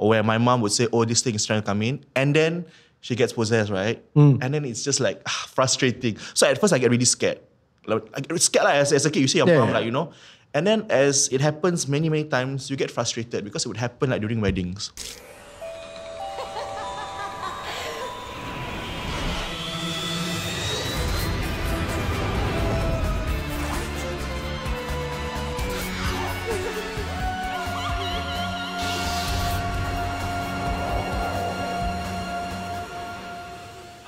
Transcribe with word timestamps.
or 0.00 0.08
where 0.08 0.22
my 0.24 0.38
mom 0.38 0.62
would 0.64 0.72
say, 0.72 0.88
"Oh, 0.92 1.04
this 1.04 1.20
thing 1.20 1.34
is 1.36 1.44
trying 1.44 1.60
to 1.60 1.66
come 1.66 1.82
in," 1.82 2.00
and 2.16 2.34
then 2.34 2.64
she 3.04 3.14
gets 3.14 3.32
possessed, 3.36 3.70
right? 3.70 4.00
And 4.16 4.48
then 4.54 4.64
it's 4.64 4.82
just 4.82 4.98
like 4.98 5.20
ah, 5.28 5.44
frustrating. 5.52 6.16
So 6.34 6.48
at 6.48 6.58
first 6.60 6.72
I 6.72 6.78
get 6.80 6.90
really 6.90 7.04
scared. 7.04 7.38
Like, 7.86 8.02
I 8.16 8.20
get 8.20 8.40
scared 8.40 8.64
like, 8.64 8.76
as, 8.80 8.92
as 8.92 9.04
a 9.04 9.10
kid. 9.10 9.20
You 9.20 9.28
see 9.28 9.38
your 9.38 9.48
Yeah, 9.48 9.58
mom, 9.60 9.68
yeah. 9.68 9.74
like 9.74 9.84
you 9.84 9.92
know. 9.92 10.12
And 10.52 10.66
then 10.66 10.86
as 10.90 11.28
it 11.28 11.40
happens 11.40 11.86
many 11.86 12.08
many 12.08 12.24
times, 12.24 12.70
you 12.70 12.76
get 12.80 12.90
frustrated 12.90 13.44
because 13.44 13.64
it 13.64 13.68
would 13.68 13.76
happen 13.76 14.10
like 14.10 14.20
during 14.24 14.40
weddings. 14.40 14.90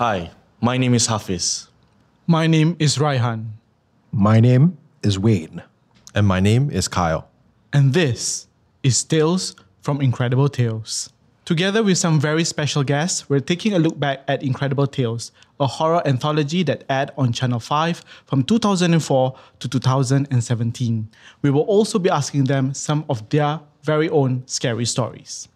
Hi, 0.02 0.32
my 0.60 0.78
name 0.78 0.94
is 0.94 1.06
Hafidz. 1.06 1.68
My 2.26 2.48
name 2.48 2.74
is 2.80 2.98
Raihan, 2.98 3.52
My 4.10 4.40
name 4.40 4.76
is 5.00 5.16
Wayne. 5.16 5.62
And 6.12 6.26
my 6.26 6.40
name 6.40 6.72
is 6.72 6.88
Kyle. 6.88 7.28
and 7.72 7.94
this 7.94 8.48
is 8.82 9.04
Tales 9.04 9.54
from 9.80 10.00
Incredible 10.00 10.48
Tales. 10.48 11.12
Together 11.44 11.84
with 11.84 11.98
some 11.98 12.18
very 12.18 12.42
special 12.42 12.82
guests, 12.82 13.30
we're 13.30 13.38
taking 13.38 13.74
a 13.74 13.78
look 13.78 13.96
back 13.96 14.24
at 14.26 14.42
Incredible 14.42 14.88
Tales, 14.88 15.30
a 15.60 15.68
horror 15.68 16.02
anthology 16.04 16.64
that 16.64 16.82
aired 16.90 17.12
on 17.16 17.32
Channel 17.32 17.60
5 17.60 18.02
from 18.26 18.42
2004 18.42 19.38
to 19.60 19.68
2017. 19.68 21.08
We 21.42 21.50
will 21.52 21.68
also 21.70 22.00
be 22.00 22.10
asking 22.10 22.46
them 22.46 22.74
some 22.74 23.04
of 23.08 23.28
their 23.28 23.60
very 23.84 24.08
own 24.08 24.42
scary 24.46 24.84
stories. 24.84 25.46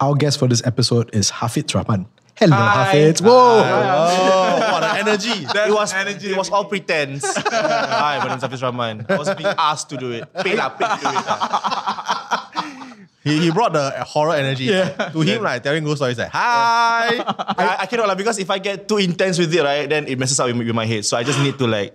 Our 0.00 0.14
guest 0.14 0.38
for 0.38 0.48
this 0.48 0.64
episode 0.64 1.14
is 1.14 1.30
Hafidz 1.30 1.74
Rahman. 1.74 2.06
Hello, 2.42 2.56
Hi. 2.56 2.90
Hafidz. 2.90 3.22
Whoa. 3.22 3.62
Oh, 3.62 4.72
what 4.72 4.82
an 4.82 5.06
energy. 5.06 5.30
it 5.46 5.70
was 5.72 5.94
it 5.94 6.36
was 6.36 6.50
all 6.50 6.64
pretense. 6.64 7.22
Hi, 7.38 8.18
my 8.18 8.34
name 8.34 8.38
is 8.38 8.42
Hafidz 8.42 8.62
Rahman. 8.62 9.06
I 9.08 9.16
was 9.16 9.30
being 9.34 9.54
asked 9.56 9.90
to 9.90 9.96
do 9.96 10.10
it. 10.10 10.26
Paid 10.42 10.58
lah, 10.58 10.70
paid 10.74 10.90
to 10.90 10.98
do 10.98 11.08
it. 11.14 11.26
He, 13.22 13.38
he 13.38 13.50
brought 13.52 13.72
the 13.72 13.94
horror 14.02 14.34
energy. 14.34 14.66
To 14.66 15.20
him, 15.22 15.44
like 15.44 15.62
telling 15.62 15.84
ghost 15.84 15.98
stories 15.98 16.18
like, 16.18 16.34
hi. 16.34 17.22
I, 17.22 17.76
I 17.82 17.86
cannot 17.86 18.08
lah 18.08 18.16
because 18.16 18.40
if 18.40 18.50
I 18.50 18.58
get 18.58 18.88
too 18.88 18.98
intense 18.98 19.38
with 19.38 19.54
it, 19.54 19.62
right, 19.62 19.86
then 19.88 20.08
it 20.08 20.18
messes 20.18 20.40
up 20.40 20.48
with, 20.48 20.58
with 20.58 20.74
my 20.74 20.86
head. 20.86 21.04
So 21.04 21.16
I 21.16 21.22
just 21.22 21.38
need 21.38 21.56
to 21.62 21.68
like 21.68 21.94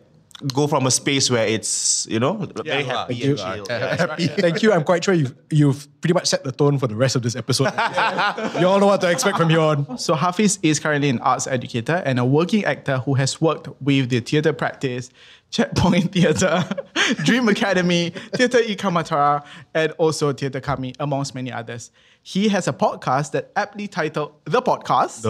go 0.54 0.68
from 0.68 0.86
a 0.86 0.92
space 0.92 1.30
where 1.30 1.48
it's 1.48 2.06
you 2.10 2.20
know 2.20 2.48
very 2.64 2.84
happy 2.84 3.14
Thank 3.16 3.24
you. 3.24 3.44
and 3.44 3.66
chill. 3.66 3.80
Happy. 3.80 4.28
Thank 4.28 4.62
you. 4.62 4.72
I'm 4.72 4.84
quite 4.84 5.04
sure 5.04 5.14
you've, 5.14 5.36
you've 5.50 5.88
pretty 6.02 6.14
much 6.14 6.28
set 6.28 6.44
the 6.44 6.52
tone 6.52 6.78
for 6.78 6.88
the 6.88 6.96
rest 6.96 7.16
of 7.16 7.24
this 7.24 7.36
episode. 7.36 7.66
you 8.60 8.68
all 8.68 8.80
know 8.80 8.88
what 8.88 9.02
to 9.02 9.10
expect 9.10 9.38
from 9.38 9.50
here 9.50 9.60
on. 9.60 9.98
So 9.98 10.16
Hafidz 10.16 10.60
is 10.62 10.80
currently 10.80 11.10
an 11.10 11.20
arts 11.20 11.48
educator 11.48 12.04
and 12.06 12.20
a 12.20 12.26
working 12.26 12.66
actor 12.66 13.00
who 13.00 13.16
has 13.16 13.42
worked 13.42 13.70
with 13.82 14.10
the 14.10 14.20
theatre 14.20 14.54
practice, 14.54 15.10
Checkpoint 15.50 16.12
Theatre, 16.12 16.64
Dream 17.24 17.48
Academy, 17.50 18.12
Theatre 18.34 18.60
Ekamatra, 18.60 19.44
and 19.74 19.92
also 19.94 20.34
Theatre 20.34 20.62
Kami, 20.62 20.94
amongst 21.00 21.34
many 21.34 21.52
others. 21.52 21.92
He 22.22 22.50
has 22.50 22.68
a 22.68 22.74
podcast 22.74 23.32
that 23.32 23.52
aptly 23.56 23.88
titled 23.88 24.34
The 24.44 24.62
Podcast, 24.62 25.24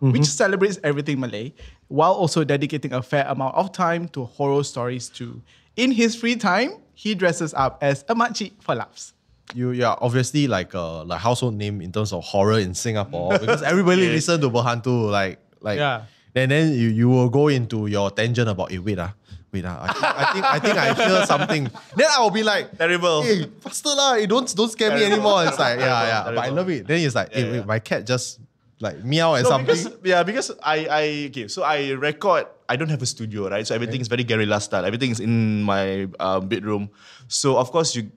which 0.00 0.24
celebrates 0.24 0.78
everything 0.82 1.20
Malay, 1.20 1.52
while 1.88 2.12
also 2.12 2.44
dedicating 2.44 2.92
a 2.92 3.02
fair 3.02 3.24
amount 3.28 3.54
of 3.56 3.72
time 3.72 4.08
to 4.08 4.24
horror 4.24 4.62
stories 4.62 5.08
too. 5.08 5.40
In 5.76 5.90
his 5.92 6.14
free 6.14 6.36
time, 6.36 6.72
he 6.94 7.14
dresses 7.14 7.54
up 7.54 7.78
as 7.82 8.04
a 8.08 8.14
makcik 8.14 8.52
for 8.60 8.74
laughs. 8.74 9.14
You, 9.54 9.70
you 9.70 9.84
are 9.86 9.96
obviously 10.02 10.46
like 10.46 10.74
a 10.74 11.02
like 11.06 11.20
household 11.20 11.54
name 11.54 11.80
in 11.80 11.90
terms 11.92 12.12
of 12.12 12.22
horror 12.24 12.58
in 12.58 12.74
Singapore 12.74 13.38
because 13.40 13.62
everybody 13.62 14.08
listen 14.08 14.40
to 14.42 14.50
Berhantu 14.50 15.10
like 15.10 15.38
like 15.60 15.78
Yeah. 15.78 16.02
and 16.34 16.50
then 16.50 16.72
you, 16.72 16.88
you 16.88 17.08
will 17.08 17.30
go 17.30 17.48
into 17.48 17.86
your 17.86 18.10
tangent 18.10 18.48
about 18.48 18.70
it. 18.72 18.80
Wait 18.80 18.98
ah, 18.98 19.14
wait 19.50 19.64
ah. 19.64 19.80
I 19.88 19.92
think 19.92 20.04
I 20.04 20.58
think 20.58 20.76
I 20.76 20.92
think 20.92 21.08
I 21.08 21.08
hear 21.08 21.26
something. 21.26 21.70
Then 21.96 22.06
I 22.14 22.20
will 22.20 22.30
be 22.30 22.42
like 22.42 22.76
Terrible. 22.76 23.22
Hey, 23.22 23.46
faster 23.60 23.88
lah! 23.96 24.14
eh, 24.20 24.26
Don't 24.26 24.52
don't 24.54 24.68
scare 24.70 24.94
me 24.94 25.04
anymore. 25.04 25.46
It's 25.46 25.58
like 25.58 25.78
yeah 25.80 26.02
yeah. 26.04 26.24
But 26.34 26.44
I 26.44 26.48
love 26.50 26.68
it. 26.68 26.86
Then 26.86 27.00
it's 27.00 27.14
like 27.14 27.32
hey, 27.32 27.46
Yeah, 27.46 27.52
wait, 27.52 27.66
my 27.66 27.78
cat 27.78 28.04
just 28.04 28.40
like 28.80 29.02
meow 29.04 29.34
at 29.34 29.42
No, 29.42 29.50
something. 29.50 29.74
because 29.74 29.96
yeah, 30.06 30.22
because 30.22 30.50
I 30.62 30.76
I 30.86 31.04
okay, 31.34 31.48
so 31.48 31.62
I 31.66 31.92
record. 31.98 32.46
I 32.68 32.76
don't 32.76 32.90
have 32.92 33.00
a 33.02 33.08
studio, 33.08 33.48
right? 33.48 33.66
So 33.66 33.74
everything 33.74 34.00
is 34.00 34.08
very 34.08 34.22
guerrilla 34.24 34.60
style. 34.60 34.84
Everything 34.84 35.10
is 35.10 35.20
in 35.20 35.62
my 35.64 36.06
um, 36.20 36.46
bedroom. 36.48 36.90
So 37.26 37.56
of 37.56 37.72
course 37.72 37.96
you 37.96 38.12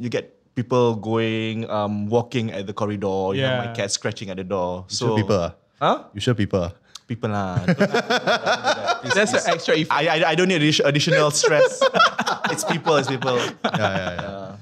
you 0.00 0.08
get 0.08 0.32
people 0.56 0.96
going, 0.96 1.68
um, 1.70 2.08
walking 2.08 2.50
at 2.52 2.66
the 2.66 2.72
corridor. 2.72 3.36
You 3.36 3.42
know, 3.44 3.68
my 3.68 3.70
cat 3.76 3.92
scratching 3.92 4.30
at 4.32 4.36
the 4.40 4.44
door. 4.48 4.88
You 4.88 4.96
So 4.96 5.06
sure 5.06 5.16
people. 5.20 5.44
huh? 5.80 6.04
You 6.16 6.20
sure 6.24 6.34
people. 6.34 6.72
People 7.06 7.30
lah. 7.34 7.60
Don't- 7.66 7.76
don't 7.78 7.92
do 7.92 8.08
that. 8.08 9.02
Please, 9.02 9.12
That's 9.14 9.32
an 9.36 9.44
extra 9.52 9.74
effect. 9.76 9.92
I, 9.92 10.02
I 10.08 10.16
I 10.32 10.34
don't 10.34 10.48
need 10.48 10.62
additional 10.64 11.28
stress. 11.34 11.82
it's 12.54 12.64
people. 12.64 12.96
It's 12.96 13.10
people. 13.12 13.36
yeah, 13.36 13.52
yeah, 13.76 14.12
yeah. 14.16 14.16
Yeah. 14.24 14.56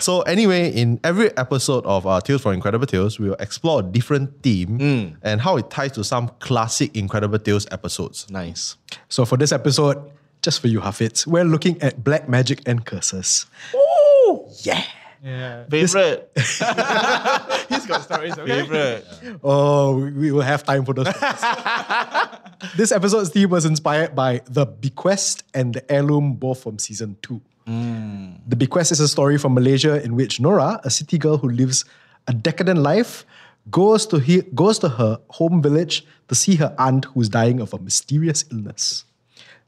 So 0.00 0.22
anyway, 0.22 0.70
in 0.70 1.00
every 1.04 1.36
episode 1.36 1.84
of 1.86 2.06
uh, 2.06 2.20
Tales 2.20 2.42
from 2.42 2.52
Incredible 2.52 2.86
Tales, 2.86 3.18
we 3.18 3.28
will 3.28 3.36
explore 3.36 3.80
a 3.80 3.82
different 3.82 4.42
theme 4.42 5.16
and 5.22 5.40
how 5.40 5.56
it 5.56 5.70
ties 5.70 5.92
to 5.92 6.04
some 6.04 6.28
classic 6.40 6.96
Incredible 6.96 7.38
Tales 7.38 7.66
episodes. 7.70 8.30
Nice. 8.30 8.76
So 9.08 9.24
for 9.24 9.36
this 9.36 9.52
episode, 9.52 10.10
just 10.42 10.60
for 10.60 10.68
you, 10.68 10.80
Hafidz, 10.80 11.26
we're 11.26 11.44
looking 11.44 11.80
at 11.82 12.04
black 12.04 12.28
magic 12.28 12.60
and 12.66 12.84
curses. 12.84 13.46
Oh 13.74 14.48
yeah. 14.62 14.84
Yeah. 15.24 15.64
Favorite. 15.70 16.30
He's 16.36 17.86
got 17.86 18.02
stories, 18.04 18.36
okay? 18.38 18.60
Favorite. 18.60 19.06
Oh, 19.42 19.96
we 19.96 20.12
we 20.12 20.32
will 20.32 20.42
have 20.42 20.64
time 20.64 20.84
for 20.84 20.92
those. 20.92 21.06
this 22.76 22.92
episode's 22.92 23.30
theme 23.30 23.48
was 23.48 23.64
inspired 23.64 24.14
by 24.14 24.42
The 24.44 24.66
Bequest 24.66 25.44
and 25.54 25.72
The 25.72 25.90
Heirloom, 25.90 26.34
both 26.34 26.62
from 26.62 26.78
season 26.78 27.16
two. 27.22 27.40
Mm. 27.66 28.40
The 28.46 28.56
Bequest 28.56 28.92
is 28.92 29.00
a 29.00 29.08
story 29.08 29.38
from 29.38 29.54
Malaysia 29.54 30.02
in 30.02 30.14
which 30.16 30.40
Nora, 30.40 30.80
a 30.84 30.90
city 30.90 31.18
girl 31.18 31.38
who 31.38 31.48
lives 31.48 31.84
a 32.28 32.32
decadent 32.34 32.80
life, 32.80 33.24
goes 33.70 34.06
to 34.06 34.18
he- 34.18 34.44
goes 34.54 34.78
to 34.80 34.88
her 34.88 35.18
home 35.28 35.62
village 35.62 36.04
to 36.28 36.34
see 36.34 36.56
her 36.56 36.74
aunt 36.78 37.06
who's 37.06 37.28
dying 37.28 37.60
of 37.60 37.72
a 37.72 37.78
mysterious 37.78 38.44
illness. 38.52 39.04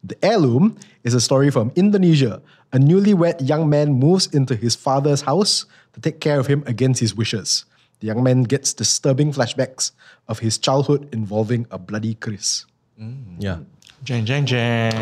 The 0.04 0.16
Heirloom 0.22 0.76
is 1.04 1.14
a 1.14 1.20
story 1.20 1.50
from 1.50 1.72
Indonesia. 1.74 2.42
A 2.72 2.78
newlywed 2.78 3.48
young 3.48 3.68
man 3.68 3.94
moves 3.94 4.26
into 4.28 4.54
his 4.54 4.76
father's 4.76 5.22
house 5.22 5.64
to 5.94 6.00
take 6.00 6.20
care 6.20 6.38
of 6.38 6.46
him 6.46 6.62
against 6.66 7.00
his 7.00 7.14
wishes. 7.14 7.64
The 8.00 8.08
young 8.08 8.22
man 8.22 8.42
gets 8.42 8.74
disturbing 8.74 9.32
flashbacks 9.32 9.92
of 10.28 10.40
his 10.40 10.58
childhood 10.58 11.08
involving 11.12 11.66
a 11.70 11.78
bloody 11.78 12.14
kris. 12.14 12.66
Mm. 13.00 13.36
Yeah. 13.38 13.58
Jang 14.04 14.24
jang 14.24 14.44
jang. 14.46 14.92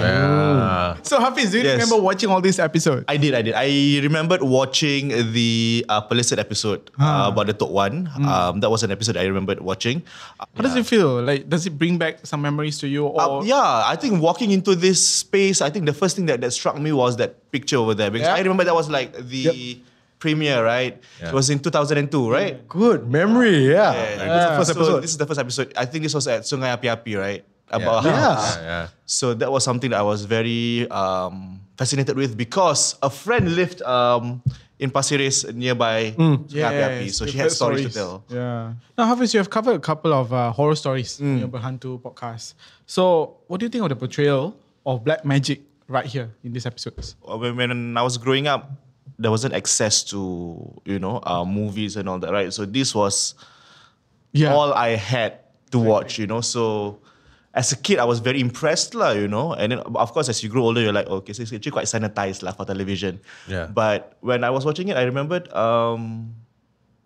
So 1.02 1.18
Hafidz, 1.18 1.50
do 1.52 1.58
you 1.58 1.64
Yes. 1.66 1.76
remember 1.76 1.98
watching 2.00 2.30
all 2.30 2.40
these 2.40 2.58
episodes? 2.58 3.04
I 3.08 3.16
did, 3.18 3.34
I 3.34 3.42
did. 3.42 3.52
I 3.54 4.00
remembered 4.00 4.40
watching 4.42 5.08
the 5.34 5.84
uh, 5.88 6.00
Pelesit 6.08 6.38
episode 6.38 6.88
uh, 6.98 7.28
about 7.28 7.46
the 7.48 7.52
Tok 7.52 7.70
One. 7.70 8.08
Um, 8.16 8.60
that 8.60 8.70
was 8.70 8.82
an 8.82 8.92
episode 8.92 9.16
I 9.18 9.26
remembered 9.26 9.60
watching. 9.60 10.02
How 10.38 10.62
does 10.62 10.76
it 10.76 10.86
feel? 10.86 11.20
Like, 11.20 11.48
does 11.50 11.66
it 11.66 11.76
bring 11.76 11.98
back 11.98 12.24
some 12.24 12.40
memories 12.40 12.78
to 12.80 12.88
you? 12.88 13.10
Uh, 13.12 13.42
yeah, 13.44 13.82
I 13.84 13.96
think 13.96 14.22
walking 14.22 14.52
into 14.52 14.74
this 14.74 15.04
space, 15.06 15.60
I 15.60 15.68
think 15.68 15.84
the 15.86 15.92
first 15.92 16.16
thing 16.16 16.26
that, 16.26 16.40
that 16.40 16.52
struck 16.52 16.78
me 16.78 16.92
was 16.92 17.16
that 17.18 17.50
picture 17.52 17.76
over 17.76 17.92
there 17.94 18.10
because 18.10 18.28
Yeah. 18.28 18.34
I 18.34 18.40
remember 18.40 18.64
that 18.64 18.74
was 18.74 18.88
like 18.88 19.12
the 19.18 19.80
premiere, 20.18 20.64
right? 20.64 20.96
It 21.20 21.32
was 21.34 21.50
in 21.50 21.58
2002, 21.58 22.30
right? 22.30 22.66
Good 22.68 23.10
memory, 23.10 23.68
yeah. 23.68 23.92
Yeah. 23.92 24.16
This 24.16 24.22
is 24.24 24.48
the 24.48 24.56
first 24.56 24.70
So 24.70 24.80
episode. 24.80 25.00
This 25.02 25.10
is 25.10 25.18
the 25.18 25.26
first 25.26 25.40
episode. 25.40 25.68
I 25.76 25.84
think 25.84 26.04
this 26.04 26.14
was 26.14 26.26
at 26.28 26.42
Sungai 26.48 26.72
Api 26.72 26.88
Api, 26.88 27.16
right? 27.16 27.44
About 27.70 28.04
yeah. 28.04 28.10
a 28.10 28.16
house. 28.16 28.56
Yeah. 28.56 28.62
yeah. 28.62 28.88
So 29.06 29.34
that 29.34 29.50
was 29.50 29.64
something 29.64 29.90
that 29.90 29.98
I 29.98 30.02
was 30.02 30.24
very 30.24 30.88
um, 30.90 31.60
fascinated 31.76 32.16
with 32.16 32.36
because 32.36 32.96
a 33.02 33.10
friend 33.10 33.56
lived 33.56 33.82
um, 33.82 34.42
in 34.78 34.90
Pasir 34.90 35.18
Ris 35.18 35.44
nearby 35.52 36.12
Sungai 36.16 36.62
Api 36.62 36.82
Api. 36.82 37.08
So 37.08 37.26
she 37.26 37.38
had 37.38 37.44
heard 37.44 37.52
stories, 37.52 37.86
to 37.86 37.92
tell. 37.92 38.24
Yeah. 38.28 38.74
Now, 38.98 39.14
Hafidz, 39.14 39.34
you 39.34 39.38
have 39.38 39.50
covered 39.50 39.74
a 39.76 39.80
couple 39.80 40.12
of 40.12 40.32
uh, 40.32 40.52
horror 40.52 40.74
stories 40.76 41.20
in 41.20 41.38
your 41.38 41.48
Berhantu 41.48 42.00
podcast. 42.00 42.54
So, 42.86 43.38
what 43.46 43.60
do 43.60 43.66
you 43.66 43.70
think 43.70 43.82
of 43.82 43.88
the 43.88 43.96
portrayal 43.96 44.56
of 44.84 45.04
black 45.04 45.24
magic 45.24 45.62
right 45.88 46.06
here 46.06 46.30
in 46.44 46.52
these 46.52 46.66
episodes? 46.66 47.16
When, 47.22 47.56
when 47.56 47.96
I 47.96 48.02
was 48.02 48.18
growing 48.18 48.46
up, 48.46 48.70
there 49.18 49.30
wasn't 49.30 49.54
access 49.54 50.02
to 50.04 50.80
you 50.84 50.98
know 50.98 51.20
uh, 51.24 51.44
movies 51.44 51.96
and 51.96 52.08
all 52.08 52.18
that, 52.18 52.32
right? 52.32 52.52
So 52.52 52.64
this 52.66 52.94
was 52.94 53.34
Yeah. 54.32 54.52
all 54.52 54.72
I 54.74 54.96
had 54.96 55.38
to 55.70 55.78
watch, 55.78 56.18
you 56.18 56.26
know. 56.26 56.40
So 56.40 56.98
as 57.54 57.70
a 57.72 57.76
kid, 57.76 57.98
I 57.98 58.04
was 58.04 58.18
very 58.18 58.40
impressed, 58.40 58.94
lah, 58.94 59.12
you 59.14 59.28
know. 59.28 59.54
And 59.54 59.72
then 59.72 59.78
of 59.78 60.12
course, 60.12 60.28
as 60.28 60.42
you 60.42 60.48
grow 60.50 60.62
older, 60.62 60.80
you're 60.82 60.92
like, 60.92 61.06
okay, 61.06 61.32
so 61.32 61.42
it's 61.42 61.52
actually 61.52 61.70
quite 61.72 61.86
sanitized, 61.86 62.42
lah, 62.42 62.50
for 62.52 62.66
television. 62.66 63.20
Yeah. 63.46 63.66
But 63.70 64.16
when 64.20 64.42
I 64.42 64.50
was 64.50 64.64
watching 64.66 64.88
it, 64.88 64.96
I 64.96 65.04
remembered, 65.06 65.46
um, 65.54 66.34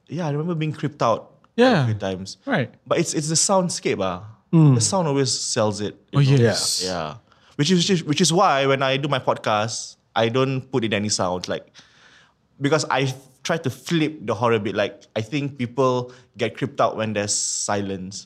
yeah, 0.09 0.27
I 0.27 0.31
remember 0.33 0.55
being 0.57 0.73
creeped 0.73 1.03
out 1.03 1.37
Yeah. 1.57 1.83
a 1.83 1.87
few 1.87 1.95
times. 2.01 2.39
Right. 2.47 2.73
But 2.87 2.99
it's 2.99 3.13
it's 3.13 3.29
the 3.29 3.37
soundscape, 3.37 4.01
ah. 4.01 4.25
The 4.49 4.81
sound 4.81 5.05
always 5.05 5.29
sells 5.29 5.83
it. 5.85 6.01
Oh, 6.17 6.25
know? 6.25 6.25
yes. 6.25 6.81
Yeah. 6.81 7.21
Which 7.61 7.69
is 7.69 7.85
which 8.09 8.23
is 8.25 8.33
why 8.33 8.65
when 8.65 8.81
I 8.81 8.97
do 8.97 9.05
my 9.11 9.19
podcast, 9.21 9.97
I 10.17 10.31
don't 10.33 10.65
put 10.73 10.89
in 10.89 10.95
any 10.97 11.11
sound. 11.13 11.53
Like 11.53 11.69
because 12.57 12.87
I 12.89 13.13
try 13.45 13.59
to 13.61 13.69
flip 13.69 14.25
the 14.25 14.33
horror 14.33 14.57
bit. 14.59 14.73
Like 14.73 15.05
I 15.13 15.21
think 15.21 15.59
people 15.59 16.15
get 16.41 16.57
creeped 16.57 16.81
out 16.81 16.97
when 16.97 17.13
there's 17.13 17.35
silence, 17.35 18.25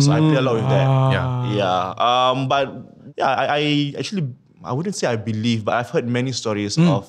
so 0.00 0.12
I 0.12 0.18
play 0.18 0.36
a 0.36 0.42
lot 0.42 0.54
with 0.56 0.68
that. 0.68 0.86
Yeah. 1.12 1.26
Yeah. 1.54 1.94
Um. 1.96 2.48
But 2.48 2.66
yeah, 3.16 3.28
I, 3.28 3.44
I 3.58 3.62
actually 3.98 4.28
I 4.64 4.72
wouldn't 4.72 4.94
say 4.96 5.06
I 5.06 5.16
believe, 5.16 5.64
but 5.64 5.74
I've 5.74 5.90
heard 5.90 6.06
many 6.08 6.32
stories 6.32 6.76
of 6.78 7.08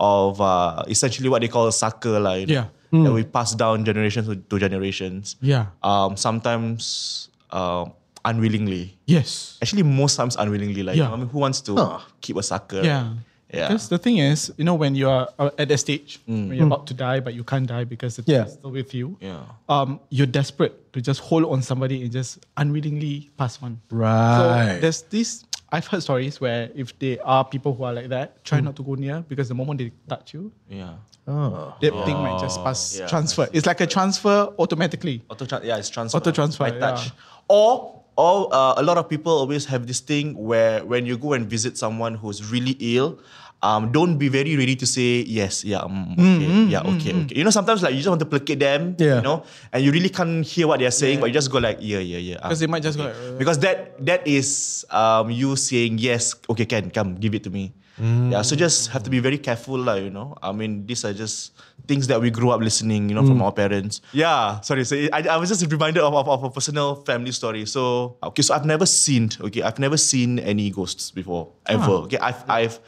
of 0.00 0.40
uh, 0.40 0.82
essentially 0.88 1.28
what 1.28 1.40
they 1.42 1.48
call 1.48 1.66
a 1.66 1.72
saka, 1.72 2.18
like 2.18 2.48
Yeah. 2.48 2.66
that 2.90 3.12
we 3.12 3.22
pass 3.24 3.54
down 3.54 3.84
generations 3.84 4.26
to, 4.28 4.36
to 4.36 4.58
generations. 4.58 5.36
Yeah. 5.40 5.66
Um. 5.82 6.16
Sometimes 6.16 7.28
uh, 7.50 7.86
unwillingly. 8.24 8.98
Yes. 9.06 9.58
Actually, 9.62 9.82
most 9.84 10.16
times 10.16 10.36
unwillingly. 10.36 10.82
Like, 10.82 10.96
Yeah. 10.96 11.12
I 11.12 11.16
mean, 11.16 11.28
who 11.28 11.38
wants 11.38 11.60
to 11.62 12.00
keep 12.20 12.36
a 12.36 12.42
saka? 12.42 12.82
Yeah. 12.82 13.14
Yeah. 13.56 13.68
Because 13.68 13.88
the 13.88 13.98
thing 13.98 14.18
is, 14.18 14.52
you 14.56 14.64
know, 14.64 14.74
when 14.74 14.94
you 14.94 15.08
are 15.08 15.28
uh, 15.38 15.50
at 15.58 15.68
that 15.68 15.78
stage, 15.78 16.18
Mm. 16.28 16.48
when 16.48 16.56
you're 16.58 16.66
about 16.66 16.86
to 16.88 16.94
die, 16.94 17.20
but 17.20 17.34
you 17.34 17.44
can't 17.44 17.66
die 17.66 17.84
because 17.84 18.16
the 18.16 18.22
thing 18.22 18.34
Yeah. 18.34 18.46
still 18.46 18.70
with 18.70 18.92
you, 18.94 19.16
Yeah. 19.20 19.40
um, 19.68 20.00
you're 20.10 20.26
desperate 20.40 20.92
to 20.92 21.00
just 21.00 21.20
hold 21.20 21.44
on 21.44 21.62
somebody 21.62 22.02
and 22.02 22.10
just 22.12 22.44
unwillingly 22.56 23.30
pass 23.36 23.58
on. 23.62 23.80
Right. 23.90 24.74
So 24.76 24.80
there's 24.80 25.02
this, 25.02 25.44
I've 25.72 25.86
heard 25.86 26.02
stories 26.02 26.40
where 26.40 26.70
if 26.74 26.96
there 26.98 27.18
are 27.24 27.44
people 27.44 27.74
who 27.74 27.84
are 27.84 27.92
like 27.92 28.08
that, 28.08 28.44
try 28.44 28.60
Mm. 28.60 28.64
not 28.64 28.76
to 28.76 28.82
go 28.82 28.94
near 28.94 29.24
because 29.28 29.48
the 29.48 29.54
moment 29.54 29.78
they 29.78 29.92
touch 30.08 30.34
you, 30.34 30.52
Yeah. 30.68 30.94
that 31.26 31.92
thing 32.06 32.16
might 32.16 32.38
just 32.40 32.62
pass 32.62 32.98
Yeah, 32.98 33.06
transfer. 33.08 33.48
It's 33.52 33.66
like 33.66 33.80
a 33.80 33.86
transfer 33.86 34.52
automatically. 34.58 35.22
Auto 35.30 35.44
tran- 35.46 35.64
yeah, 35.64 35.76
it's 35.78 35.90
transfer. 35.90 36.16
Auto 36.18 36.30
transfer, 36.30 36.64
by 36.64 36.70
touch. 36.78 37.10
Or 37.48 38.00
or 38.16 38.46
uh, 38.54 38.74
a 38.76 38.82
lot 38.84 38.96
of 38.96 39.08
people 39.08 39.32
always 39.32 39.64
have 39.66 39.88
this 39.88 39.98
thing 39.98 40.38
where 40.38 40.84
when 40.84 41.04
you 41.04 41.18
go 41.18 41.32
and 41.32 41.50
visit 41.50 41.76
someone 41.76 42.14
who's 42.14 42.48
really 42.52 42.76
ill, 42.78 43.18
um, 43.64 43.88
don't 43.88 44.20
be 44.20 44.28
very 44.28 44.60
ready 44.60 44.76
to 44.76 44.84
say 44.84 45.24
yes, 45.24 45.64
yeah, 45.64 45.80
um, 45.80 46.12
okay, 46.12 46.68
yeah, 46.68 46.84
okay, 46.84 47.16
okay. 47.24 47.32
You 47.32 47.44
know, 47.48 47.50
sometimes 47.50 47.80
like 47.80 47.96
you 47.96 48.04
just 48.04 48.12
want 48.12 48.20
to 48.20 48.28
placate 48.28 48.60
them, 48.60 48.92
Yeah. 49.00 49.16
you 49.18 49.24
know, 49.24 49.40
and 49.72 49.80
you 49.80 49.88
really 49.88 50.12
can't 50.12 50.44
hear 50.44 50.68
what 50.68 50.84
they're 50.84 50.92
saying, 50.92 51.24
but 51.24 51.32
you 51.32 51.34
just 51.34 51.48
go 51.48 51.58
like, 51.64 51.80
yeah, 51.80 52.04
yeah, 52.04 52.20
yeah. 52.20 52.36
Because 52.44 52.60
ah, 52.60 52.60
they 52.60 52.68
might 52.68 52.84
just 52.84 53.00
go 53.00 53.08
like, 53.08 53.16
uh, 53.16 53.40
because 53.40 53.56
that 53.64 53.96
that 54.04 54.20
is 54.28 54.84
um, 54.92 55.32
you 55.32 55.56
saying 55.56 55.96
yes, 55.96 56.36
okay, 56.44 56.68
can 56.68 56.92
come, 56.92 57.16
give 57.16 57.32
it 57.32 57.40
to 57.48 57.50
me. 57.50 57.72
Yeah, 57.94 58.42
so 58.42 58.58
just 58.58 58.90
have 58.90 59.06
to 59.06 59.10
be 59.10 59.22
very 59.22 59.38
careful, 59.38 59.78
lah. 59.78 59.94
You 59.94 60.10
know, 60.10 60.34
I 60.42 60.50
mean, 60.50 60.82
these 60.82 61.06
are 61.06 61.14
just 61.14 61.54
things 61.86 62.10
that 62.10 62.18
we 62.18 62.26
grew 62.26 62.50
up 62.50 62.58
listening, 62.58 63.06
you 63.06 63.14
know, 63.14 63.22
from 63.22 63.38
our 63.38 63.54
parents. 63.54 64.02
Yeah, 64.10 64.58
sorry, 64.66 64.82
so 64.82 64.98
I, 65.14 65.22
I 65.30 65.38
was 65.38 65.46
just 65.46 65.62
reminded 65.70 66.02
of, 66.02 66.10
of, 66.10 66.26
of 66.26 66.42
a 66.42 66.50
personal 66.50 67.06
family 67.06 67.30
story. 67.30 67.70
So 67.70 68.18
okay, 68.18 68.42
so 68.42 68.50
I've 68.50 68.66
never 68.66 68.82
seen, 68.82 69.30
okay, 69.46 69.62
I've 69.62 69.78
never 69.78 69.94
seen 69.94 70.42
any 70.42 70.74
ghosts 70.74 71.14
before 71.14 71.54
ever. 71.70 72.10
Okay, 72.10 72.18
I've 72.18 72.42
I've 72.50 72.82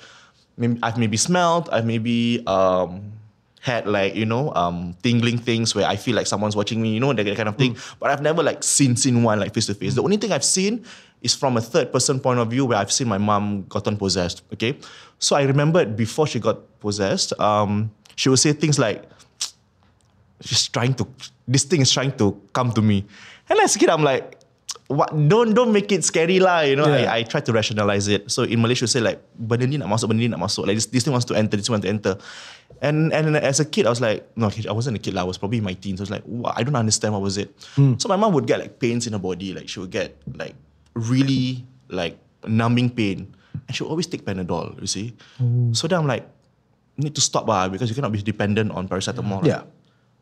I've 0.82 0.96
maybe 0.96 1.16
smelled, 1.16 1.68
I've 1.70 1.84
maybe 1.84 2.42
um 2.46 3.12
had 3.60 3.86
like 3.86 4.14
you 4.14 4.24
know 4.24 4.54
um 4.54 4.96
tingling 5.02 5.38
things 5.38 5.74
where 5.74 5.86
I 5.86 5.96
feel 5.96 6.14
like 6.14 6.26
someone's 6.26 6.56
watching 6.56 6.80
me, 6.80 6.94
you 6.94 7.00
know 7.00 7.12
that, 7.12 7.36
kind 7.36 7.48
of 7.48 7.56
thing. 7.56 7.76
But 8.00 8.10
I've 8.10 8.22
never 8.22 8.42
like 8.42 8.62
seen 8.62 8.96
seen 8.96 9.22
one 9.22 9.38
like 9.40 9.52
face 9.52 9.66
to 9.66 9.74
face. 9.74 9.94
The 9.94 10.02
only 10.02 10.16
thing 10.16 10.32
I've 10.32 10.44
seen 10.44 10.84
is 11.22 11.34
from 11.34 11.56
a 11.56 11.60
third 11.60 11.92
person 11.92 12.20
point 12.20 12.38
of 12.38 12.48
view 12.48 12.64
where 12.64 12.78
I've 12.78 12.92
seen 12.92 13.08
my 13.08 13.18
mom 13.18 13.64
gotten 13.68 13.96
possessed. 13.96 14.42
Okay, 14.54 14.78
so 15.18 15.36
I 15.36 15.42
remembered 15.42 15.96
before 15.96 16.26
she 16.26 16.40
got 16.40 16.80
possessed, 16.80 17.38
um, 17.40 17.90
she 18.14 18.28
would 18.28 18.38
say 18.38 18.52
things 18.52 18.78
like, 18.78 19.04
"She's 20.40 20.68
trying 20.68 20.94
to, 20.94 21.06
this 21.46 21.64
thing 21.64 21.82
is 21.82 21.92
trying 21.92 22.16
to 22.16 22.40
come 22.52 22.72
to 22.72 22.80
me," 22.80 23.04
and 23.50 23.58
as 23.60 23.76
a 23.76 23.78
kid 23.78 23.90
I'm 23.90 24.02
like. 24.02 24.35
What, 24.86 25.10
don't 25.28 25.50
don't 25.52 25.72
make 25.72 25.90
it 25.90 26.04
scary 26.04 26.38
lah, 26.38 26.60
you 26.62 26.76
know. 26.76 26.86
Yeah. 26.86 27.10
I, 27.10 27.18
I 27.18 27.22
try 27.26 27.40
to 27.42 27.52
rationalize 27.52 28.06
it. 28.06 28.30
So 28.30 28.46
in 28.46 28.62
Malaysia, 28.62 28.86
say 28.86 29.00
like 29.02 29.18
benda 29.34 29.66
ni 29.66 29.76
nak 29.76 29.90
masuk, 29.90 30.14
benda 30.14 30.22
ni 30.22 30.30
nak 30.30 30.38
masuk. 30.38 30.66
Like 30.66 30.78
this, 30.78 30.86
this 30.86 31.02
thing 31.02 31.10
wants 31.10 31.26
to 31.26 31.34
enter, 31.34 31.56
this 31.58 31.66
thing 31.66 31.74
wants 31.74 31.84
to 31.84 31.90
enter. 31.90 32.14
And 32.80 33.10
and 33.10 33.34
as 33.36 33.58
a 33.58 33.66
kid, 33.66 33.86
I 33.86 33.90
was 33.90 33.98
like, 34.00 34.28
no, 34.36 34.46
I 34.46 34.72
wasn't 34.72 34.96
a 34.96 35.02
kid 35.02 35.14
lah. 35.18 35.22
I 35.22 35.28
was 35.28 35.38
probably 35.38 35.58
in 35.58 35.66
my 35.66 35.74
teens. 35.74 35.98
I 35.98 36.06
was 36.06 36.12
like, 36.14 36.22
wow, 36.28 36.54
I 36.54 36.62
don't 36.62 36.76
understand 36.76 37.18
what 37.18 37.22
was 37.24 37.34
it. 37.34 37.50
So 37.98 38.06
my 38.06 38.14
mom 38.14 38.32
would 38.38 38.46
get 38.46 38.60
like 38.60 38.78
pains 38.78 39.06
in 39.08 39.12
her 39.16 39.22
body. 39.22 39.56
Like 39.56 39.66
she 39.66 39.80
would 39.82 39.90
get 39.90 40.14
like 40.38 40.54
really 40.94 41.66
like 41.90 42.20
numbing 42.46 42.94
pain, 42.94 43.34
and 43.66 43.72
she 43.74 43.82
would 43.82 43.90
always 43.90 44.06
take 44.06 44.22
Panadol. 44.22 44.78
You 44.78 44.86
see. 44.86 45.16
So 45.74 45.88
then 45.88 45.98
I'm 46.04 46.06
like, 46.06 46.28
need 46.94 47.14
to 47.16 47.24
stop 47.24 47.48
ah 47.50 47.66
because 47.66 47.88
you 47.90 47.96
cannot 47.98 48.12
be 48.12 48.22
dependent 48.22 48.70
on 48.70 48.86
paracetamol. 48.86 49.42
right? 49.42 49.60
Yeah. 49.60 49.62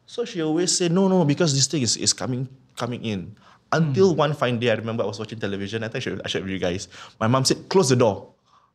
So 0.07 0.25
she 0.25 0.43
always 0.43 0.75
say, 0.77 0.89
no, 0.93 1.09
no, 1.09 1.25
because 1.25 1.55
this 1.57 1.67
thing 1.67 1.81
is, 1.81 1.97
is 1.97 2.13
coming 2.13 2.49
coming 2.77 3.05
in. 3.05 3.37
Until 3.73 4.15
one 4.15 4.35
fine 4.35 4.59
day, 4.59 4.71
I 4.71 4.75
remember 4.75 5.03
I 5.03 5.07
was 5.07 5.19
watching 5.19 5.41
television. 5.41 5.83
I 5.83 5.89
think 5.89 5.97
I 5.97 6.01
should, 6.01 6.23
I 6.25 6.29
shared 6.29 6.45
with 6.45 6.53
you 6.53 6.59
guys. 6.59 6.89
My 7.19 7.27
mom 7.27 7.45
said, 7.45 7.69
close 7.69 7.89
the 7.89 7.97
door. 7.97 8.33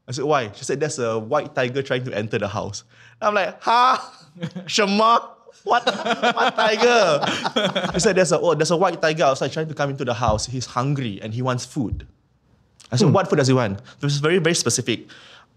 I 0.07 0.12
said, 0.12 0.25
why? 0.25 0.51
She 0.53 0.65
said, 0.65 0.80
there's 0.80 1.00
a 1.00 1.19
white 1.19 1.53
tiger 1.56 1.81
trying 1.81 2.03
to 2.06 2.13
enter 2.13 2.39
the 2.39 2.47
house. 2.47 2.83
I'm 3.21 3.36
like, 3.36 3.62
huh? 3.62 3.97
Shema? 4.65 5.19
What, 5.63 5.86
what 5.86 6.56
tiger? 6.56 7.91
She 7.94 8.00
said, 8.00 8.15
there's 8.15 8.31
a, 8.31 8.39
oh, 8.39 8.56
there's 8.56 8.71
a 8.71 8.77
white 8.77 9.01
tiger 9.01 9.24
outside 9.24 9.51
trying 9.51 9.68
to 9.68 9.74
come 9.74 9.91
into 9.91 10.06
the 10.06 10.13
house. 10.13 10.45
He's 10.45 10.65
hungry 10.65 11.19
and 11.21 11.33
he 11.33 11.42
wants 11.42 11.65
food. 11.65 12.07
I 12.92 12.95
said, 12.95 13.13
what 13.13 13.30
food 13.30 13.38
does 13.38 13.47
he 13.47 13.53
want? 13.53 13.81
This 14.00 14.13
is 14.13 14.19
very, 14.19 14.39
very 14.39 14.56
specific. 14.56 15.07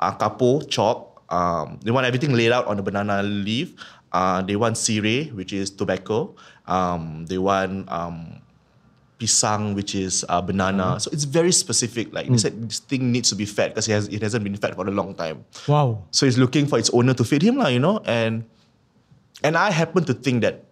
Uh, 0.00 0.12
kapo, 0.12 0.60
chop. 0.62 1.22
Um, 1.32 1.80
they 1.82 1.90
want 1.90 2.06
everything 2.06 2.34
laid 2.34 2.52
out 2.52 2.66
on 2.66 2.78
a 2.78 2.82
banana 2.82 3.22
leaf. 3.22 3.74
Uh, 4.12 4.42
they 4.42 4.56
want 4.56 4.76
sirih, 4.76 5.32
which 5.32 5.52
is 5.52 5.70
tobacco. 5.70 6.34
Um, 6.66 7.24
they 7.26 7.38
want 7.38 7.90
um, 7.90 8.42
pisang, 9.22 9.78
which 9.78 9.94
is 9.94 10.26
uh, 10.28 10.42
banana. 10.42 10.98
So 10.98 11.10
it's 11.14 11.22
very 11.22 11.52
specific. 11.54 12.10
Like 12.12 12.26
they 12.26 12.36
said, 12.42 12.58
this 12.68 12.82
thing 12.82 13.14
needs 13.14 13.30
to 13.30 13.36
be 13.38 13.46
fed 13.46 13.70
because 13.70 13.86
it, 13.86 13.92
has, 13.94 14.08
it 14.10 14.20
hasn't 14.20 14.42
been 14.42 14.56
fed 14.58 14.74
for 14.74 14.82
a 14.82 14.90
long 14.90 15.14
time. 15.14 15.46
Wow. 15.70 16.02
So 16.10 16.26
he's 16.26 16.38
looking 16.38 16.66
for 16.66 16.78
its 16.78 16.90
owner 16.90 17.14
to 17.14 17.22
feed 17.22 17.42
him, 17.42 17.56
lah, 17.62 17.68
you 17.68 17.78
know. 17.78 18.02
And 18.04 18.42
and 19.46 19.54
I 19.56 19.70
happen 19.70 20.02
to 20.10 20.14
think 20.14 20.42
that 20.42 20.66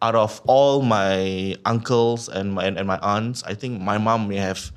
out 0.00 0.14
of 0.14 0.40
all 0.48 0.80
my 0.80 1.56
uncles 1.68 2.28
and 2.32 2.56
my 2.56 2.64
and, 2.64 2.78
and 2.80 2.88
my 2.88 2.98
aunts, 3.04 3.44
I 3.44 3.52
think 3.52 3.80
my 3.84 3.98
mom 3.98 4.28
may 4.32 4.40
have, 4.40 4.72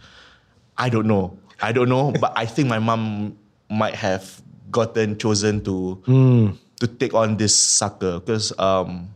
I 0.77 0.89
don't 0.89 1.07
know, 1.07 1.39
I 1.61 1.71
don't 1.71 1.87
know, 1.87 2.11
but 2.19 2.33
I 2.35 2.45
think 2.45 2.67
my 2.67 2.79
mom 2.79 3.37
might 3.71 3.95
have 3.95 4.41
gotten 4.69 5.15
chosen 5.17 5.63
to 5.63 6.03
to 6.79 6.87
take 6.87 7.13
on 7.13 7.37
this 7.37 7.55
saka 7.55 8.19
because 8.19 8.51
um 8.59 9.07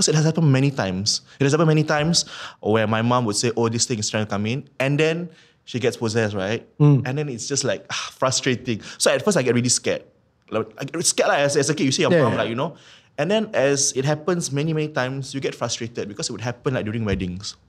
because 0.00 0.08
it 0.08 0.16
has 0.16 0.24
happened 0.24 0.48
many 0.50 0.70
times. 0.72 1.20
It 1.38 1.44
has 1.44 1.52
happened 1.52 1.68
many 1.68 1.84
times 1.84 2.24
where 2.64 2.86
my 2.88 3.04
mom 3.04 3.28
would 3.28 3.36
say, 3.36 3.52
"Oh, 3.52 3.68
this 3.68 3.84
thing 3.84 4.00
is 4.00 4.08
trying 4.08 4.24
to 4.24 4.30
come 4.32 4.48
in," 4.48 4.64
and 4.80 4.96
then 4.96 5.28
she 5.68 5.76
gets 5.78 6.00
possessed, 6.00 6.32
right? 6.32 6.64
And 6.80 7.04
then 7.20 7.28
it's 7.28 7.44
just 7.46 7.62
like 7.68 7.84
ah, 7.92 8.08
frustrating. 8.16 8.80
So 8.96 9.12
at 9.12 9.20
first, 9.20 9.36
I 9.36 9.42
get 9.44 9.52
really 9.54 9.68
scared. 9.68 10.08
Like, 10.48 10.66
I 10.80 10.88
get 10.88 11.04
scared 11.04 11.28
like, 11.28 11.44
as, 11.44 11.54
as 11.60 11.68
a 11.68 11.74
kid. 11.76 11.84
You 11.84 11.92
see 11.92 12.02
your 12.02 12.10
Yeah, 12.10 12.24
mom, 12.24 12.32
yeah. 12.32 12.38
like 12.40 12.48
you 12.48 12.56
know. 12.56 12.80
And 13.20 13.28
then 13.30 13.52
as 13.52 13.92
it 13.92 14.08
happens 14.08 14.48
many 14.50 14.72
many 14.72 14.88
times, 14.88 15.36
you 15.36 15.40
get 15.44 15.52
frustrated 15.54 16.08
because 16.08 16.30
it 16.30 16.32
would 16.32 16.40
happen 16.40 16.72
like 16.72 16.88
during 16.88 17.04
weddings. 17.04 17.60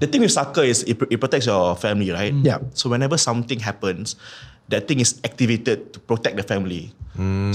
The 0.00 0.04
thing 0.06 0.20
with 0.20 0.36
saka 0.36 0.60
is 0.68 0.84
it, 0.84 1.00
it 1.08 1.16
protects 1.16 1.46
your 1.48 1.72
family, 1.80 2.12
right? 2.12 2.34
Yeah. 2.44 2.60
So 2.76 2.92
whenever 2.92 3.16
something 3.16 3.56
happens, 3.58 4.16
that 4.68 4.88
thing 4.88 4.98
is 5.00 5.20
activated 5.24 5.92
to 5.94 5.98
protect 6.00 6.36
the 6.36 6.42
family. 6.42 6.92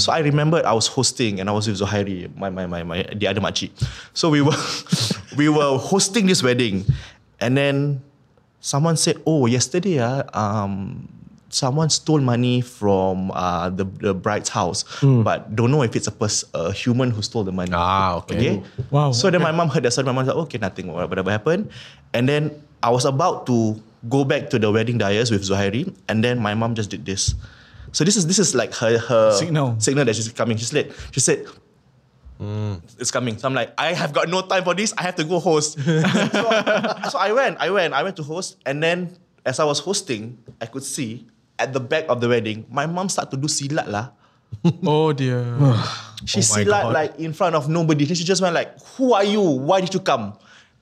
So 0.01 0.09
I 0.11 0.25
remember 0.25 0.57
I 0.65 0.73
was 0.73 0.87
hosting 0.89 1.37
and 1.39 1.45
I 1.47 1.53
was 1.53 1.67
with 1.69 1.77
Zohairi, 1.77 2.33
my, 2.35 2.49
my, 2.49 2.65
my, 2.65 2.81
my 2.81 3.03
the 3.13 3.27
other 3.29 3.41
makcik. 3.41 3.69
So 4.17 4.29
we 4.33 4.41
were 4.41 4.57
we 5.37 5.49
were 5.53 5.77
hosting 5.77 6.25
this 6.25 6.41
wedding, 6.41 6.81
and 7.37 7.53
then 7.53 8.01
someone 8.57 8.97
said, 8.97 9.21
"Oh, 9.21 9.45
yesterday, 9.45 10.01
ah, 10.01 10.25
um, 10.33 11.05
someone 11.53 11.93
stole 11.93 12.25
money 12.25 12.65
from 12.65 13.29
uh, 13.37 13.69
the 13.69 13.85
the 14.01 14.17
bride's 14.17 14.49
house, 14.49 14.81
but 15.21 15.53
don't 15.53 15.69
know 15.69 15.85
if 15.85 15.93
it's 15.93 16.09
a 16.09 16.15
pers- 16.15 16.49
a 16.57 16.73
human 16.73 17.13
who 17.13 17.21
stole 17.21 17.45
the 17.45 17.53
money." 17.53 17.69
Ah, 17.69 18.17
okay. 18.25 18.57
Wow, 18.89 19.11
So 19.13 19.29
then 19.29 19.45
my 19.45 19.53
mom 19.53 19.69
heard 19.69 19.85
that 19.85 19.93
story. 19.93 20.09
My 20.09 20.15
mom 20.17 20.25
said, 20.25 20.41
"Okay, 20.49 20.57
nothing, 20.57 20.89
whatever 20.89 21.29
happened," 21.29 21.69
and 22.17 22.25
then 22.25 22.49
I 22.81 22.89
was 22.89 23.05
about 23.05 23.45
to 23.45 23.77
go 24.09 24.23
back 24.25 24.49
to 24.49 24.59
the 24.59 24.71
wedding 24.71 24.97
dais 24.97 25.29
with 25.31 25.43
Zohairi, 25.43 25.93
and 26.09 26.23
then 26.23 26.39
my 26.39 26.53
mom 26.55 26.73
just 26.75 26.89
did 26.89 27.05
this. 27.05 27.35
So 27.91 28.03
this 28.03 28.15
is 28.15 28.25
this 28.25 28.39
is 28.39 28.55
like 28.55 28.73
her 28.75 28.97
her 28.97 29.31
Signal. 29.35 29.75
signal 29.79 30.05
that 30.05 30.15
she's 30.15 30.31
coming. 30.31 30.55
She's 30.57 30.71
late. 30.73 30.91
She 31.11 31.19
said, 31.19 31.45
it's 32.97 33.11
coming. 33.11 33.37
So 33.37 33.47
I'm 33.47 33.53
like, 33.53 33.73
I 33.77 33.93
have 33.93 34.13
got 34.13 34.29
no 34.29 34.41
time 34.41 34.63
for 34.63 34.73
this. 34.73 34.93
I 34.97 35.03
have 35.03 35.15
to 35.15 35.23
go 35.23 35.39
host. 35.39 35.77
so, 35.85 36.01
so 37.09 37.17
I 37.19 37.31
went, 37.33 37.57
I 37.59 37.69
went, 37.69 37.93
I 37.93 38.01
went 38.03 38.15
to 38.17 38.23
host. 38.23 38.57
And 38.65 38.81
then 38.81 39.15
as 39.45 39.59
I 39.59 39.63
was 39.65 39.79
hosting, 39.79 40.37
I 40.59 40.65
could 40.65 40.83
see 40.83 41.27
at 41.59 41.73
the 41.73 41.79
back 41.79 42.05
of 42.09 42.21
the 42.21 42.29
wedding, 42.29 42.65
my 42.71 42.85
mom 42.87 43.09
started 43.09 43.31
to 43.31 43.37
do 43.37 43.47
silat 43.47 43.87
lah. 43.87 44.09
Oh 44.85 45.13
dear. 45.13 45.43
She 46.25 46.39
Oh 46.39 46.45
silat 46.45 46.89
God. 46.89 46.93
like 46.93 47.13
in 47.19 47.33
front 47.33 47.55
of 47.55 47.69
nobody. 47.69 48.05
Then 48.05 48.15
she 48.15 48.23
just 48.23 48.41
went 48.41 48.53
like, 48.53 48.73
who 48.97 49.13
are 49.13 49.23
you? 49.25 49.41
Why 49.41 49.81
did 49.81 49.93
you 49.93 49.99
come? 50.01 50.33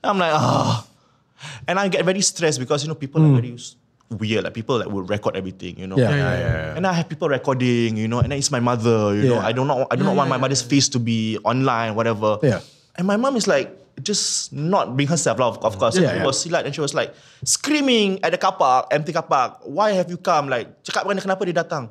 And 0.04 0.16
I'm 0.16 0.18
like, 0.18 0.32
ah. 0.32 0.86
And 1.68 1.78
I 1.78 1.88
get 1.88 2.04
very 2.04 2.20
stressed 2.20 2.58
because, 2.58 2.82
you 2.84 2.88
know, 2.88 2.94
people 2.98 3.22
are 3.22 3.32
very 3.40 3.54
s- 3.54 3.76
weird. 4.10 4.44
Like 4.44 4.54
people 4.54 4.78
that 4.78 4.90
will 4.90 5.02
record 5.06 5.36
everything, 5.36 5.78
you 5.78 5.86
know. 5.86 5.96
Yeah. 5.96 6.10
Yeah, 6.10 6.16
yeah, 6.16 6.38
yeah. 6.38 6.76
And 6.76 6.86
I 6.86 6.92
have 6.92 7.08
people 7.08 7.28
recording, 7.28 7.96
you 7.96 8.08
know, 8.08 8.20
and 8.20 8.30
then 8.32 8.38
it's 8.38 8.50
my 8.50 8.60
mother, 8.60 9.14
you 9.14 9.28
know. 9.30 9.40
I 9.40 9.52
don't 9.52 9.66
know 9.66 9.86
I 9.90 9.96
do 9.96 10.04
not 10.04 10.16
want 10.16 10.28
my 10.28 10.36
mother's 10.38 10.62
face 10.62 10.88
to 10.92 10.98
be 10.98 11.38
online, 11.44 11.94
whatever. 11.94 12.38
Yeah. 12.42 12.60
And 12.98 13.06
my 13.06 13.16
mom 13.16 13.36
is 13.36 13.46
like 13.48 13.70
just 14.02 14.52
not 14.52 14.96
being 14.96 15.08
herself, 15.08 15.38
of, 15.40 15.60
of 15.64 15.78
course. 15.78 15.96
Yeah, 15.96 16.10
Yeah, 16.12 16.14
yeah. 16.20 16.26
was 16.26 16.40
silat 16.44 16.64
and 16.64 16.74
she 16.74 16.80
was 16.80 16.92
like 16.92 17.14
screaming 17.44 18.18
at 18.24 18.32
the 18.32 18.38
car 18.40 18.52
park, 18.56 18.88
empty 18.90 19.12
car 19.12 19.22
park. 19.24 19.60
Why 19.64 19.92
have 19.92 20.08
you 20.10 20.16
come? 20.16 20.48
Like, 20.48 20.82
cakap 20.84 21.04
dengan 21.04 21.20
dia 21.20 21.24
kenapa 21.28 21.42
dia 21.46 21.56
datang. 21.56 21.84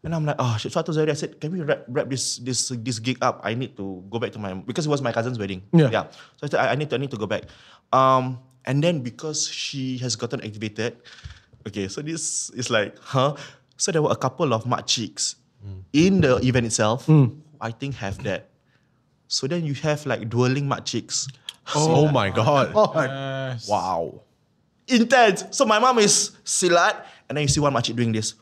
And 0.00 0.16
I'm 0.16 0.24
like, 0.24 0.40
oh 0.40 0.56
shit. 0.56 0.72
So 0.72 0.80
I 0.80 0.82
told 0.82 0.96
Zahiri, 0.96 1.12
I 1.12 1.18
said, 1.18 1.36
can 1.40 1.52
we 1.52 1.60
wrap, 1.60 1.84
wrap 1.84 2.08
this 2.08 2.40
this 2.40 2.72
this 2.80 2.96
gig 2.96 3.20
up? 3.20 3.44
I 3.44 3.52
need 3.52 3.76
to 3.76 4.00
go 4.08 4.16
back 4.16 4.32
to 4.32 4.40
my 4.40 4.56
because 4.64 4.88
it 4.88 4.92
was 4.92 5.04
my 5.04 5.12
cousin's 5.12 5.36
wedding. 5.36 5.60
Yeah. 5.76 5.92
Yeah. 5.92 6.04
So 6.40 6.42
I 6.44 6.48
said, 6.48 6.60
I, 6.60 6.66
I 6.72 6.74
need 6.80 6.88
to 6.88 6.96
I 6.96 7.00
need 7.04 7.12
to 7.12 7.20
go 7.20 7.28
back. 7.28 7.44
Um, 7.92 8.40
and 8.66 8.82
then 8.82 9.00
because 9.00 9.48
she 9.48 9.98
has 9.98 10.16
gotten 10.16 10.40
activated, 10.44 10.96
okay, 11.66 11.88
so 11.88 12.02
this 12.02 12.50
is 12.50 12.70
like, 12.70 12.98
huh? 12.98 13.36
So 13.76 13.92
there 13.92 14.02
were 14.02 14.12
a 14.12 14.16
couple 14.16 14.52
of 14.52 14.64
makciks 14.64 15.36
in 15.92 16.20
the 16.20 16.38
event 16.44 16.66
itself. 16.66 17.06
who 17.06 17.36
I 17.60 17.70
think 17.70 17.94
have 17.96 18.22
that. 18.24 18.48
So 19.28 19.46
then 19.46 19.64
you 19.64 19.74
have 19.84 20.04
like 20.06 20.28
dueling 20.28 20.66
makciks. 20.66 21.28
Oh, 21.74 22.08
my 22.10 22.30
god. 22.30 22.72
Yes. 23.10 23.68
Wow. 23.68 24.22
Intense. 24.88 25.44
So 25.50 25.64
my 25.66 25.78
mom 25.78 25.98
is 25.98 26.32
silat, 26.44 27.04
and 27.28 27.36
then 27.36 27.42
you 27.42 27.48
see 27.48 27.60
one 27.60 27.72
makcik 27.72 27.94
doing 27.96 28.12
this. 28.12 28.34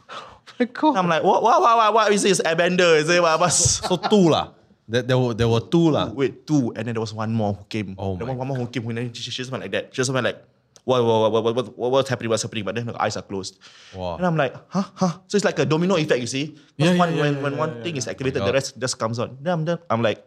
My 0.58 0.64
God. 0.64 0.96
I'm 0.96 1.08
like, 1.08 1.22
what, 1.22 1.42
what, 1.42 1.60
what, 1.60 1.76
what, 1.76 1.94
what 1.94 2.12
is 2.12 2.22
this? 2.22 2.40
Airbender? 2.40 2.96
Is 2.96 3.08
it 3.08 3.20
what? 3.20 3.38
what? 3.40 3.48
So 3.52 3.96
two 3.96 4.28
lah. 4.32 4.55
There, 4.88 5.02
there 5.02 5.18
were 5.18 5.34
there 5.34 5.50
were 5.50 5.60
two 5.60 5.90
lah. 5.90 6.14
Wait, 6.14 6.46
two, 6.46 6.70
and 6.78 6.86
then 6.86 6.94
there 6.94 7.02
was 7.02 7.12
one 7.12 7.34
more 7.34 7.54
who 7.54 7.64
came. 7.66 7.98
Oh 7.98 8.14
there 8.14 8.26
my 8.26 8.32
was 8.34 8.38
one 8.38 8.48
more 8.48 8.58
who 8.58 8.66
came. 8.70 8.86
Who 8.86 8.94
then 8.94 9.10
she, 9.12 9.22
she 9.26 9.42
just 9.42 9.50
went 9.50 9.66
like 9.66 9.74
that. 9.74 9.90
She 9.90 9.98
just 9.98 10.14
went 10.14 10.22
like, 10.22 10.38
what, 10.86 11.02
what, 11.02 11.32
what, 11.32 11.42
what, 11.42 11.54
what, 11.56 11.66
what, 11.78 11.90
what's 11.90 12.08
happening? 12.08 12.30
What's 12.30 12.46
happening? 12.46 12.62
But 12.62 12.78
then 12.78 12.86
her 12.86 12.94
eyes 13.02 13.18
are 13.18 13.26
closed. 13.26 13.58
Wow. 13.90 14.14
And 14.14 14.24
I'm 14.24 14.38
like, 14.38 14.54
huh, 14.70 14.86
huh. 14.94 15.18
So 15.26 15.34
it's 15.34 15.44
like 15.44 15.58
a 15.58 15.66
domino 15.66 15.96
effect, 15.98 16.20
you 16.20 16.30
see? 16.30 16.54
Yeah, 16.78 16.92
yeah, 16.92 16.98
one, 17.02 17.10
yeah, 17.14 17.20
when 17.22 17.34
yeah, 17.34 17.42
when 17.42 17.52
yeah, 17.54 17.58
one 17.58 17.82
thing 17.82 17.96
is 17.98 18.06
activated, 18.06 18.46
the 18.46 18.52
rest 18.54 18.78
just 18.78 18.94
comes 18.94 19.18
on. 19.18 19.34
Then 19.42 19.52
I'm, 19.52 19.64
then 19.66 19.78
I'm 19.90 20.02
like, 20.02 20.22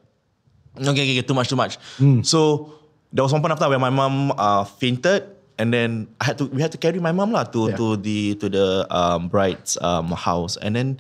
okay, 0.75 0.91
okay, 0.91 1.15
okay, 1.15 1.21
too 1.23 1.33
much, 1.33 1.47
too 1.47 1.55
much. 1.55 1.79
Hmm. 1.95 2.21
So 2.27 2.73
there 3.15 3.23
was 3.23 3.31
one 3.31 3.39
point 3.39 3.53
after 3.55 3.69
where 3.69 3.79
my 3.79 3.89
mom 3.89 4.35
uh, 4.35 4.65
fainted, 4.65 5.23
and 5.57 5.73
then 5.73 6.07
I 6.19 6.25
had 6.25 6.37
to 6.39 6.45
we 6.47 6.61
had 6.61 6.71
to 6.71 6.77
carry 6.77 6.99
my 6.99 7.11
mom 7.11 7.31
lah 7.31 7.43
to 7.55 7.71
Yeah. 7.71 7.75
to 7.79 7.95
the 7.95 8.35
to 8.39 8.47
the 8.47 8.87
um, 8.91 9.27
bride's 9.27 9.79
um, 9.79 10.11
house, 10.11 10.55
and 10.55 10.75
then 10.75 10.99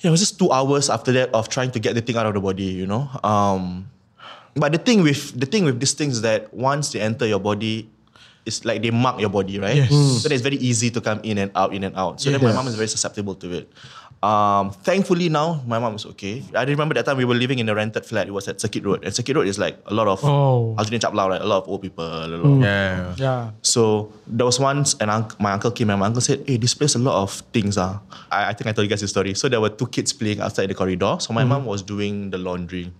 yeah, 0.00 0.08
it 0.08 0.10
was 0.10 0.20
just 0.20 0.38
two 0.38 0.50
hours 0.50 0.90
after 0.90 1.12
that 1.12 1.34
of 1.34 1.48
trying 1.48 1.70
to 1.72 1.78
get 1.80 1.94
the 1.94 2.00
thing 2.00 2.16
out 2.16 2.26
of 2.26 2.34
the 2.34 2.40
body, 2.40 2.64
you 2.64 2.86
know. 2.86 3.10
Um, 3.24 3.90
but 4.54 4.72
the 4.72 4.78
thing 4.78 5.02
with 5.02 5.38
the 5.38 5.46
thing 5.46 5.64
with 5.64 5.80
these 5.80 5.92
things 5.92 6.16
is 6.16 6.22
that 6.22 6.52
once 6.54 6.92
they 6.92 7.00
enter 7.00 7.26
your 7.26 7.40
body, 7.40 7.90
it's 8.46 8.64
like 8.64 8.82
they 8.82 8.90
mark 8.90 9.20
your 9.20 9.30
body, 9.30 9.58
right? 9.58 9.76
Yes. 9.76 9.92
Mm. 9.92 10.18
So 10.18 10.32
it's 10.32 10.42
very 10.42 10.56
easy 10.56 10.90
to 10.90 11.00
come 11.00 11.20
in 11.22 11.38
and 11.38 11.50
out, 11.54 11.74
in 11.74 11.84
and 11.84 11.96
out. 11.96 12.20
So 12.20 12.30
then 12.30 12.42
my 12.42 12.52
mom 12.52 12.66
is 12.66 12.74
very 12.74 12.88
susceptible 12.88 13.34
to 13.36 13.52
it. 13.52 13.72
Um, 14.18 14.74
thankfully 14.82 15.28
now 15.30 15.62
my 15.64 15.78
mom 15.78 15.94
is 15.94 16.04
okay. 16.06 16.42
I 16.52 16.64
remember 16.66 16.92
that 16.98 17.06
time 17.06 17.18
we 17.18 17.24
were 17.24 17.36
living 17.38 17.60
in 17.60 17.68
a 17.68 17.74
rented 17.74 18.02
flat. 18.04 18.26
It 18.26 18.32
was 18.34 18.48
at 18.48 18.60
Circuit 18.60 18.82
Road, 18.82 19.04
and 19.04 19.14
Circuit 19.14 19.36
Road 19.36 19.46
is 19.46 19.60
like 19.62 19.78
a 19.86 19.94
lot 19.94 20.08
of 20.10 20.18
Oh. 20.26 20.74
alternate 20.76 21.02
chaplau, 21.02 21.28
right? 21.30 21.40
A 21.40 21.46
lot 21.46 21.62
of 21.62 21.68
old 21.70 21.82
people. 21.82 22.02
A 22.02 22.26
lot 22.26 22.42
of, 22.42 22.58
Yeah. 22.60 23.14
Yeah. 23.16 23.50
so 23.62 24.10
there 24.26 24.42
was 24.44 24.58
once 24.58 24.96
an 24.98 25.06
unc- 25.08 25.38
my 25.38 25.52
uncle 25.54 25.70
came 25.70 25.90
and 25.90 26.00
my 26.00 26.06
uncle 26.06 26.20
said, 26.20 26.42
Hey, 26.50 26.56
this 26.58 26.74
place 26.74 26.96
a 26.96 26.98
lot 26.98 27.22
of 27.22 27.30
things. 27.54 27.78
Ah. 27.78 28.00
I, 28.26 28.50
I 28.50 28.52
think 28.58 28.66
I 28.66 28.72
told 28.72 28.86
you 28.86 28.90
guys 28.90 29.02
the 29.02 29.08
story. 29.08 29.34
So 29.38 29.46
there 29.48 29.60
were 29.62 29.70
two 29.70 29.86
kids 29.86 30.12
playing 30.12 30.40
outside 30.42 30.66
the 30.66 30.74
corridor. 30.74 31.18
So 31.20 31.32
my 31.32 31.44
mom 31.44 31.64
was 31.64 31.82
doing 31.82 32.30
the 32.30 32.38
laundry. 32.38 32.90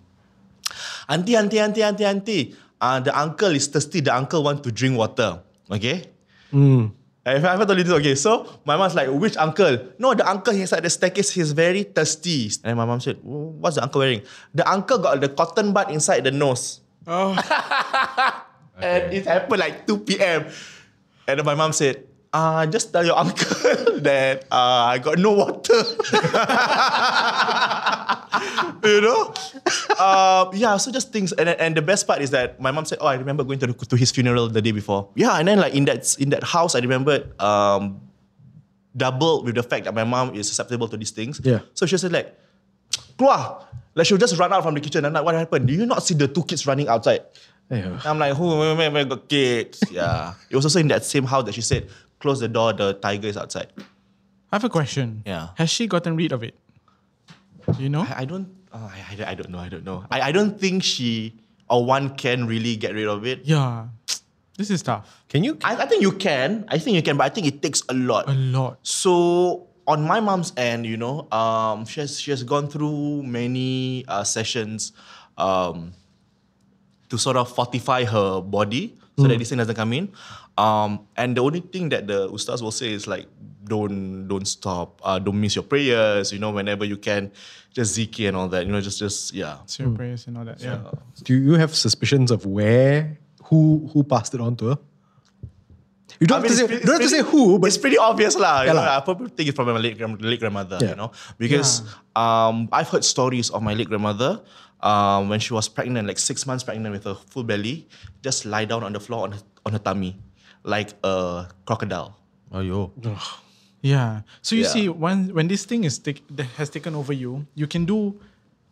Auntie, 1.09 1.35
auntie, 1.35 1.59
auntie, 1.59 1.83
auntie, 1.83 2.05
auntie. 2.05 2.55
Uh, 2.81 3.01
the 3.01 3.11
uncle 3.19 3.51
is 3.51 3.67
thirsty. 3.67 3.99
The 4.01 4.15
uncle 4.15 4.45
want 4.45 4.63
to 4.63 4.71
drink 4.71 4.97
water. 4.97 5.41
Okay? 5.69 6.05
If 7.37 7.45
I 7.45 7.55
ever 7.55 7.67
told 7.67 7.79
you 7.79 7.85
this, 7.85 7.93
okay, 8.01 8.15
so 8.15 8.47
my 8.65 8.77
mom's 8.77 8.95
like, 8.95 9.09
which 9.09 9.37
uncle? 9.37 9.93
No, 9.99 10.15
the 10.15 10.29
uncle 10.29 10.55
he's 10.55 10.73
at 10.73 10.83
the 10.83 10.91
staircase, 10.91 11.31
he's 11.31 11.53
very 11.53 11.83
thirsty. 11.83 12.51
And 12.65 12.77
my 12.77 12.85
mom 12.85 13.01
said, 13.01 13.19
"Oh, 13.27 13.57
what's 13.59 13.77
the 13.77 13.83
uncle 13.83 14.01
wearing? 14.01 14.23
The 14.55 14.69
uncle 14.69 14.99
got 14.99 15.21
the 15.21 15.29
cotton 15.29 15.73
bud 15.73 15.91
inside 15.91 16.25
the 16.25 16.33
nose. 16.33 16.81
Oh. 17.07 17.35
And 18.79 19.13
it 19.13 19.27
happened 19.27 19.59
like 19.59 19.87
2 19.87 20.07
p.m. 20.07 20.47
And 21.27 21.39
then 21.39 21.45
my 21.45 21.55
mom 21.55 21.73
said, 21.73 22.07
uh, 22.33 22.67
just 22.67 22.93
tell 22.93 23.05
your 23.05 23.19
uncle 23.19 24.01
that 24.07 24.45
uh, 24.53 24.95
I 24.95 24.99
got 24.99 25.19
no 25.19 25.33
water. 25.33 25.83
you 28.87 29.01
know? 29.01 29.35
Uh, 29.99 30.51
yeah, 30.55 30.77
so 30.77 30.91
just 30.91 31.13
things. 31.13 31.33
And, 31.33 31.49
and 31.49 31.77
the 31.77 31.83
best 31.83 32.07
part 32.07 32.23
is 32.23 32.31
that 32.31 32.61
my 32.61 32.71
mom 32.71 32.85
said, 32.85 32.99
oh, 33.01 33.07
I 33.07 33.15
remember 33.15 33.45
going 33.45 33.59
to, 33.59 33.67
the, 33.67 33.73
to 33.75 33.97
his 33.97 34.11
funeral 34.11 34.49
the 34.49 34.63
day 34.63 34.73
before. 34.73 35.09
Yeah, 35.15 35.39
and 35.39 35.49
then 35.49 35.59
like 35.59 35.75
in 35.75 35.85
that, 35.87 36.17
in 36.19 36.31
that 36.31 36.45
house, 36.45 36.75
I 36.75 36.81
remembered 36.81 37.39
um, 37.41 38.01
doubled 38.97 39.47
with 39.47 39.55
the 39.57 39.63
fact 39.63 39.85
that 39.85 39.95
my 39.95 40.05
mom 40.05 40.35
is 40.35 40.49
susceptible 40.49 40.89
to 40.89 40.97
these 40.97 41.11
things. 41.11 41.41
Yeah. 41.43 41.61
So 41.75 41.87
she 41.87 41.99
said 41.99 42.13
like, 42.13 42.39
keluar. 43.19 43.65
Like 43.95 44.07
she'll 44.07 44.19
just 44.19 44.39
run 44.39 44.53
out 44.53 44.63
from 44.63 44.75
the 44.75 44.81
kitchen. 44.81 45.05
And 45.05 45.07
I'm 45.09 45.13
like, 45.13 45.25
what 45.25 45.35
happened? 45.35 45.67
Do 45.67 45.75
you 45.75 45.87
not 45.87 46.03
see 46.03 46.15
the 46.15 46.29
two 46.29 46.45
kids 46.45 46.67
running 46.67 46.89
outside? 46.89 47.23
Yeah. 47.71 48.01
I'm 48.05 48.19
like, 48.19 48.35
who 48.37 48.77
man, 48.77 48.93
man, 48.93 49.09
got 49.09 49.29
kids? 49.29 49.83
Yeah. 49.91 50.35
It 50.49 50.57
was 50.57 50.65
also 50.65 50.79
in 50.79 50.89
that 50.89 51.05
same 51.05 51.25
house 51.25 51.45
that 51.45 51.55
she 51.55 51.61
said, 51.61 51.89
close 52.19 52.41
the 52.41 52.49
door, 52.49 52.73
the 52.73 52.95
tiger 52.95 53.29
is 53.29 53.37
outside. 53.37 53.69
I 53.79 54.57
have 54.57 54.65
a 54.65 54.69
question. 54.71 55.23
Yeah. 55.27 55.49
Has 55.57 55.71
she 55.71 55.87
gotten 55.87 56.17
rid 56.17 56.33
of 56.33 56.43
it? 56.43 56.55
Do 57.77 57.83
you 57.83 57.89
know? 57.91 58.03
I, 58.03 58.21
I 58.21 58.25
don't, 58.25 58.49
oh, 58.73 58.93
I, 58.93 59.25
I, 59.25 59.31
I 59.31 59.35
don't 59.35 59.51
know, 59.51 59.59
I 59.59 59.69
don't 59.69 59.85
know. 59.85 60.05
I, 60.11 60.21
I 60.21 60.33
don't 60.33 60.59
think 60.59 60.83
she 60.83 61.35
or 61.69 61.85
one 61.85 62.17
can 62.17 62.47
really 62.47 62.77
get 62.77 62.95
rid 62.95 63.09
of 63.09 63.27
it. 63.27 63.41
Yeah. 63.45 63.89
This 64.57 64.71
is 64.71 64.83
tough. 64.83 65.25
Can 65.29 65.45
you? 65.45 65.57
I, 65.63 65.77
I 65.77 65.87
think 65.87 66.03
you 66.03 66.11
can. 66.11 66.65
I 66.69 66.79
think 66.79 66.97
you 66.97 67.03
can, 67.03 67.17
but 67.17 67.25
I 67.25 67.29
think 67.29 67.47
it 67.47 67.63
takes 67.63 67.83
a 67.89 67.95
lot. 67.95 68.29
A 68.29 68.35
lot. 68.35 68.79
So 68.83 69.69
on 69.87 70.03
my 70.03 70.19
mom's 70.19 70.53
end, 70.57 70.85
you 70.85 70.97
know, 70.97 71.31
um, 71.31 71.87
she 71.87 72.01
has 72.01 72.19
she 72.21 72.33
has 72.33 72.43
gone 72.43 72.67
through 72.69 73.23
many 73.23 74.05
uh, 74.09 74.25
sessions 74.25 74.93
um, 75.39 75.93
to 77.09 77.17
sort 77.17 77.37
of 77.37 77.55
fortify 77.55 78.05
her 78.05 78.41
body 78.41 78.99
so 79.17 79.27
that 79.27 79.39
this 79.39 79.49
thing 79.49 79.59
doesn't 79.59 79.75
come 79.75 79.93
in. 79.93 80.11
Um, 80.59 81.07
and 81.17 81.37
the 81.37 81.43
only 81.43 81.61
thing 81.61 81.89
that 81.91 82.07
the 82.07 82.29
ustaz 82.31 82.61
will 82.61 82.73
say 82.73 82.93
is 82.93 83.07
like, 83.07 83.27
don't 83.69 84.27
don't 84.27 84.49
stop, 84.49 85.01
uh, 85.05 85.19
don't 85.19 85.41
miss 85.41 85.55
your 85.57 85.65
prayers. 85.65 86.33
You 86.33 86.39
know, 86.39 86.51
whenever 86.51 86.85
you 86.85 86.97
can, 86.97 87.31
just 87.73 87.97
zikir 87.97 88.29
and 88.29 88.37
all 88.37 88.49
that. 88.49 88.67
You 88.67 88.73
know, 88.73 88.81
just 88.81 88.99
just 88.99 89.33
yeah. 89.35 89.59
Say 89.67 89.85
your 89.85 89.95
prayers 89.95 90.27
and 90.27 90.39
all 90.39 90.45
that. 90.45 90.61
Yeah. 90.61 90.91
Do 91.23 91.37
you 91.37 91.55
have 91.55 91.75
suspicions 91.75 92.31
of 92.31 92.47
where, 92.47 93.19
who, 93.45 93.89
who 93.93 94.05
passed 94.05 94.35
it 94.35 94.41
on 94.41 94.57
to 94.57 94.75
her? 94.75 94.79
You 96.21 96.27
don't, 96.27 96.41
I 96.41 96.43
mean, 96.43 96.51
have, 96.51 96.51
to 96.51 96.57
say, 96.57 96.65
it's 96.65 96.73
pre- 96.73 96.81
you 96.81 96.87
don't 96.87 97.01
have 97.01 97.11
to 97.11 97.17
say 97.17 97.23
who, 97.23 97.59
but 97.59 97.69
it's 97.69 97.79
pretty 97.79 97.99
obvious 97.99 98.35
lah. 98.35 98.63
Yeah 98.63 98.75
You 98.75 98.75
know, 98.75 98.83
lah. 98.83 98.99
I 98.99 99.01
probably 99.07 99.31
think 99.31 99.49
it's 99.51 99.57
from 99.57 99.71
my 99.71 99.79
late, 99.79 99.99
grand- 99.99 100.21
late 100.21 100.41
grandmother. 100.41 100.79
Yeah. 100.81 100.91
You 100.91 100.97
know, 100.97 101.13
because 101.39 101.83
um, 102.17 102.69
I've 102.73 102.89
heard 102.89 103.05
stories 103.05 103.51
of 103.51 103.63
my 103.63 103.75
late 103.75 103.87
grandmother 103.87 104.43
um, 104.81 105.29
when 105.29 105.39
she 105.39 105.55
was 105.55 105.69
pregnant, 105.69 106.09
like 106.09 106.19
six 106.19 106.47
months 106.47 106.65
pregnant 106.65 106.93
with 106.93 107.07
a 107.07 107.15
full 107.15 107.45
belly, 107.45 107.87
just 108.23 108.45
lie 108.47 108.65
down 108.65 108.83
on 108.83 108.93
the 108.93 109.01
floor 109.01 109.25
on 109.25 109.33
her, 109.33 109.43
on 109.67 109.73
her 109.73 109.79
tummy, 109.79 110.19
like 110.65 110.91
a 111.05 111.47
crocodile. 111.67 112.19
Oh, 112.51 112.61
yo. 112.61 112.93
Yeah. 113.83 114.23
So 114.43 114.57
you 114.57 114.63
Yeah. 114.63 114.75
see, 114.75 114.89
when 114.89 115.31
when 115.35 115.47
this 115.49 115.65
thing 115.65 115.85
is 115.85 115.99
take, 115.99 116.23
that 116.35 116.47
has 116.59 116.69
taken 116.71 116.95
over 116.95 117.13
you, 117.13 117.47
you 117.55 117.67
can 117.67 117.85
do 117.87 118.19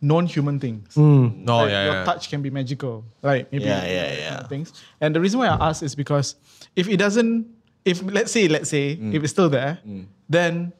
non-human 0.01 0.59
things. 0.59 0.93
Hmm. 0.93 1.43
No, 1.43 1.63
Like, 1.65 1.69
yeah, 1.71 1.85
your 1.85 1.93
yeah. 2.01 2.05
touch 2.05 2.29
can 2.29 2.41
be 2.41 2.49
magical, 2.51 3.01
like 3.23 3.49
maybe 3.51 3.65
Yeah, 3.65 3.81
yeah, 3.85 4.07
yeah. 4.13 4.29
kind 4.29 4.41
of 4.43 4.49
things. 4.49 4.73
And 5.01 5.15
the 5.15 5.21
reason 5.21 5.39
why 5.39 5.47
I 5.47 5.57
ask 5.69 5.81
is 5.81 5.95
because 5.95 6.35
if 6.75 6.87
it 6.87 6.97
doesn't, 6.97 7.47
if 7.85 8.03
let's 8.03 8.31
say, 8.31 8.47
let's 8.47 8.69
say, 8.69 8.95
hmm. 8.95 9.15
if 9.15 9.23
it's 9.23 9.31
still 9.33 9.49
there, 9.49 9.79
hmm. 9.83 10.05
then 10.29 10.73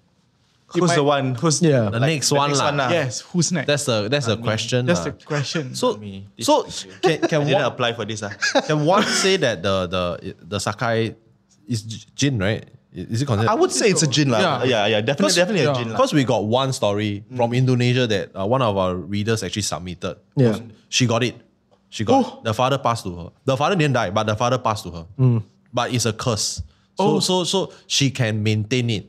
Who's 0.76 0.92
might- 0.92 0.96
the 1.00 1.04
one? 1.08 1.36
Who's 1.40 1.62
Yeah. 1.64 1.88
The 1.90 2.04
next 2.04 2.28
one 2.30 2.52
lah. 2.52 2.76
lah. 2.76 2.92
Yes, 2.92 3.22
who's 3.32 3.50
next? 3.56 3.68
That's 3.72 3.86
the 3.88 4.12
that's 4.12 4.28
the 4.28 4.36
question. 4.36 4.84
That's 4.86 5.08
lah. 5.08 5.16
the 5.16 5.24
question. 5.24 5.72
So 5.74 5.96
Me. 5.96 6.28
This- 6.36 6.46
so 6.46 6.68
can 7.02 7.24
I 7.24 7.28
can 7.32 7.42
one, 7.48 7.64
apply 7.64 7.96
for 7.96 8.04
this. 8.04 8.20
ah. 8.22 8.36
can 8.68 8.84
one 8.84 9.08
say 9.08 9.40
that 9.40 9.64
the 9.64 9.88
the 9.88 10.04
the 10.44 10.60
Sakai 10.60 11.16
is 11.66 11.82
jin 12.14 12.36
right? 12.38 12.68
Is 12.98 13.22
it 13.22 13.26
considered? 13.26 13.52
I 13.52 13.54
would 13.54 13.72
say 13.72 13.90
it's 13.94 14.02
a 14.02 14.08
jinn 14.10 14.30
lah. 14.34 14.42
Yeah. 14.42 14.64
Yeah, 14.66 14.86
yeah, 14.88 15.02
definitely, 15.02 15.38
definitely 15.38 15.62
a 15.62 15.70
yeah. 15.70 15.78
jinn 15.78 15.90
lah. 15.94 15.98
Because 16.02 16.14
we 16.18 16.26
got 16.26 16.46
one 16.50 16.74
story 16.74 17.24
from 17.36 17.54
Indonesia 17.54 18.08
that 18.10 18.34
uh, 18.34 18.42
one 18.50 18.66
of 18.66 18.74
our 18.76 18.96
readers 18.98 19.44
actually 19.46 19.62
submitted. 19.70 20.18
Yeah. 20.36 20.58
She 20.90 21.06
got 21.06 21.22
it. 21.22 21.38
She 21.94 22.04
got 22.04 22.26
it. 22.26 22.44
The 22.44 22.54
father 22.58 22.82
passed 22.82 23.06
to 23.06 23.14
her. 23.16 23.30
The 23.46 23.56
father 23.56 23.78
didn't 23.78 23.94
die, 23.94 24.10
but 24.10 24.26
the 24.26 24.36
father 24.36 24.58
passed 24.58 24.84
to 24.86 24.92
her. 24.92 25.06
But 25.72 25.94
it's 25.94 26.10
a 26.10 26.14
curse. 26.14 26.66
So 26.98 27.22
so 27.22 27.46
so 27.46 27.72
she 27.86 28.10
can 28.10 28.42
maintain 28.42 28.90
it. 28.90 29.06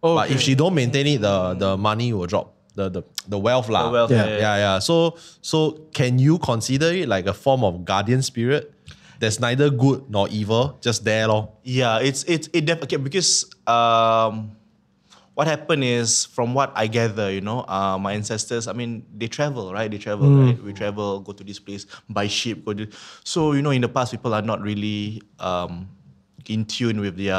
But 0.00 0.30
if 0.30 0.40
she 0.40 0.54
don't 0.54 0.74
maintain 0.74 1.06
it, 1.06 1.20
the 1.20 1.54
the 1.58 1.76
money 1.76 2.14
will 2.14 2.30
drop. 2.30 2.54
The 2.74 2.88
the, 2.88 3.02
the 3.28 3.36
wealth 3.36 3.68
lah. 3.68 3.84
The 3.84 3.92
wealth, 3.92 4.10
Yeah. 4.10 4.24
yeah, 4.24 4.38
yeah, 4.38 4.56
yeah. 4.56 4.76
So 4.78 5.18
so 5.42 5.84
can 5.92 6.16
you 6.18 6.38
consider 6.38 6.88
it 6.88 7.04
like 7.04 7.26
a 7.26 7.34
form 7.34 7.64
of 7.64 7.84
guardian 7.84 8.22
spirit? 8.22 8.71
That's 9.22 9.38
neither 9.38 9.70
good 9.70 10.10
nor 10.10 10.26
evil, 10.34 10.82
just 10.82 11.06
there 11.06 11.30
lor. 11.30 11.54
Yeah, 11.62 12.02
it's 12.02 12.26
it's 12.26 12.50
it 12.50 12.66
def- 12.66 12.82
okay 12.82 12.98
because 12.98 13.46
um, 13.70 14.50
what 15.38 15.46
happened 15.46 15.86
is 15.86 16.26
from 16.26 16.58
what 16.58 16.72
I 16.74 16.90
gather, 16.90 17.30
you 17.30 17.38
know, 17.40 17.62
uh, 17.70 17.96
my 18.02 18.18
ancestors. 18.18 18.66
I 18.66 18.74
mean, 18.74 19.06
they 19.14 19.28
travel, 19.30 19.70
right? 19.72 19.86
They 19.86 20.02
travel, 20.02 20.26
right? 20.34 20.58
We 20.58 20.74
travel, 20.74 21.20
go 21.22 21.30
to 21.38 21.44
this 21.46 21.62
place 21.62 21.86
by 22.10 22.26
ship, 22.26 22.66
go 22.66 22.74
to. 22.74 22.90
So 23.22 23.52
you 23.54 23.62
know, 23.62 23.70
in 23.70 23.86
the 23.86 23.88
past, 23.88 24.10
people 24.10 24.34
are 24.34 24.42
not 24.42 24.58
really 24.60 25.22
um, 25.38 25.86
in 26.50 26.66
tune 26.66 26.98
with 26.98 27.14
their 27.14 27.38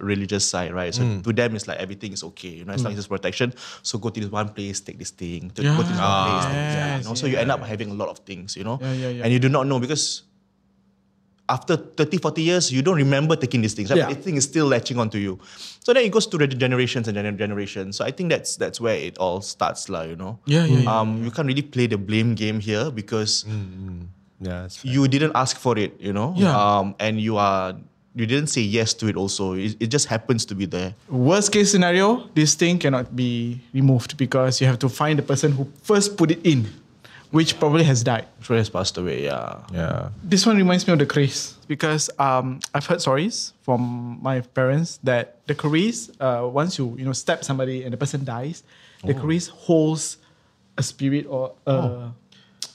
religious 0.00 0.48
side, 0.48 0.72
right? 0.72 0.96
So 0.96 1.04
to 1.28 1.30
them, 1.36 1.52
it's 1.60 1.68
like 1.68 1.76
everything 1.76 2.16
is 2.16 2.24
okay, 2.32 2.48
you 2.48 2.64
know, 2.64 2.72
as 2.72 2.80
long 2.88 2.96
as 2.96 3.04
it's 3.04 3.12
protection. 3.12 3.52
So 3.84 4.00
go 4.00 4.08
to 4.08 4.16
this 4.16 4.32
one 4.32 4.48
place, 4.56 4.80
take 4.80 4.96
this 4.96 5.12
thing. 5.12 5.52
To 5.60 5.62
go 5.76 5.84
to 5.84 5.92
this 5.92 6.00
one 6.00 6.24
place, 6.24 6.44
take 6.48 6.64
this 6.64 6.72
thing, 6.80 6.96
you 7.04 7.04
know. 7.04 7.14
So 7.20 7.28
you 7.28 7.36
end 7.36 7.52
up 7.52 7.60
having 7.68 7.92
a 7.92 7.94
lot 8.00 8.08
of 8.08 8.24
things, 8.24 8.56
you 8.56 8.64
know, 8.64 8.80
Yeah, 8.80 8.96
yeah, 8.96 9.08
yeah. 9.20 9.24
and 9.24 9.32
you 9.32 9.38
do 9.38 9.52
not 9.52 9.68
know 9.68 9.76
because 9.76 10.24
after 11.52 11.76
30, 11.76 12.18
40 12.18 12.42
years, 12.42 12.72
you 12.72 12.80
don't 12.80 12.96
remember 12.96 13.36
taking 13.36 13.60
these 13.60 13.74
things. 13.74 13.90
Right? 13.90 13.98
Yeah. 13.98 14.08
But 14.08 14.16
the 14.16 14.22
thing 14.22 14.36
is 14.40 14.44
still 14.44 14.66
latching 14.66 14.98
onto 14.98 15.18
you. 15.18 15.38
So 15.84 15.92
then 15.92 16.04
it 16.04 16.10
goes 16.10 16.26
to 16.32 16.38
the 16.38 16.46
generations 16.48 17.08
and 17.08 17.16
gener- 17.16 17.36
generations. 17.36 17.96
So 18.00 18.04
I 18.04 18.10
think 18.10 18.30
that's 18.32 18.56
that's 18.56 18.80
where 18.80 18.96
it 18.96 19.18
all 19.18 19.44
starts, 19.44 19.88
lah. 19.92 20.02
You 20.08 20.16
know. 20.16 20.38
Yeah, 20.46 20.64
yeah, 20.64 20.88
yeah, 20.88 20.88
Um, 21.00 21.22
you 21.22 21.30
can't 21.30 21.46
really 21.46 21.62
play 21.76 21.86
the 21.86 21.98
blame 22.00 22.34
game 22.34 22.58
here 22.60 22.90
because 22.90 23.44
Yeah, 24.42 24.66
you 24.82 25.06
didn't 25.06 25.38
ask 25.38 25.54
for 25.60 25.78
it. 25.78 25.94
You 26.00 26.12
know. 26.16 26.34
Yeah. 26.34 26.50
Um, 26.56 26.96
and 26.98 27.20
you 27.20 27.36
are 27.36 27.76
you 28.14 28.26
didn't 28.26 28.48
say 28.48 28.60
yes 28.60 28.92
to 29.00 29.08
it. 29.08 29.16
Also, 29.16 29.54
it, 29.54 29.76
it 29.80 29.88
just 29.88 30.06
happens 30.06 30.44
to 30.44 30.54
be 30.54 30.66
there. 30.66 30.94
Worst 31.08 31.52
case 31.52 31.70
scenario, 31.72 32.28
this 32.34 32.54
thing 32.54 32.78
cannot 32.78 33.14
be 33.16 33.60
removed 33.72 34.16
because 34.16 34.60
you 34.60 34.66
have 34.66 34.78
to 34.80 34.88
find 34.88 35.18
the 35.18 35.22
person 35.22 35.52
who 35.52 35.64
first 35.82 36.16
put 36.16 36.30
it 36.30 36.40
in, 36.44 36.68
which 37.32 37.58
probably 37.58 37.82
has 37.84 38.04
died. 38.04 38.28
Troy 38.42 38.58
has 38.58 38.68
passed 38.68 38.96
away. 38.98 39.24
Yeah. 39.24 39.58
yeah. 39.72 40.10
This 40.22 40.46
one 40.46 40.56
reminds 40.56 40.86
me 40.86 40.92
of 40.92 40.98
the 40.98 41.06
craze 41.06 41.56
because 41.66 42.10
um, 42.18 42.60
I've 42.74 42.86
heard 42.86 43.00
stories 43.00 43.54
from 43.62 44.18
my 44.22 44.40
parents 44.40 45.00
that 45.02 45.40
the 45.46 45.54
craze, 45.54 46.12
uh, 46.20 46.46
once 46.46 46.78
you 46.78 46.94
you 46.98 47.04
know 47.04 47.12
stab 47.12 47.42
somebody 47.42 47.82
and 47.82 47.92
the 47.92 47.96
person 47.96 48.24
dies, 48.24 48.62
the 49.02 49.14
craze 49.14 49.48
holds 49.48 50.18
a 50.78 50.82
spirit 50.82 51.26
or 51.26 51.52
uh, 51.66 52.10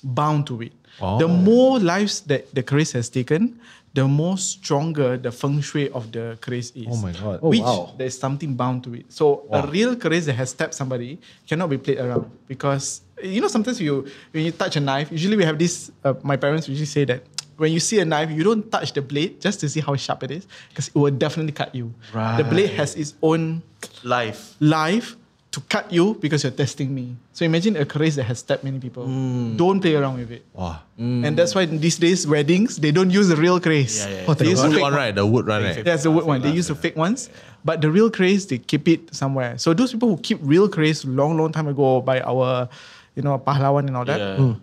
bound 0.03 0.47
to 0.47 0.61
it. 0.61 0.73
The 0.99 1.27
more 1.27 1.79
lives 1.79 2.21
that 2.21 2.49
the 2.53 2.63
craze 2.63 2.91
has 2.93 3.07
taken, 3.09 3.61
the 3.93 4.07
more 4.07 4.37
stronger 4.37 5.17
the 5.17 5.31
feng 5.31 5.61
shui 5.61 5.89
of 5.89 6.11
the 6.11 6.37
craze 6.41 6.71
is. 6.75 6.85
Oh 6.89 6.97
my 6.97 7.11
God. 7.11 7.39
Oh, 7.41 7.49
Which 7.49 7.61
wow. 7.61 7.93
there's 7.97 8.17
something 8.17 8.53
bound 8.55 8.83
to 8.85 8.93
it. 8.95 9.05
So 9.11 9.47
a 9.51 9.65
real 9.67 9.95
craze 9.95 10.25
that 10.27 10.33
has 10.33 10.51
stabbed 10.51 10.73
somebody 10.73 11.19
cannot 11.47 11.69
be 11.69 11.77
played 11.77 11.97
around 11.99 12.29
because 12.47 13.01
you 13.23 13.41
know 13.41 13.47
sometimes 13.47 13.81
you 13.81 14.05
when 14.31 14.45
you 14.45 14.51
touch 14.51 14.75
a 14.75 14.79
knife, 14.79 15.11
usually 15.11 15.37
we 15.37 15.45
have 15.45 15.57
this. 15.57 15.91
Uh, 16.03 16.13
my 16.21 16.37
parents 16.37 16.67
usually 16.69 16.85
say 16.85 17.05
that 17.05 17.23
when 17.57 17.71
you 17.71 17.79
see 17.79 17.97
a 17.99 18.05
knife, 18.05 18.29
you 18.29 18.43
don't 18.43 18.69
touch 18.71 18.93
the 18.93 19.01
blade 19.01 19.41
just 19.41 19.59
to 19.61 19.69
see 19.69 19.79
how 19.79 19.95
sharp 19.95 20.21
it 20.23 20.29
is 20.31 20.45
because 20.69 20.89
it 20.89 20.95
will 20.95 21.09
definitely 21.09 21.53
cut 21.53 21.73
you. 21.73 21.91
The 22.13 22.45
blade 22.47 22.69
has 22.77 22.95
its 22.95 23.15
own 23.23 23.63
Life. 24.03 24.55
life 24.59 25.15
to 25.51 25.61
cut 25.61 25.91
you 25.91 26.15
because 26.19 26.43
you're 26.43 26.51
testing 26.51 26.93
me. 26.93 27.15
So 27.33 27.45
imagine 27.45 27.77
a 27.77 27.85
craze 27.85 28.15
that 28.17 28.23
has 28.23 28.39
stabbed 28.39 28.63
many 28.63 28.79
people. 28.79 29.07
Mm. 29.07 29.57
Don't 29.57 29.79
play 29.79 29.95
around 29.95 30.17
with 30.19 30.31
it. 30.31 30.45
Wow. 30.53 30.81
And 30.97 31.25
mm. 31.25 31.35
that's 31.35 31.55
why 31.55 31.65
these 31.65 31.97
days 31.97 32.27
weddings 32.27 32.77
they 32.77 32.91
don't 32.91 33.09
use 33.09 33.27
the 33.29 33.35
real 33.35 33.59
craze. 33.59 34.05
Yeah, 34.05 34.09
yeah, 34.09 34.23
yeah. 34.27 34.33
They 34.33 34.49
use 34.49 34.61
The 34.61 34.67
wood 34.67 34.73
fake 34.75 34.81
one, 34.81 34.93
right? 34.93 35.15
The 35.15 35.25
wood 35.25 35.47
one, 35.47 35.63
right? 35.63 35.83
that's 35.83 36.03
the 36.03 36.11
wood 36.11 36.25
one. 36.25 36.41
They 36.41 36.51
use 36.51 36.67
the 36.67 36.75
fake 36.75 36.95
ones. 36.95 37.29
But 37.63 37.81
the 37.81 37.89
real 37.89 38.11
craze, 38.11 38.47
they 38.47 38.59
keep 38.59 38.87
it 38.87 39.15
somewhere. 39.15 39.57
So 39.57 39.73
those 39.73 39.91
people 39.91 40.09
who 40.09 40.17
keep 40.17 40.39
real 40.41 40.69
craze 40.69 41.05
long, 41.05 41.37
long 41.37 41.51
time 41.51 41.67
ago 41.67 42.01
by 42.01 42.21
our, 42.21 42.69
you 43.15 43.23
know, 43.23 43.39
pahlawan 43.39 43.87
and 43.87 43.97
all 43.97 44.05
that, 44.05 44.19
Yeah. 44.19 44.35
Hmm. 44.37 44.53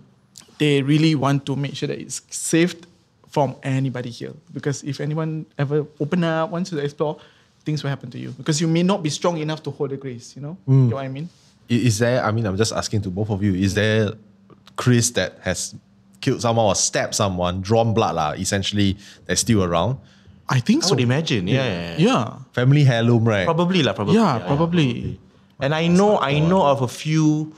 they 0.59 0.83
really 0.83 1.15
want 1.15 1.45
to 1.47 1.57
make 1.57 1.75
sure 1.75 1.89
that 1.89 1.99
it's 1.99 2.23
saved 2.31 2.87
from 3.29 3.57
anybody 3.63 4.11
here. 4.11 4.33
Because 4.53 4.85
if 4.85 5.01
anyone 5.01 5.47
ever 5.59 5.87
open 5.99 6.23
up, 6.23 6.51
wants 6.51 6.71
to 6.71 6.79
explore, 6.79 7.19
things 7.65 7.83
will 7.83 7.91
happen 7.91 8.11
to 8.11 8.19
you. 8.19 8.31
Because 8.31 8.61
you 8.61 8.69
may 8.69 8.83
not 8.83 9.03
be 9.03 9.11
strong 9.11 9.39
enough 9.39 9.63
to 9.65 9.71
hold 9.71 9.91
the 9.91 9.97
grace, 9.97 10.37
you 10.37 10.43
know? 10.43 10.57
You 10.67 10.75
know 10.75 10.97
what 10.97 11.05
I 11.05 11.09
mean? 11.09 11.29
Is 11.69 11.99
there, 11.99 12.23
I 12.23 12.31
mean, 12.31 12.47
I'm 12.47 12.57
just 12.57 12.73
asking 12.73 13.03
to 13.03 13.11
both 13.11 13.31
of 13.31 13.43
you, 13.43 13.55
is 13.55 13.75
there 13.75 14.13
kris 14.77 15.11
that 15.13 15.39
has 15.43 15.75
killed 16.21 16.43
someone 16.43 16.67
or 16.67 16.75
stabbed 16.75 17.15
someone, 17.15 17.63
drawn 17.63 17.95
blood, 17.95 18.15
lah, 18.17 18.33
essentially, 18.33 18.97
that's 19.27 19.41
still 19.41 19.65
around? 19.65 19.99
I 20.49 20.61
think 20.61 20.85
I 20.85 20.87
so. 20.87 20.95
would 20.95 21.01
imagine. 21.01 21.49
Yeah. 21.49 21.65
yeah, 21.65 21.97
yeah. 21.97 21.97
Yeah. 21.99 22.39
Family 22.53 22.87
heirloom, 22.87 23.25
right? 23.25 23.47
Probably 23.47 23.83
lah. 23.83 23.95
Probably. 23.95 24.15
Yeah, 24.15 24.45
probably. 24.45 25.19
And 25.61 25.75
I 25.75 25.89
know, 25.89 26.19
I 26.19 26.39
know 26.39 26.67
of 26.67 26.83
a 26.83 26.89
few 26.89 27.55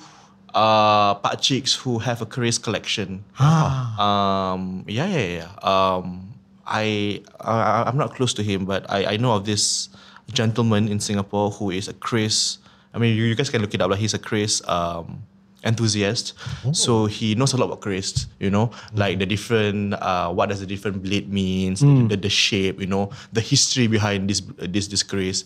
uh, 0.54 1.16
pakciks 1.16 1.74
who 1.76 1.98
have 1.98 2.22
a 2.22 2.26
kris 2.26 2.58
collection. 2.58 3.24
Ah. 3.40 4.54
Um, 4.54 4.84
yeah, 4.86 5.06
yeah, 5.06 5.42
yeah. 5.42 5.50
Um, 5.66 6.32
I, 6.66 7.22
I, 7.40 7.84
I'm 7.86 7.96
not 7.96 8.14
close 8.14 8.34
to 8.34 8.42
him, 8.42 8.64
but 8.64 8.90
I, 8.90 9.14
I 9.14 9.16
know 9.16 9.34
of 9.34 9.44
this 9.44 9.88
gentleman 10.32 10.88
in 10.88 11.00
Singapore 11.00 11.50
who 11.50 11.70
is 11.70 11.88
a 11.88 11.94
kris. 11.94 12.58
I 12.92 12.98
mean, 12.98 13.16
you, 13.16 13.24
you 13.24 13.34
guys 13.34 13.50
can 13.50 13.60
look 13.60 13.74
it 13.74 13.80
up. 13.80 13.90
Like 13.90 14.00
he's 14.00 14.14
a 14.14 14.18
kris 14.18 14.66
um, 14.68 15.22
enthusiast, 15.64 16.34
so 16.72 17.06
he 17.06 17.34
knows 17.34 17.52
a 17.52 17.56
lot 17.56 17.66
about 17.66 17.80
kris. 17.80 18.26
You 18.40 18.50
know, 18.50 18.70
like 18.94 19.18
the 19.18 19.26
different, 19.26 19.94
uh, 19.94 20.32
what 20.32 20.48
does 20.48 20.60
the 20.60 20.66
different 20.66 21.02
blade 21.02 21.32
means, 21.32 21.80
the, 21.80 22.16
the 22.16 22.30
shape. 22.30 22.80
You 22.80 22.86
know, 22.86 23.10
the 23.32 23.40
history 23.40 23.86
behind 23.86 24.30
this 24.30 24.42
this 24.58 24.88
this 24.88 25.02
kris, 25.02 25.44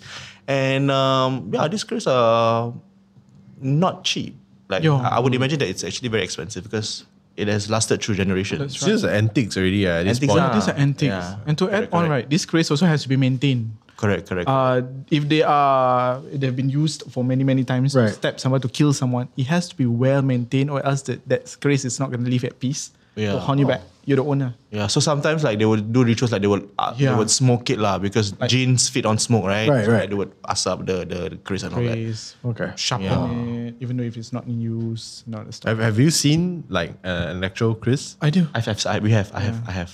and 0.49 0.91
um, 0.91 1.51
yeah, 1.53 1.69
these 1.69 1.85
kris 1.85 2.07
are 2.07 2.73
not 3.61 4.05
cheap. 4.05 4.37
Like 4.69 4.85
Yo. 4.85 4.97
I 4.97 5.19
would 5.19 5.35
imagine 5.35 5.59
that 5.59 5.69
it's 5.69 5.83
actually 5.83 6.09
very 6.09 6.23
expensive 6.23 6.63
because 6.63 7.05
it 7.41 7.49
has 7.49 7.71
lasted 7.73 8.03
through 8.05 8.17
generations. 8.21 8.61
That's 8.61 8.77
It's 8.77 8.85
just 8.85 9.05
antiques 9.09 9.57
already 9.57 9.87
uh, 9.89 10.01
at 10.01 10.05
this 10.05 10.19
Antiques 10.21 10.33
point. 10.33 10.45
are- 10.45 10.55
These 10.55 10.69
are 10.69 10.77
antiques. 10.77 11.25
Yeah. 11.25 11.47
And 11.49 11.57
to 11.59 11.65
add 11.73 11.85
on, 11.91 12.05
correct. 12.07 12.11
right, 12.11 12.27
this 12.31 12.45
craze 12.45 12.69
also 12.71 12.87
has 12.87 13.03
to 13.03 13.09
be 13.09 13.17
maintained. 13.17 13.73
Correct, 13.97 14.29
correct. 14.33 14.49
uh, 14.49 14.81
if 15.13 15.29
they 15.29 15.43
are 15.45 16.21
they've 16.33 16.57
been 16.57 16.73
used 16.73 17.05
for 17.13 17.21
many 17.25 17.45
many 17.45 17.65
times 17.69 17.93
Right. 17.93 18.09
to 18.09 18.15
stab 18.17 18.41
someone 18.41 18.61
to 18.65 18.69
kill 18.73 18.93
someone, 18.97 19.29
it 19.37 19.45
has 19.53 19.69
to 19.69 19.77
be 19.77 19.85
well 19.85 20.23
maintained, 20.25 20.71
or 20.73 20.81
else 20.85 21.03
that 21.13 21.21
that 21.29 21.45
grace 21.61 21.85
is 21.85 22.01
not 22.01 22.09
going 22.09 22.25
to 22.25 22.31
live 22.33 22.45
at 22.49 22.57
peace. 22.65 22.97
Yeah. 23.17 23.37
Will 23.37 23.45
haunt 23.45 23.61
you 23.61 23.69
back. 23.69 23.83
You're 24.09 24.17
the 24.17 24.25
owner. 24.25 24.57
yeah, 24.73 24.89
so 24.89 24.99
sometimes 25.05 25.45
like 25.45 25.61
they 25.61 25.69
would 25.69 25.93
do 25.93 26.01
rituals 26.03 26.33
like 26.33 26.41
they 26.41 26.49
would 26.49 26.65
uh, 26.81 26.97
they 26.97 27.13
would 27.13 27.29
smoke 27.29 27.69
it 27.69 27.77
lah 27.79 28.01
because 28.01 28.33
jinns 28.49 28.89
feed 28.89 29.05
on 29.05 29.21
smoke, 29.21 29.45
right? 29.45 29.69
Right, 29.69 29.85
so 29.85 29.93
right. 29.93 30.01
Like, 30.01 30.11
they 30.11 30.17
would 30.17 30.33
asap 30.49 30.89
the 30.89 31.05
the, 31.05 31.21
the 31.37 31.39
kris 31.45 31.61
and 31.69 31.77
all 31.77 31.85
that. 31.85 31.93
Grace, 32.01 32.35
Okay. 32.41 32.73
sharpen 32.81 33.05
Yeah. 33.05 33.29
it, 33.29 33.60
even 33.81 33.97
though 33.97 34.05
if 34.05 34.17
it's 34.17 34.33
not 34.33 34.47
in 34.47 34.61
use, 34.61 35.25
not 35.27 35.47
the 35.47 35.53
stuff. 35.53 35.69
Have, 35.71 35.79
have 35.81 35.99
you 35.99 36.11
seen 36.11 36.65
like 36.69 36.91
uh, 37.05 37.33
an 37.35 37.43
actual 37.43 37.75
kris? 37.75 38.17
I 38.21 38.31
do. 38.31 38.47
I've, 38.55 38.69
I've, 38.69 38.87
I, 38.87 38.99
we 39.01 39.11
have, 39.11 39.33
I 39.35 39.41
have, 39.41 39.59
I 39.69 39.73
have. 39.73 39.93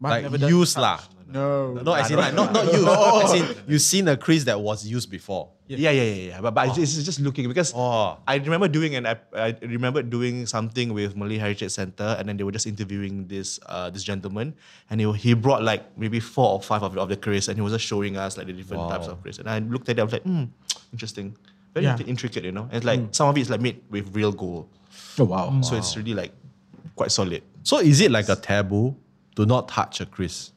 But 0.00 0.08
I've 0.08 0.12
Like 0.12 0.22
never 0.24 0.38
done 0.38 0.50
used 0.50 0.76
lah. 0.76 1.00
No. 1.30 1.74
No, 1.78 1.92
as 1.94 2.10
in 2.10 2.18
like 2.18 2.34
not 2.34 2.50
not 2.52 2.66
used. 2.66 2.88
As 3.22 3.32
in 3.38 3.46
you 3.70 3.78
seen 3.78 4.08
a 4.10 4.16
kris 4.18 4.42
that 4.50 4.58
was 4.58 4.82
used 4.84 5.08
before. 5.10 5.54
Yeah, 5.70 5.94
yeah, 5.94 6.02
yeah, 6.02 6.14
yeah. 6.34 6.40
But, 6.42 6.50
but 6.58 6.74
it's 6.74 6.98
it's 6.98 7.06
just 7.06 7.20
looking 7.22 7.46
because 7.46 7.70
Oh. 7.70 8.18
I 8.26 8.42
remember 8.42 8.66
doing 8.66 8.96
an 8.98 9.06
ep- 9.06 9.30
I 9.30 9.54
remember 9.62 10.02
doing 10.02 10.42
something 10.50 10.90
with 10.90 11.14
Malay 11.14 11.38
Heritage 11.38 11.70
Center, 11.70 12.16
and 12.18 12.26
then 12.26 12.34
they 12.34 12.42
were 12.42 12.50
just 12.50 12.66
interviewing 12.66 13.30
this 13.30 13.60
uh, 13.70 13.86
this 13.94 14.02
gentleman, 14.02 14.58
and 14.90 14.98
he 14.98 15.06
he 15.14 15.30
brought 15.38 15.62
like 15.62 15.86
maybe 15.94 16.18
four 16.18 16.58
or 16.58 16.60
five 16.60 16.82
of, 16.82 16.98
of 16.98 17.06
the 17.06 17.14
kris, 17.16 17.46
and 17.46 17.54
he 17.54 17.62
was 17.62 17.70
just 17.78 17.86
showing 17.86 18.16
us 18.18 18.34
like 18.34 18.50
the 18.50 18.52
different 18.52 18.90
types 18.90 19.06
of 19.06 19.22
kris, 19.22 19.38
and 19.38 19.46
I 19.46 19.60
looked 19.62 19.86
at 19.86 19.98
it, 19.98 20.00
I 20.00 20.04
was 20.10 20.14
like, 20.18 20.26
hmm, 20.26 20.50
interesting, 20.90 21.36
very 21.74 21.86
Yeah. 21.86 21.98
intricate, 22.06 22.44
you 22.44 22.52
know. 22.52 22.64
And 22.70 22.74
it's 22.74 22.86
like 22.86 23.00
mm. 23.00 23.14
some 23.14 23.28
of 23.28 23.36
it 23.36 23.42
is 23.42 23.50
like 23.50 23.60
made 23.60 23.80
with 23.90 24.14
real 24.14 24.32
gold, 24.32 24.68
Oh 25.18 25.24
wow. 25.24 25.60
so 25.62 25.76
it's 25.76 25.96
really 25.96 26.14
like 26.14 26.32
quite 26.96 27.12
solid. 27.12 27.42
So 27.62 27.78
is 27.78 28.00
it 28.00 28.10
like 28.10 28.28
a 28.28 28.36
taboo 28.36 28.96
Do 29.36 29.46
not 29.46 29.68
touch 29.68 30.00
a 30.00 30.06
kris? 30.06 30.52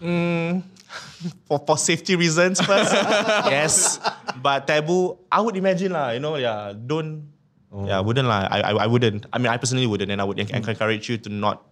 Mm, 0.00 0.62
for, 1.48 1.58
for 1.66 1.76
safety 1.78 2.16
reasons 2.16 2.60
first. 2.60 2.92
yes. 3.48 3.98
But 4.42 4.66
taboo, 4.66 5.18
I 5.32 5.40
would 5.40 5.56
imagine 5.56 5.92
lah, 5.92 6.10
you 6.10 6.20
know, 6.20 6.36
yeah, 6.36 6.72
don't, 6.76 7.26
oh. 7.72 7.86
yeah, 7.86 7.98
wouldn't 8.00 8.28
lah. 8.28 8.46
I, 8.50 8.60
I, 8.60 8.72
I 8.84 8.86
wouldn't. 8.86 9.26
I 9.32 9.38
mean, 9.38 9.48
I 9.48 9.56
personally 9.56 9.86
wouldn't, 9.86 10.12
and 10.12 10.20
I 10.20 10.24
would 10.24 10.38
en- 10.38 10.46
mm. 10.46 10.68
encourage 10.68 11.08
you 11.08 11.16
to 11.18 11.28
not 11.32 11.64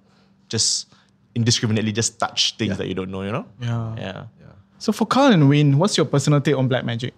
just 0.48 0.88
indiscriminately 1.35 1.92
just 1.92 2.18
touch 2.18 2.57
things 2.57 2.79
that 2.79 2.88
you 2.88 2.94
don't 2.94 3.11
know, 3.11 3.22
you 3.22 3.31
know? 3.33 3.46
Yeah. 3.61 3.94
Yeah. 3.96 4.24
Yeah. 4.40 4.57
So 4.79 4.92
for 4.92 5.07
Carl 5.07 5.33
and 5.33 5.48
Wayne, 5.48 5.79
what's 5.79 5.96
your 5.96 6.07
personal 6.07 6.40
take 6.40 6.57
on 6.57 6.66
black 6.66 6.85
magic? 6.85 7.14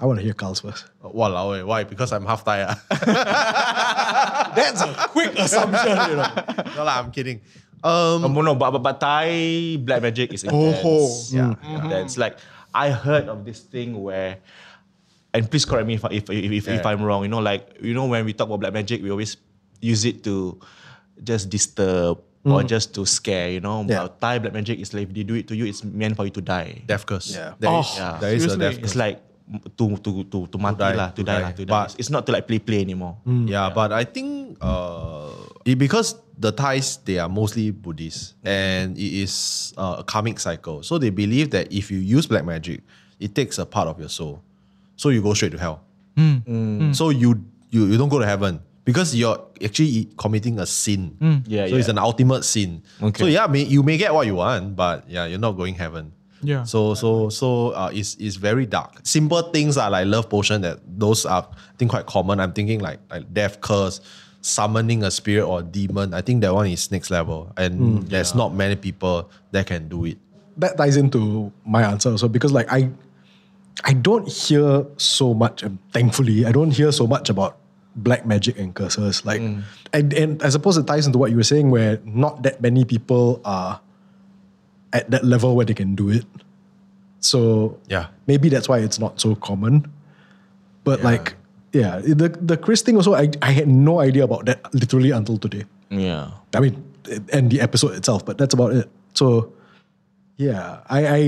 I 0.00 0.06
want 0.06 0.18
to 0.18 0.24
hear 0.24 0.32
Carl's 0.32 0.60
first. 0.64 0.86
Walao, 1.04 1.60
eh, 1.60 1.62
why? 1.62 1.84
Because 1.84 2.10
I'm 2.12 2.24
half 2.24 2.42
Thai. 2.44 2.62
ah. 2.68 4.52
That's 4.56 4.80
a 4.82 4.94
quick 5.12 5.36
assumption, 5.38 5.92
you 6.10 6.16
know. 6.16 6.30
no 6.76 6.82
lah, 6.84 7.04
I'm 7.04 7.10
kidding. 7.12 7.40
Um, 7.84 8.24
Um, 8.24 8.34
no, 8.44 8.54
but, 8.54 8.70
but, 8.72 8.82
but 8.82 8.96
Thai 9.00 9.76
black 9.80 10.02
magic 10.02 10.32
is 10.32 10.44
intense. 10.44 10.80
Oh. 10.84 11.08
Yeah, 11.32 11.54
yeah 11.64 11.88
that's 11.88 12.16
like, 12.16 12.38
I 12.74 12.90
heard 12.90 13.28
of 13.28 13.44
this 13.44 13.60
thing 13.60 14.00
where, 14.02 14.38
and 15.32 15.50
please 15.50 15.64
correct 15.64 15.86
me 15.86 15.94
if, 15.94 16.04
I- 16.04 16.12
if, 16.16 16.28
if, 16.30 16.44
if, 16.50 16.68
if 16.68 16.80
Yeah. 16.82 16.88
I'm 16.88 17.02
wrong, 17.02 17.22
you 17.22 17.28
know, 17.28 17.40
like, 17.40 17.76
you 17.80 17.92
know, 17.94 18.06
when 18.06 18.24
we 18.24 18.32
talk 18.32 18.48
about 18.48 18.60
black 18.60 18.72
magic, 18.72 19.02
we 19.02 19.10
always 19.10 19.36
use 19.80 20.04
it 20.04 20.24
to 20.24 20.60
just 21.22 21.48
disturb 21.50 22.20
or 22.44 22.62
just 22.64 22.94
to 22.96 23.04
scare, 23.04 23.50
you 23.50 23.60
know. 23.60 23.84
Yeah. 23.86 24.08
But 24.08 24.20
Thai 24.20 24.38
black 24.40 24.54
magic 24.54 24.80
is 24.80 24.92
like, 24.94 25.08
if 25.08 25.14
they 25.14 25.24
do 25.24 25.34
it 25.34 25.46
to 25.48 25.56
you, 25.56 25.66
it's 25.66 25.84
meant 25.84 26.16
for 26.16 26.24
you 26.24 26.30
to 26.32 26.40
die. 26.40 26.82
death 26.86 27.04
curse. 27.04 27.32
Yeah. 27.36 27.52
There 27.60 27.68
Oh, 27.70 27.80
is- 27.80 27.96
yeah. 27.96 28.16
there 28.20 28.32
is 28.34 28.44
a 28.48 28.56
death 28.56 28.76
curse. 28.80 28.84
It's 28.84 28.96
like 28.96 29.20
to 29.76 29.96
to 29.98 30.10
to 30.30 30.38
to 30.46 30.56
mati 30.58 30.78
die, 30.78 30.94
lah, 30.94 31.10
to 31.10 31.20
to, 31.20 31.22
die, 31.26 31.38
die. 31.38 31.42
lah, 31.42 31.52
to 31.52 31.62
die. 31.64 31.70
But- 31.70 31.86
It's- 31.90 31.96
it's 32.06 32.10
not 32.10 32.26
to 32.26 32.32
like 32.32 32.46
play 32.46 32.58
play 32.62 32.80
anymore. 32.80 33.18
Hmm. 33.26 33.48
Yeah, 33.50 33.70
but 33.74 33.90
I 33.92 34.04
think 34.04 34.56
uh, 34.62 35.30
it, 35.66 35.74
because 35.78 36.14
the 36.38 36.52
Thais 36.52 36.98
they 37.04 37.18
are 37.18 37.28
mostly 37.28 37.70
Buddhist 37.74 38.34
and 38.46 38.96
it 38.96 39.12
is 39.26 39.74
uh, 39.76 40.00
a 40.00 40.04
karmic 40.04 40.38
cycle. 40.38 40.82
So 40.82 40.98
they 40.98 41.10
believe 41.10 41.50
that 41.50 41.72
if 41.74 41.90
you 41.90 41.98
use 41.98 42.26
black 42.30 42.44
magic, 42.46 42.80
it 43.18 43.34
takes 43.34 43.58
a 43.58 43.66
part 43.66 43.88
of 43.90 43.98
your 43.98 44.08
soul, 44.08 44.40
so 44.96 45.10
you 45.10 45.20
go 45.20 45.34
straight 45.34 45.52
to 45.52 45.58
hell. 45.60 45.82
Hmm. 46.16 46.36
Hmm. 46.46 46.92
So 46.94 47.10
you 47.10 47.42
you 47.70 47.86
you 47.90 47.96
don't 47.98 48.08
go 48.10 48.18
to 48.22 48.26
heaven 48.26 48.60
because 48.86 49.14
you're 49.14 49.36
actually 49.62 50.08
committing 50.16 50.58
a 50.58 50.66
sin. 50.66 51.14
Yeah, 51.46 51.66
so 51.68 51.76
it's 51.76 51.90
an 51.92 51.98
ultimate 51.98 52.42
sin. 52.46 52.82
Okay. 53.02 53.22
So 53.22 53.26
yeah, 53.28 53.46
may, 53.46 53.62
you 53.66 53.82
may 53.82 53.98
get 53.98 54.14
what 54.14 54.26
you 54.26 54.36
want, 54.40 54.74
but 54.74 55.04
yeah, 55.10 55.26
you're 55.26 55.42
not 55.42 55.52
going 55.58 55.74
heaven. 55.74 56.12
Yeah. 56.42 56.64
So 56.64 56.94
so 56.94 57.28
so 57.28 57.70
uh, 57.70 57.90
it's, 57.92 58.16
it's 58.16 58.36
very 58.36 58.66
dark. 58.66 59.00
Simple 59.04 59.42
things 59.42 59.76
are 59.76 59.90
like 59.90 60.06
love 60.06 60.28
potion 60.28 60.62
that 60.62 60.80
those 60.86 61.26
are 61.26 61.46
I 61.50 61.76
think 61.76 61.90
quite 61.90 62.06
common. 62.06 62.40
I'm 62.40 62.52
thinking 62.52 62.80
like 62.80 63.00
like 63.10 63.32
death 63.32 63.60
curse, 63.60 64.00
summoning 64.40 65.02
a 65.02 65.10
spirit 65.10 65.46
or 65.46 65.62
demon, 65.62 66.14
I 66.14 66.22
think 66.22 66.40
that 66.42 66.54
one 66.54 66.66
is 66.66 66.90
next 66.90 67.10
level. 67.10 67.52
And 67.56 67.74
hmm. 67.74 68.08
there's 68.08 68.34
not 68.34 68.54
many 68.54 68.76
people 68.76 69.30
that 69.52 69.66
can 69.66 69.88
do 69.88 70.04
it. 70.04 70.18
that 70.60 70.76
ties 70.76 70.96
into 70.96 71.52
my 71.64 71.82
answer 71.82 72.10
also 72.10 72.28
because 72.28 72.52
like 72.52 72.70
I 72.70 72.90
I 73.84 73.94
don't 73.94 74.28
hear 74.28 74.86
so 74.96 75.32
much 75.32 75.62
and 75.62 75.78
thankfully 75.92 76.44
I 76.44 76.52
don't 76.52 76.70
hear 76.70 76.92
so 76.92 77.06
much 77.06 77.30
about 77.30 77.56
black 77.96 78.24
magic 78.26 78.58
and 78.58 78.74
curses 78.74 79.24
like 79.24 79.40
hmm. 79.40 79.60
and, 79.92 80.12
and 80.12 80.42
I 80.42 80.48
suppose 80.50 80.76
it 80.76 80.86
ties 80.86 81.06
into 81.06 81.18
what 81.18 81.30
you 81.30 81.36
were 81.36 81.48
saying 81.48 81.70
where 81.70 81.98
not 82.04 82.42
that 82.44 82.60
many 82.60 82.84
people 82.84 83.40
are 83.44 83.80
at 84.92 85.10
that 85.10 85.24
level 85.24 85.54
where 85.56 85.64
they 85.66 85.74
can 85.74 85.94
do 85.94 86.08
it 86.10 86.24
so 87.20 87.76
Yeah. 87.88 88.06
maybe 88.26 88.48
that's 88.48 88.68
why 88.68 88.78
it's 88.78 88.98
not 88.98 89.20
so 89.20 89.34
common 89.34 89.86
but 90.84 91.00
Yeah. 91.00 91.04
like 91.10 91.34
yeah 91.72 92.00
the 92.02 92.28
the 92.40 92.56
kris 92.56 92.82
thing 92.82 92.96
also 92.96 93.14
I, 93.14 93.30
I 93.42 93.52
had 93.52 93.68
no 93.68 94.00
idea 94.00 94.24
about 94.24 94.46
that 94.46 94.72
literally 94.74 95.10
until 95.12 95.38
today 95.38 95.64
Yeah. 95.90 96.30
I 96.54 96.60
mean, 96.60 96.78
and 97.34 97.50
the 97.50 97.60
episode 97.60 97.94
itself, 97.98 98.22
but 98.24 98.38
that's 98.38 98.54
about 98.54 98.70
it. 98.74 98.86
So, 99.14 99.50
yeah, 100.38 100.86
I, 100.86 101.00
I 101.06 101.20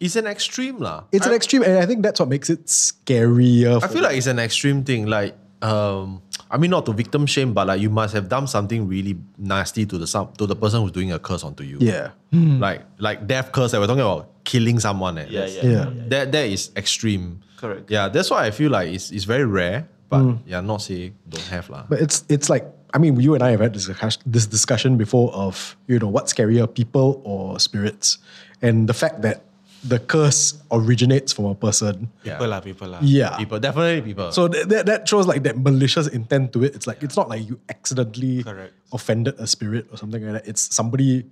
It's 0.00 0.16
an 0.16 0.24
extreme 0.26 0.78
lah. 0.80 1.04
it's 1.12 1.26
an 1.28 1.32
extreme, 1.36 1.60
and 1.64 1.76
I 1.76 1.84
think 1.84 2.00
that's 2.00 2.16
what 2.20 2.28
makes 2.32 2.48
it 2.48 2.64
scarier. 2.72 3.76
I 3.82 3.88
feel 3.92 4.00
like 4.00 4.16
it's 4.16 4.26
an 4.30 4.38
extreme 4.40 4.84
thing. 4.88 5.04
Like, 5.04 5.36
um, 5.62 6.22
I 6.50 6.56
mean, 6.56 6.70
not 6.70 6.86
to 6.86 6.92
victim 6.92 7.26
shame, 7.26 7.52
but 7.52 7.66
like 7.66 7.80
you 7.80 7.90
must 7.90 8.14
have 8.14 8.28
done 8.28 8.46
something 8.46 8.88
really 8.88 9.18
nasty 9.36 9.84
to 9.86 9.98
the 9.98 10.06
some 10.06 10.32
to 10.38 10.46
the 10.46 10.56
person 10.56 10.82
who's 10.82 10.92
doing 10.92 11.12
a 11.12 11.18
curse 11.18 11.44
onto 11.44 11.64
you. 11.64 11.78
yeah, 11.80 12.10
Like 12.32 12.84
like 12.98 13.26
death 13.26 13.52
curse 13.52 13.72
that 13.72 13.80
we're 13.80 13.86
talking 13.86 14.02
about 14.02 14.30
killing 14.44 14.78
someone. 14.80 15.18
Eh. 15.18 15.26
Yeah, 15.28 15.40
That's- 15.40 15.56
yeah. 15.64 15.70
yeah. 15.70 16.04
That 16.08 16.32
that 16.32 16.46
is 16.46 16.70
extreme. 16.76 17.40
Correct. 17.58 17.90
Yeah, 17.90 18.08
that's 18.08 18.30
why 18.30 18.46
I 18.46 18.50
feel 18.50 18.70
like 18.70 18.88
it's 18.92 19.10
it's 19.10 19.24
very 19.24 19.44
rare. 19.44 19.88
But 20.08 20.38
yeah, 20.46 20.60
not 20.62 20.80
say 20.80 21.12
don't 21.28 21.44
have 21.52 21.68
lah. 21.68 21.84
But 21.88 22.00
it's 22.00 22.24
it's 22.30 22.48
like 22.48 22.64
I 22.94 22.98
mean, 22.98 23.20
you 23.20 23.34
and 23.34 23.42
I 23.44 23.50
have 23.50 23.60
had 23.60 23.74
this 23.74 23.90
this 24.24 24.46
discussion 24.46 24.96
before 24.96 25.28
of 25.34 25.76
you 25.86 25.98
know 25.98 26.08
what's 26.08 26.32
scarier, 26.32 26.64
people 26.72 27.20
or 27.28 27.60
spirits, 27.60 28.16
and 28.62 28.88
the 28.88 28.94
fact 28.94 29.20
that 29.20 29.44
the 29.84 29.98
curse 29.98 30.60
originates 30.72 31.32
from 31.32 31.46
a 31.46 31.54
person. 31.54 32.10
Yeah. 32.24 32.34
People 32.34 32.48
lah, 32.48 32.60
people 32.60 32.88
lah. 32.88 32.98
Yeah. 33.00 33.36
People 33.36 33.60
definitely 33.60 34.02
people. 34.02 34.32
So 34.32 34.48
that, 34.48 34.68
that, 34.68 34.86
that 34.86 35.08
shows 35.08 35.26
like 35.26 35.44
that 35.44 35.58
malicious 35.58 36.08
intent 36.08 36.52
to 36.54 36.64
it. 36.64 36.74
It's 36.74 36.86
like 36.86 37.02
it's 37.02 37.16
not 37.16 37.28
like 37.28 37.48
you 37.48 37.60
accidentally 37.68 38.42
Correct. 38.42 38.74
offended 38.92 39.34
a 39.38 39.46
spirit 39.46 39.86
or 39.90 39.96
something 39.96 40.22
like 40.22 40.42
that. 40.42 40.48
It's 40.48 40.74
somebody 40.74 41.26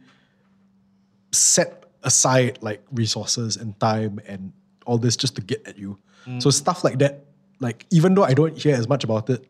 set 1.32 1.84
aside 2.02 2.58
like 2.62 2.84
resources 2.92 3.56
and 3.56 3.78
time 3.80 4.20
and 4.26 4.52
all 4.86 4.98
this 4.98 5.16
just 5.16 5.34
to 5.36 5.42
get 5.42 5.66
at 5.66 5.76
you. 5.76 5.98
Mm. 6.26 6.42
So 6.42 6.50
stuff 6.50 6.84
like 6.84 6.98
that, 6.98 7.24
like 7.58 7.84
even 7.90 8.14
though 8.14 8.24
I 8.24 8.34
don't 8.34 8.56
hear 8.56 8.76
as 8.76 8.88
much 8.88 9.02
about 9.02 9.28
it, 9.28 9.44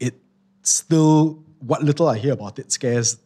it 0.00 0.14
still 0.62 1.42
what 1.60 1.82
little 1.82 2.08
I 2.08 2.18
hear 2.18 2.32
about 2.32 2.58
it 2.58 2.72
scares 2.72 3.18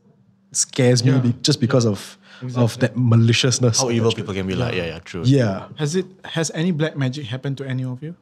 scares 0.52 1.04
me 1.04 1.18
be, 1.20 1.34
just 1.42 1.60
because 1.60 1.84
of 1.84 2.18
of 2.56 2.78
that 2.78 2.96
maliciousness. 2.96 3.80
How 3.80 3.90
evil 3.90 4.12
people 4.12 4.34
can 4.34 4.46
be 4.46 4.54
like. 4.54 4.74
Yeah, 4.74 4.86
yeah, 4.86 4.98
true. 5.00 5.22
Yeah. 5.24 5.68
Has 5.76 5.94
it 5.94 6.06
has 6.24 6.50
any 6.54 6.70
black 6.72 6.96
magic 6.96 7.26
happened 7.26 7.58
to 7.58 7.64
any 7.66 7.84
of 7.84 8.02
you? 8.02 8.14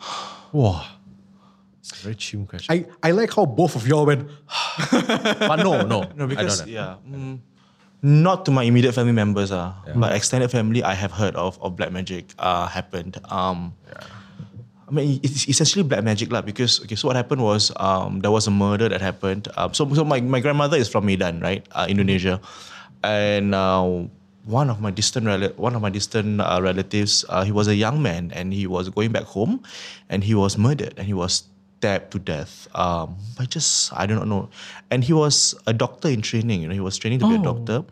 wow. 0.52 0.86
It's 1.80 1.92
a 1.92 2.04
very 2.04 2.14
chim 2.16 2.46
question. 2.46 2.68
I, 2.68 3.08
I 3.08 3.10
like 3.12 3.32
how 3.32 3.46
both 3.46 3.74
of 3.74 3.86
y'all 3.86 4.04
went, 4.04 4.28
but 4.90 5.56
no, 5.56 5.82
no. 5.82 6.04
No, 6.16 6.24
I 6.24 6.26
because 6.26 6.60
don't 6.60 6.68
yeah, 6.68 6.96
mm, 7.08 7.38
not 8.02 8.44
to 8.44 8.50
my 8.50 8.62
immediate 8.64 8.92
family 8.92 9.12
members, 9.12 9.50
uh, 9.50 9.72
but 9.96 10.14
extended 10.14 10.50
family, 10.50 10.82
I 10.82 10.94
have 10.94 11.12
heard 11.12 11.34
of, 11.34 11.60
of 11.62 11.76
black 11.76 11.90
magic 11.90 12.34
uh, 12.38 12.66
happened. 12.66 13.16
Um, 13.30 13.72
yeah. 13.88 14.04
I 14.88 14.90
mean, 14.90 15.20
it's 15.22 15.48
essentially 15.48 15.82
black 15.82 16.02
magic 16.02 16.32
lah. 16.32 16.40
Because 16.40 16.80
okay, 16.82 16.94
so 16.94 17.08
what 17.08 17.16
happened 17.16 17.42
was 17.42 17.72
um, 17.76 18.20
there 18.20 18.30
was 18.30 18.46
a 18.46 18.50
murder 18.50 18.88
that 18.88 19.00
happened. 19.00 19.48
Um, 19.56 19.74
so 19.74 19.84
so 19.92 20.04
my, 20.04 20.20
my 20.20 20.40
grandmother 20.40 20.76
is 20.76 20.88
from 20.88 21.06
Medan, 21.06 21.40
right, 21.40 21.66
uh, 21.72 21.86
Indonesia, 21.88 22.40
and 23.02 23.54
uh, 23.54 24.04
one 24.44 24.70
of 24.70 24.80
my 24.80 24.90
distant 24.90 25.26
rel- 25.26 25.52
one 25.56 25.74
of 25.74 25.82
my 25.82 25.90
distant 25.90 26.40
uh, 26.40 26.58
relatives, 26.62 27.24
uh, 27.28 27.44
he 27.44 27.52
was 27.52 27.68
a 27.68 27.74
young 27.74 28.02
man 28.02 28.32
and 28.34 28.52
he 28.52 28.66
was 28.66 28.88
going 28.88 29.12
back 29.12 29.24
home, 29.24 29.62
and 30.08 30.24
he 30.24 30.34
was 30.34 30.56
murdered 30.56 30.94
and 30.96 31.06
he 31.06 31.14
was 31.14 31.44
stabbed 31.78 32.10
to 32.10 32.18
death 32.18 32.66
um, 32.74 33.14
by 33.36 33.44
just 33.44 33.92
I 33.92 34.06
do 34.06 34.14
not 34.14 34.26
know, 34.26 34.48
and 34.90 35.04
he 35.04 35.12
was 35.12 35.54
a 35.66 35.72
doctor 35.72 36.08
in 36.08 36.22
training. 36.22 36.62
You 36.62 36.68
know, 36.68 36.74
he 36.74 36.80
was 36.80 36.98
training 36.98 37.20
to 37.20 37.28
be 37.28 37.34
a 37.36 37.42
doctor. 37.42 37.84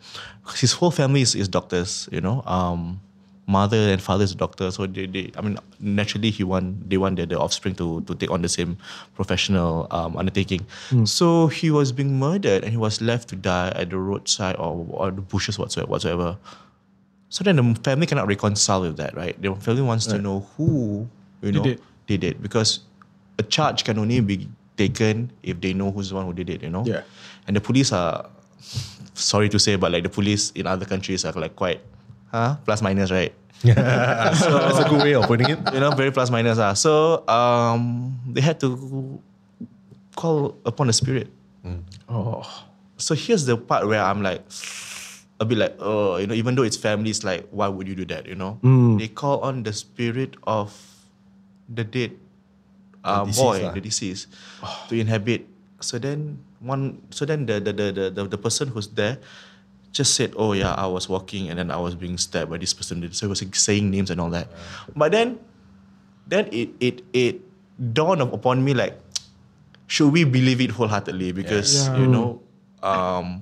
His 0.56 0.72
whole 0.72 0.90
family 0.90 1.22
is, 1.22 1.34
is 1.34 1.48
doctors. 1.48 2.08
You 2.10 2.20
know. 2.20 2.42
Um, 2.46 3.00
mother 3.46 3.76
and 3.76 4.02
father 4.02 4.24
is 4.24 4.32
a 4.32 4.36
doctor, 4.36 4.70
so 4.70 4.86
they, 4.86 5.06
they 5.06 5.30
I 5.36 5.40
mean 5.40 5.58
naturally 5.78 6.30
he 6.30 6.42
want 6.44 6.90
they 6.90 6.96
want 6.96 7.16
their, 7.16 7.26
their 7.26 7.38
offspring 7.40 7.74
to 7.76 8.00
to 8.02 8.14
take 8.14 8.30
on 8.30 8.42
the 8.42 8.48
same 8.48 8.76
professional 9.14 9.86
um, 9.90 10.16
undertaking. 10.16 10.66
So 11.04 11.46
he 11.46 11.70
was 11.70 11.92
being 11.92 12.18
murdered 12.18 12.64
and 12.64 12.70
he 12.72 12.76
was 12.76 13.00
left 13.00 13.28
to 13.28 13.36
die 13.36 13.68
at 13.76 13.90
the 13.90 13.98
roadside 13.98 14.56
or, 14.56 14.86
or 14.90 15.10
the 15.10 15.20
bushes 15.22 15.58
whatsoever 15.58 15.90
whatsoever. 15.90 16.36
So 17.28 17.44
then 17.44 17.56
the 17.56 17.74
family 17.82 18.06
cannot 18.06 18.26
reconcile 18.28 18.82
with 18.82 18.96
that, 18.98 19.16
right? 19.16 19.40
The 19.40 19.54
family 19.56 19.82
wants 19.82 20.06
to 20.06 20.18
know 20.18 20.46
who 20.56 21.08
you 21.42 21.52
know 21.52 21.62
Did 21.62 21.72
it. 21.72 21.82
did 22.06 22.24
it 22.24 22.42
because 22.42 22.80
a 23.38 23.42
charge 23.42 23.84
can 23.84 23.98
only 23.98 24.20
be 24.20 24.48
taken 24.76 25.30
if 25.42 25.60
they 25.60 25.72
know 25.72 25.90
who's 25.90 26.08
the 26.10 26.14
one 26.16 26.26
who 26.26 26.32
did 26.32 26.50
it, 26.50 26.62
you 26.62 26.70
know? 26.70 26.84
Yeah. 26.86 27.02
And 27.46 27.54
the 27.56 27.60
police 27.60 27.92
are 27.92 28.28
sorry 29.14 29.48
to 29.50 29.58
say, 29.58 29.76
but 29.76 29.92
like 29.92 30.02
the 30.02 30.08
police 30.08 30.50
in 30.52 30.66
other 30.66 30.84
countries 30.86 31.24
are 31.24 31.32
like 31.32 31.56
quite 31.56 31.80
huh? 32.36 32.52
Plus 32.68 32.84
minus, 32.84 33.08
right? 33.08 33.32
Yeah. 33.64 34.32
so, 34.40 34.52
That's 34.52 34.84
a 34.84 34.88
good 34.88 35.00
way 35.00 35.14
of 35.16 35.24
putting 35.24 35.48
it. 35.48 35.58
You 35.72 35.80
know, 35.80 35.90
very 35.96 36.12
plus 36.12 36.28
minus. 36.28 36.60
Uh. 36.60 36.76
So 36.76 37.24
um 37.24 38.12
they 38.28 38.44
had 38.44 38.60
to 38.60 38.76
call 40.12 40.56
upon 40.68 40.92
the 40.92 40.96
spirit. 40.96 41.32
oh, 42.08 42.44
So 42.96 43.16
here's 43.16 43.44
the 43.44 43.56
part 43.56 43.88
where 43.88 44.00
I'm 44.00 44.20
like 44.22 44.44
a 45.40 45.44
bit 45.44 45.58
like, 45.58 45.76
oh, 45.80 46.16
you 46.16 46.26
know, 46.26 46.36
even 46.36 46.56
though 46.56 46.64
it's 46.64 46.76
family, 46.76 47.12
it's 47.12 47.24
like, 47.24 47.44
why 47.52 47.68
would 47.68 47.88
you 47.88 47.94
do 47.94 48.08
that? 48.08 48.24
You 48.24 48.36
know? 48.36 48.56
They 48.96 49.08
call 49.08 49.44
on 49.44 49.64
the 49.64 49.72
spirit 49.72 50.36
of 50.48 50.72
the 51.68 51.84
dead 51.84 52.16
uh, 53.04 53.24
deceased 53.24 53.42
boy, 53.42 53.56
lah. 53.62 53.72
the 53.76 53.80
deceased, 53.80 54.26
to 54.88 54.94
inhabit. 54.96 55.44
So 55.84 56.00
then 56.00 56.40
one 56.60 57.04
so 57.12 57.28
then 57.28 57.44
the 57.44 57.60
the, 57.60 57.72
the 57.72 57.86
the 57.92 58.04
the 58.10 58.22
the 58.36 58.40
person 58.40 58.68
who's 58.72 58.88
there 58.96 59.20
just 59.96 60.12
said, 60.14 60.36
Oh 60.36 60.52
yeah, 60.52 60.76
I 60.76 60.86
was 60.86 61.08
walking 61.08 61.48
and 61.48 61.58
then 61.58 61.70
I 61.72 61.80
was 61.80 61.94
being 61.96 62.18
stabbed 62.20 62.50
by 62.52 62.58
this 62.60 62.76
person. 62.76 63.00
So 63.12 63.26
he 63.26 63.30
was 63.32 63.40
saying 63.56 63.88
names 63.90 64.12
and 64.12 64.20
all 64.20 64.28
that. 64.30 64.48
But 64.94 65.12
then 65.12 65.40
then 66.28 66.48
it 66.52 66.68
it 66.80 66.96
it 67.16 67.40
dawned 67.96 68.20
upon 68.20 68.60
me 68.64 68.74
like 68.74 69.00
should 69.88 70.12
we 70.12 70.24
believe 70.24 70.60
it 70.60 70.70
wholeheartedly 70.70 71.32
because 71.32 71.88
Yeah. 71.88 71.96
you 72.02 72.06
know 72.10 72.42
um 72.82 73.40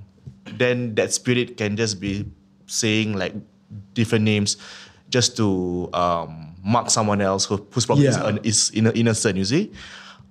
then 0.60 0.94
that 0.94 1.10
spirit 1.12 1.56
can 1.56 1.74
just 1.74 1.98
be 1.98 2.28
saying 2.66 3.14
like 3.16 3.32
different 3.94 4.24
names 4.24 4.56
just 5.08 5.36
to 5.40 5.88
um 5.94 6.52
mark 6.62 6.90
someone 6.90 7.20
else 7.20 7.44
who, 7.48 7.56
who's 7.72 7.86
probably 7.86 8.04
Yeah. 8.04 8.36
is, 8.44 8.70
is 8.70 8.76
inno- 8.76 8.94
innocent 8.96 9.38
you 9.38 9.44
see 9.48 9.72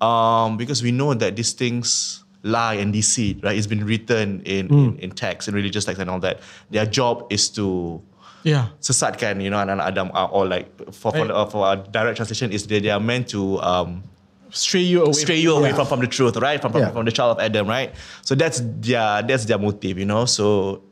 um 0.02 0.58
because 0.58 0.84
we 0.84 0.92
know 0.92 1.14
that 1.14 1.36
these 1.36 1.54
things 1.54 2.23
lie 2.44 2.76
and 2.76 2.92
deceit 2.92 3.40
right 3.42 3.56
it's 3.58 3.68
been 3.72 3.86
written 3.88 4.44
in, 4.44 4.68
in 4.68 5.00
in 5.00 5.10
text 5.12 5.48
in 5.48 5.56
religious 5.56 5.86
text 5.88 6.00
and 6.04 6.10
all 6.12 6.20
that 6.20 6.40
their 6.72 6.86
job 6.86 7.24
is 7.32 7.48
to 7.50 8.00
Yeah. 8.44 8.76
sesatkan 8.84 9.40
you 9.40 9.48
know 9.48 9.56
anak-anak 9.64 9.88
Adam 9.88 10.08
uh, 10.12 10.28
or 10.28 10.44
like 10.44 10.68
for 10.92 11.16
for, 11.16 11.24
Right. 11.24 11.32
uh, 11.32 11.48
for 11.48 11.64
a 11.64 11.80
direct 11.80 12.20
translation 12.20 12.52
is 12.52 12.68
they, 12.68 12.84
they 12.84 12.92
are 12.92 13.00
meant 13.00 13.32
to 13.32 13.56
um 13.64 14.04
Stray 14.52 14.84
you 14.86 15.02
away. 15.02 15.16
stray 15.16 15.40
you 15.40 15.56
away 15.56 15.72
Yeah. 15.72 15.80
from, 15.80 15.88
from 15.88 16.00
the 16.04 16.12
truth, 16.12 16.36
right? 16.38 16.60
From, 16.62 16.76
from, 16.76 16.84
Yeah. 16.86 16.92
from 16.94 17.08
the 17.08 17.16
child 17.16 17.34
of 17.34 17.40
Adam, 17.42 17.66
right? 17.66 17.90
So 18.22 18.36
that's 18.38 18.60
their 18.84 19.24
that's 19.26 19.48
their 19.50 19.58
motive, 19.58 19.96
you 19.98 20.04
know. 20.06 20.28
So 20.30 20.84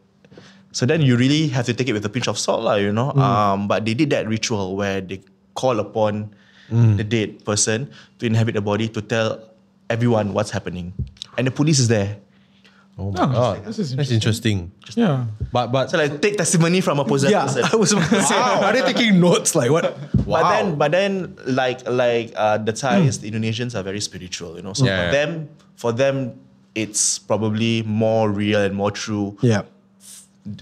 so 0.74 0.88
then 0.88 1.04
you 1.06 1.14
really 1.20 1.52
have 1.54 1.68
to 1.68 1.76
take 1.76 1.86
it 1.86 1.94
with 1.94 2.02
a 2.02 2.10
pinch 2.10 2.26
of 2.32 2.40
salt, 2.42 2.64
lah, 2.66 2.80
you 2.82 2.90
know. 2.96 3.12
Um, 3.14 3.68
but 3.70 3.84
they 3.86 3.94
did 3.94 4.10
that 4.16 4.26
ritual 4.26 4.74
where 4.80 4.98
they 5.04 5.20
call 5.54 5.78
upon 5.84 6.32
the 6.72 7.04
dead 7.04 7.44
person 7.46 7.92
to 8.18 8.26
inhabit 8.26 8.56
the 8.56 8.64
body 8.66 8.88
to 8.96 9.04
tell 9.04 9.44
everyone 9.92 10.32
what's 10.34 10.50
happening, 10.56 10.96
and 11.38 11.48
the 11.48 11.52
police 11.52 11.80
is 11.80 11.88
there. 11.88 12.18
Oh 13.00 13.10
my 13.12 13.24
Oh, 13.24 13.28
god, 13.32 13.66
this 13.66 13.80
is 13.80 13.96
that's 13.96 14.12
interesting. 14.12 14.72
Yeah. 14.96 15.26
But 15.52 15.72
but 15.72 15.90
So 15.90 15.98
like 15.98 16.22
take 16.22 16.38
testimony 16.38 16.82
from 16.82 17.00
a 17.00 17.06
possessed 17.06 17.32
yeah. 17.32 17.46
person. 17.48 17.64
I 17.74 17.76
was 17.78 17.94
about 17.94 18.10
to 18.10 18.22
say, 18.22 18.36
are 18.36 18.74
they 18.74 18.82
taking 18.94 19.20
notes? 19.20 19.56
Like 19.56 19.72
what? 19.72 19.98
Wow. 20.28 20.42
But 20.44 20.50
then, 20.52 20.76
but 20.76 20.92
then, 20.92 21.38
like 21.48 21.88
like 21.90 22.34
uh, 22.36 22.58
the 22.60 22.74
Thais, 22.74 23.20
the 23.20 23.32
Indonesians 23.32 23.74
are 23.80 23.82
very 23.84 24.02
spiritual, 24.02 24.56
you 24.58 24.62
know. 24.62 24.74
So 24.74 24.86
Yeah, 24.86 24.98
for 24.98 25.06
yeah. 25.06 25.12
them, 25.12 25.50
for 25.76 25.92
them, 25.94 26.40
it's 26.76 27.18
probably 27.18 27.82
more 27.84 28.30
real 28.30 28.60
and 28.62 28.76
more 28.76 28.92
true 28.92 29.38
Yeah. 29.42 29.64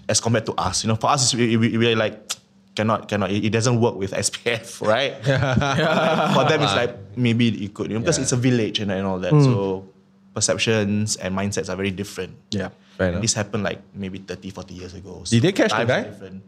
as 0.07 0.21
compared 0.21 0.45
to 0.45 0.53
us. 0.53 0.83
You 0.85 0.89
know, 0.89 0.95
for 0.95 1.09
us, 1.09 1.23
it's 1.25 1.33
we, 1.33 1.57
we, 1.57 1.77
we're 1.77 1.95
like 1.97 2.29
cannot 2.77 3.09
cannot. 3.09 3.31
It, 3.33 3.43
it 3.45 3.49
doesn't 3.49 3.81
work 3.81 3.95
with 3.97 4.11
SPF, 4.29 4.85
right? 4.85 5.17
for 6.37 6.45
them, 6.45 6.61
it's 6.61 6.75
like 6.77 6.93
maybe 7.17 7.49
it 7.65 7.73
could, 7.73 7.89
you 7.89 7.95
know, 7.97 8.01
because 8.05 8.17
Yeah. 8.21 8.23
it's 8.29 8.31
a 8.31 8.37
village 8.37 8.79
and, 8.79 8.91
and 8.93 9.05
all 9.05 9.17
that. 9.19 9.31
So 9.33 9.88
perceptions 10.39 11.19
and 11.19 11.35
mindsets 11.35 11.67
are 11.67 11.75
very 11.75 11.91
different. 11.91 12.33
Yeah. 12.55 12.71
Fair 12.97 13.19
this 13.19 13.31
happened 13.35 13.63
like 13.63 13.79
maybe 13.95 14.19
30, 14.19 14.49
40 14.51 14.73
years 14.73 14.93
ago. 14.95 15.23
Did 15.27 15.43
they 15.43 15.51
catch 15.51 15.71
the 15.71 15.83
times 15.83 15.87
guy? 15.87 16.03
Different. 16.03 16.43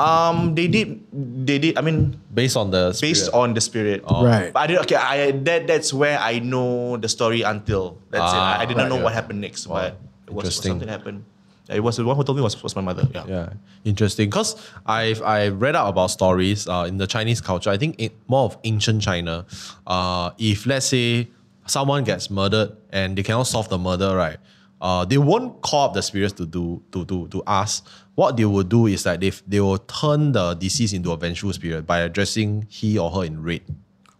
Um, 0.00 0.54
they 0.54 0.68
did. 0.68 1.00
They 1.46 1.58
did. 1.58 1.78
I 1.78 1.80
mean, 1.80 2.20
Based 2.32 2.56
on 2.56 2.70
the 2.70 2.92
based 3.00 3.32
on 3.32 3.54
the 3.56 3.60
spirit. 3.64 4.04
Right. 4.04 4.52
But 4.52 4.60
I 4.60 4.66
did 4.66 4.78
okay. 4.84 4.96
I 4.96 5.30
that 5.48 5.64
that's 5.66 5.92
where 5.96 6.18
I 6.20 6.38
know 6.40 6.96
the 7.00 7.08
story 7.08 7.40
until 7.42 7.96
that's 8.12 8.32
it. 8.32 8.36
I, 8.36 8.60
I 8.60 8.64
didn't 8.68 8.84
Ah, 8.84 8.88
know 8.92 8.96
right, 9.00 9.04
what 9.08 9.14
happened 9.16 9.40
next, 9.40 9.66
Wow. 9.66 9.76
but 9.88 9.96
it 10.28 10.32
was 10.36 10.44
Interesting. 10.52 10.70
something 10.72 10.88
happened. 10.88 11.24
It 11.68 11.80
was 11.82 11.96
the 11.96 12.04
one 12.04 12.14
who 12.14 12.22
told 12.22 12.36
me 12.38 12.44
was, 12.44 12.54
was 12.62 12.76
my 12.76 12.82
mother. 12.82 13.08
Yeah. 13.10 13.24
Yeah, 13.26 13.48
interesting. 13.82 14.28
Because 14.28 14.54
I've 14.84 15.18
I 15.24 15.48
read 15.48 15.74
out 15.74 15.88
about 15.88 16.12
stories 16.12 16.68
uh, 16.68 16.84
in 16.86 16.98
the 17.00 17.08
Chinese 17.08 17.40
culture. 17.40 17.70
I 17.72 17.78
think 17.80 17.96
it, 17.98 18.12
more 18.28 18.44
of 18.44 18.54
ancient 18.62 19.00
China. 19.02 19.46
Uh, 19.86 20.30
if 20.38 20.66
let's 20.66 20.86
say 20.86 21.26
someone 21.66 22.04
gets 22.04 22.30
murdered 22.30 22.76
and 22.90 23.16
they 23.16 23.22
cannot 23.22 23.44
solve 23.46 23.68
the 23.68 23.78
murder, 23.78 24.14
right? 24.16 24.38
Uh, 24.80 25.04
they 25.04 25.16
won't 25.18 25.60
call 25.62 25.86
up 25.88 25.94
the 25.94 26.02
spirits 26.02 26.34
to 26.34 26.44
do 26.46 26.82
to 26.92 27.04
to 27.06 27.28
to 27.28 27.42
ask. 27.46 27.86
What 28.14 28.36
they 28.36 28.44
will 28.44 28.62
do 28.64 28.86
is 28.86 29.02
that 29.04 29.20
they 29.20 29.30
they 29.46 29.60
will 29.60 29.78
turn 29.78 30.32
the 30.32 30.54
deceased 30.54 30.92
into 30.94 31.12
a 31.12 31.16
vengeful 31.16 31.52
spirit 31.52 31.86
by 31.86 32.00
addressing 32.00 32.66
he 32.68 32.98
or 32.98 33.10
her 33.10 33.24
in 33.24 33.42
red. 33.42 33.62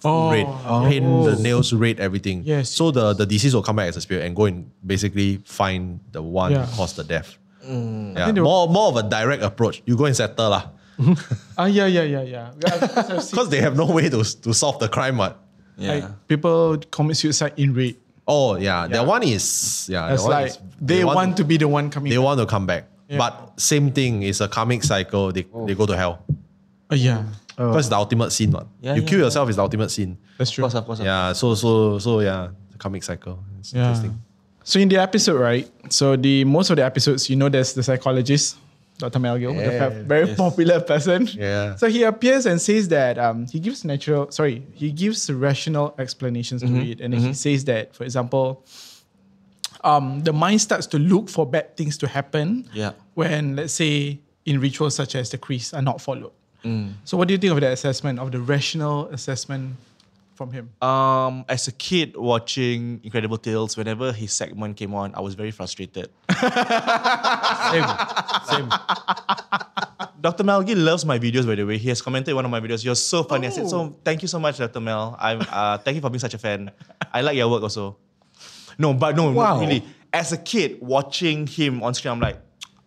Oh. 0.05 0.31
red, 0.31 0.47
paint 0.89 1.05
the 1.25 1.37
nails 1.43 1.73
red, 1.73 1.99
everything. 1.99 2.43
Yes, 2.45 2.71
So 2.71 2.91
the, 2.93 3.13
the 3.15 3.27
deceased 3.27 3.55
will 3.55 3.63
come 3.63 3.77
back 3.77 3.89
as 3.89 3.97
a 3.97 4.01
spirit 4.01 4.25
and 4.25 4.37
go 4.37 4.45
and 4.45 4.71
basically 4.85 5.39
find 5.45 5.99
the 6.13 6.23
one 6.23 6.53
Yeah. 6.53 6.67
who 6.67 6.77
caused 6.77 6.97
the 6.97 7.03
death. 7.05 7.37
Yeah, 7.67 8.27
think 8.27 8.37
were- 8.37 8.45
more 8.45 8.69
more 8.69 8.89
of 8.91 8.97
a 8.97 9.03
direct 9.09 9.43
approach. 9.43 9.83
You 9.85 9.97
go 9.97 10.05
and 10.05 10.15
settle 10.15 10.51
lah, 10.51 10.71
Ah, 11.59 11.67
yeah, 11.67 11.87
yeah, 11.87 12.03
yeah, 12.03 12.23
yeah. 12.23 12.51
Yeah, 12.61 12.79
because 12.81 13.11
I've 13.11 13.23
seen, 13.25 13.31
because 13.33 13.49
they 13.51 13.61
have 13.61 13.75
no 13.77 13.87
way 13.87 14.09
to 14.09 14.23
to 14.23 14.55
solve 14.55 14.79
the 14.79 14.89
crime. 14.89 15.17
What? 15.19 15.41
Yeah. 15.77 15.93
like, 15.95 16.29
people 16.29 16.79
commit 16.91 17.17
suicide 17.17 17.53
in 17.57 17.75
rape. 17.75 18.01
Oh 18.27 18.57
yeah, 18.57 18.89
that 18.89 19.07
one 19.07 19.23
is 19.23 19.87
yeah. 19.89 20.13
It's 20.13 20.25
like 20.25 20.47
is- 20.49 20.59
they, 20.81 21.05
want, 21.05 21.37
to 21.37 21.45
be 21.45 21.57
the 21.59 21.69
one 21.69 21.91
coming. 21.91 22.11
they 22.11 22.17
back. 22.17 22.25
want 22.25 22.41
to 22.41 22.47
come 22.47 22.67
back, 22.67 22.85
Yeah. 23.09 23.19
but 23.19 23.61
same 23.61 23.93
thing 23.93 24.23
is 24.23 24.41
a 24.41 24.49
karmic 24.49 24.83
cycle. 24.83 25.31
They 25.33 25.47
oh. 25.55 25.67
they 25.67 25.75
go 25.75 25.87
to 25.87 25.97
hell 25.97 26.25
Oh, 26.91 26.95
yeah, 26.95 27.23
because 27.57 27.87
it's 27.87 27.89
the 27.89 27.97
ultimate 27.97 28.31
sin. 28.31 28.51
One. 28.53 28.69
Yeah, 28.81 28.95
you 28.95 29.03
yeah, 29.03 29.09
kill 29.09 29.19
yeah. 29.19 29.25
yourself 29.27 29.49
is 29.51 29.57
the 29.57 29.63
ultimate 29.63 29.91
sin. 29.91 30.17
that's 30.39 30.51
Of 30.51 30.55
true. 30.55 30.63
course, 30.63 30.75
of 30.75 30.85
course. 30.87 31.01
Yeah. 31.01 31.33
So 31.35 31.55
so 31.55 31.99
so 31.99 32.21
yeah, 32.21 32.49
the 32.73 32.79
karmic 32.79 33.03
cycle. 33.05 33.39
It's 33.61 33.73
Yeah. 33.73 33.83
interesting. 33.91 34.21
So 34.65 34.81
in 34.81 34.89
the 34.89 34.97
episode, 34.97 35.39
right? 35.39 35.71
So 35.91 36.17
the 36.17 36.43
most 36.45 36.71
of 36.71 36.77
the 36.77 36.85
episodes, 36.85 37.31
you 37.31 37.37
know, 37.37 37.49
there's 37.49 37.75
the 37.75 37.83
psychologist, 37.85 38.57
Dr. 38.99 39.19
Yeah, 39.21 39.89
fa- 39.91 40.03
very 40.05 40.35
popular 40.35 40.81
person. 40.81 41.27
Yeah. 41.33 41.77
So 41.77 41.89
he 41.89 42.03
appears 42.05 42.47
and 42.47 42.61
says 42.61 42.89
that 42.89 43.19
um, 43.19 43.47
he 43.47 43.61
gives 43.61 43.85
natural, 43.85 44.31
sorry, 44.31 44.63
he 44.73 44.91
gives 44.91 45.31
rational 45.31 45.95
explanations 45.99 46.63
to 46.63 46.69
it, 46.91 47.01
and 47.01 47.13
then 47.13 47.21
he 47.21 47.35
says 47.35 47.65
that, 47.67 47.95
for 47.95 48.05
example, 48.05 48.65
um, 49.85 50.21
the 50.21 50.33
mind 50.33 50.61
starts 50.61 50.87
to 50.89 50.99
look 50.99 51.29
for 51.29 51.47
bad 51.47 51.77
things 51.77 51.97
to 51.99 52.09
happen. 52.09 52.69
Yeah. 52.73 52.93
When 53.15 53.57
let's 53.57 53.73
say 53.75 54.21
in 54.45 54.61
rituals 54.61 54.95
such 54.95 55.15
as 55.15 55.31
the 55.31 55.39
crease 55.39 55.75
are 55.75 55.83
not 55.83 56.01
followed. 56.01 56.33
So 57.05 57.17
what 57.17 57.29
do 57.29 57.35
you 57.35 57.39
think 57.39 57.53
of 57.53 57.61
that 57.61 57.73
assessment 57.73 58.19
of 58.19 58.33
the 58.33 58.41
rational 58.41 59.07
assessment 59.15 59.77
from 60.37 60.53
him? 60.53 60.71
Um, 60.83 61.45
as 61.49 61.67
a 61.69 61.73
kid 61.73 62.17
watching 62.17 63.01
Incredible 63.03 63.39
Tales, 63.39 63.77
whenever 63.77 64.13
his 64.13 64.33
segment 64.33 64.77
came 64.77 64.95
on, 64.95 65.15
I 65.15 65.21
was 65.21 65.35
very 65.35 65.51
frustrated. 65.51 66.11
Same. 66.41 67.85
Same. 68.47 68.69
Dr. 70.21 70.45
Mel 70.45 70.63
Gill 70.63 70.79
loves 70.79 71.05
my 71.05 71.19
videos, 71.19 71.47
by 71.47 71.55
the 71.55 71.65
way. 71.65 71.79
He 71.79 71.89
has 71.89 72.03
commented 72.03 72.35
one 72.35 72.45
of 72.45 72.51
my 72.51 72.61
videos. 72.61 72.85
You're 72.85 72.95
so 72.97 73.23
funny. 73.23 73.47
I 73.47 73.51
said, 73.51 73.69
so 73.69 73.97
thank 74.05 74.23
you 74.23 74.29
so 74.29 74.39
much, 74.39 74.59
Dr. 74.59 74.81
Mel. 74.81 75.17
I'm 75.21 75.41
uh, 75.51 75.79
thank 75.79 75.95
you 75.95 76.01
for 76.01 76.11
being 76.11 76.19
such 76.21 76.35
a 76.35 76.39
fan. 76.39 76.71
I 77.13 77.21
like 77.21 77.37
your 77.37 77.49
work 77.51 77.63
also. 77.63 77.97
No, 78.79 78.93
but 78.95 79.17
no, 79.17 79.31
Wow. 79.31 79.61
really. 79.61 79.85
As 80.13 80.33
a 80.33 80.39
kid 80.39 80.79
watching 80.81 81.47
him 81.47 81.83
on 81.83 81.95
screen, 81.95 82.13
I'm 82.13 82.21
like, 82.21 82.39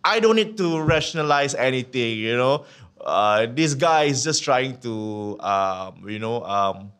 I 0.04 0.20
don't 0.20 0.36
need 0.36 0.56
to 0.58 0.80
rationalize 0.80 1.54
anything, 1.54 2.18
you 2.18 2.36
know. 2.36 2.64
Uh, 3.00 3.46
this 3.46 3.74
guy 3.74 4.04
is 4.04 4.22
just 4.24 4.42
trying 4.42 4.78
to, 4.80 5.38
um, 5.40 6.04
you 6.08 6.18
know, 6.18 6.44
um, 6.44 6.92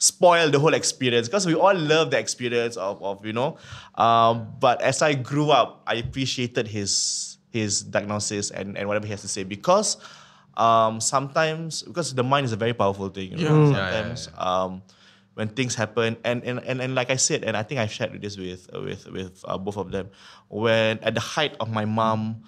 spoil 0.00 0.50
the 0.50 0.58
whole 0.58 0.74
experience 0.74 1.28
because 1.28 1.46
we 1.46 1.54
all 1.54 1.76
love 1.76 2.10
the 2.10 2.18
experience 2.18 2.76
of, 2.76 3.00
of 3.02 3.24
you 3.24 3.32
know. 3.32 3.56
Um, 3.94 4.48
but 4.58 4.80
as 4.82 5.02
I 5.02 5.14
grew 5.14 5.50
up, 5.50 5.82
I 5.86 5.94
appreciated 5.96 6.66
his 6.66 7.36
his 7.52 7.82
diagnosis 7.82 8.50
and, 8.50 8.78
and 8.78 8.88
whatever 8.88 9.06
he 9.06 9.10
has 9.12 9.20
to 9.22 9.28
say 9.28 9.44
because 9.44 9.96
um, 10.56 11.00
sometimes 11.00 11.82
because 11.82 12.14
the 12.14 12.24
mind 12.24 12.46
is 12.46 12.52
a 12.52 12.56
very 12.56 12.72
powerful 12.72 13.08
thing. 13.08 13.32
You 13.32 13.36
know? 13.38 13.42
Yeah. 13.44 13.50
Yeah, 13.50 13.70
yeah, 13.70 13.90
Sometimes 13.90 14.28
um, 14.38 14.82
when 15.34 15.48
things 15.48 15.74
happen 15.74 16.16
and, 16.24 16.42
and, 16.44 16.58
and, 16.60 16.80
and 16.80 16.94
like 16.94 17.10
I 17.10 17.16
said, 17.16 17.44
and 17.44 17.56
I 17.56 17.62
think 17.62 17.80
I've 17.80 17.92
shared 17.92 18.20
this 18.20 18.36
with 18.36 18.68
with 18.72 19.06
with 19.10 19.44
uh, 19.46 19.58
both 19.58 19.76
of 19.76 19.90
them, 19.90 20.08
when 20.48 20.98
at 21.00 21.14
the 21.14 21.20
height 21.20 21.56
of 21.60 21.70
my 21.70 21.84
mom 21.84 22.42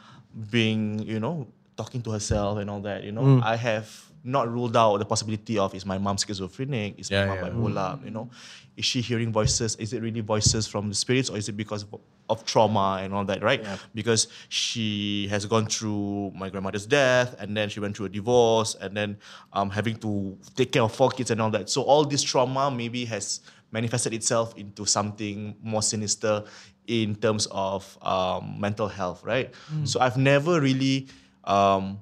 being 0.50 0.98
you 1.00 1.20
know 1.20 1.46
talking 1.76 2.02
to 2.02 2.10
herself 2.10 2.58
and 2.58 2.68
all 2.70 2.80
that, 2.80 3.02
you 3.04 3.12
know, 3.12 3.40
I 3.42 3.56
have 3.56 4.10
not 4.24 4.50
ruled 4.50 4.76
out 4.76 4.98
the 4.98 5.04
possibility 5.04 5.58
of 5.58 5.74
is 5.74 5.84
my 5.84 5.98
mom 5.98 6.16
schizophrenic, 6.16 6.98
is 6.98 7.10
Yeah, 7.10 7.26
my 7.26 7.34
mom 7.34 7.44
yeah. 7.44 7.50
bipolar, 7.50 8.04
you 8.04 8.10
know, 8.10 8.30
is 8.76 8.84
she 8.84 9.00
hearing 9.00 9.32
voices? 9.32 9.76
Is 9.76 9.92
it 9.92 10.02
really 10.02 10.20
voices 10.20 10.66
from 10.66 10.88
the 10.88 10.94
spirits 10.94 11.28
or 11.28 11.36
is 11.36 11.48
it 11.48 11.56
because 11.56 11.82
of, 11.82 12.00
of 12.30 12.44
trauma 12.44 13.00
and 13.02 13.12
all 13.12 13.24
that, 13.24 13.42
right? 13.42 13.64
Because 13.94 14.28
she 14.48 15.26
has 15.28 15.44
gone 15.46 15.66
through 15.66 16.32
my 16.34 16.48
grandmother's 16.48 16.86
death 16.86 17.34
and 17.38 17.56
then 17.56 17.68
she 17.68 17.80
went 17.80 17.96
through 17.96 18.06
a 18.06 18.08
divorce 18.08 18.76
and 18.80 18.96
then 18.96 19.18
um, 19.52 19.70
having 19.70 19.96
to 19.96 20.38
take 20.54 20.72
care 20.72 20.82
of 20.82 20.94
four 20.94 21.10
kids 21.10 21.30
and 21.30 21.40
all 21.40 21.50
that. 21.50 21.68
So 21.68 21.82
all 21.82 22.04
this 22.04 22.22
trauma 22.22 22.70
maybe 22.70 23.04
has 23.06 23.40
manifested 23.72 24.14
itself 24.14 24.56
into 24.56 24.84
something 24.86 25.56
more 25.62 25.82
sinister 25.82 26.44
in 26.86 27.14
terms 27.16 27.46
of 27.50 27.98
um, 28.02 28.56
mental 28.58 28.88
health, 28.88 29.22
right? 29.24 29.52
So 29.84 30.00
I've 30.00 30.16
never 30.16 30.60
really 30.60 31.08
um, 31.44 31.98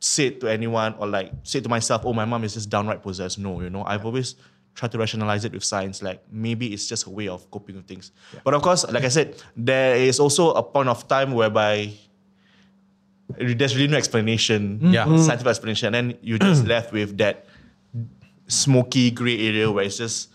said 0.00 0.40
to 0.40 0.48
anyone 0.48 0.94
or 0.98 1.06
like 1.06 1.32
said 1.42 1.62
to 1.64 1.68
myself, 1.68 2.02
oh, 2.04 2.12
my 2.12 2.24
mom 2.24 2.44
is 2.44 2.54
just 2.54 2.70
downright 2.70 3.02
possessed. 3.02 3.38
No, 3.38 3.60
you 3.60 3.70
know, 3.70 3.84
I've 3.84 4.04
always 4.04 4.36
tried 4.74 4.92
to 4.92 4.98
rationalize 4.98 5.44
it 5.44 5.52
with 5.52 5.64
science. 5.64 6.02
Like 6.02 6.22
maybe 6.30 6.72
it's 6.72 6.86
just 6.86 7.06
a 7.06 7.10
way 7.10 7.28
of 7.28 7.50
coping 7.50 7.76
with 7.76 7.86
things. 7.86 8.12
But 8.44 8.54
of 8.54 8.62
course, 8.62 8.86
like 8.90 9.04
I 9.04 9.08
said, 9.08 9.42
there 9.56 9.96
is 9.96 10.20
also 10.20 10.52
a 10.52 10.62
point 10.62 10.88
of 10.88 11.08
time 11.08 11.32
whereby 11.32 11.92
there's 13.36 13.76
really 13.76 13.88
no 13.88 13.96
explanation, 13.96 14.78
mm-hmm. 14.78 14.94
Yeah. 14.94 15.04
scientific 15.18 15.48
explanation, 15.48 15.94
and 15.94 15.94
then 15.94 16.18
you're 16.22 16.38
just 16.38 16.64
left 16.74 16.92
with 16.92 17.18
that 17.18 17.46
smoky 18.46 19.10
gray 19.10 19.38
area 19.48 19.70
where 19.70 19.84
it's 19.84 19.98
just, 19.98 20.30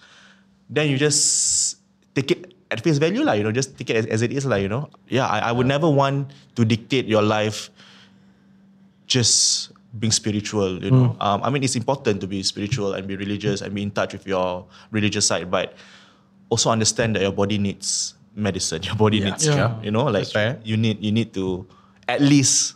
then 0.69 0.89
you 0.89 0.97
just 0.97 1.77
take 2.13 2.31
it 2.31 2.53
at 2.69 2.81
face 2.81 2.97
value, 2.97 3.23
like, 3.23 3.37
you 3.37 3.43
know, 3.43 3.51
just 3.51 3.77
take 3.77 3.89
it 3.89 3.95
as, 3.95 4.05
as 4.07 4.21
it 4.21 4.31
is, 4.31 4.45
like, 4.45 4.61
you 4.61 4.69
know. 4.69 4.89
Yeah, 5.07 5.25
I, 5.25 5.39
I 5.39 5.51
would 5.51 5.65
never 5.65 5.89
want 5.89 6.31
to 6.55 6.65
dictate 6.65 7.05
your 7.07 7.23
life 7.23 7.71
just 9.07 9.71
being 9.99 10.11
spiritual, 10.11 10.83
you 10.83 10.91
know. 10.91 11.15
Um, 11.19 11.43
I 11.43 11.49
mean, 11.49 11.63
it's 11.63 11.75
important 11.75 12.19
to 12.21 12.27
be 12.27 12.41
spiritual 12.43 12.93
and 12.93 13.07
be 13.07 13.15
religious 13.15 13.61
and 13.61 13.73
be 13.75 13.83
in 13.83 13.91
touch 13.91 14.13
with 14.13 14.25
your 14.25 14.65
religious 14.91 15.27
side, 15.27 15.51
but 15.51 15.75
also 16.49 16.69
understand 16.71 17.15
that 17.15 17.21
your 17.21 17.31
body 17.31 17.57
needs 17.57 18.15
medicine. 18.35 18.81
Your 18.89 18.95
body 18.95 19.19
needs, 19.19 19.45
Yeah. 19.45 19.79
you 19.83 19.91
know, 19.91 20.05
like 20.05 20.27
you 20.65 20.75
need 20.77 21.03
you 21.03 21.11
need 21.11 21.33
to 21.35 21.67
at 22.07 22.19
least 22.21 22.75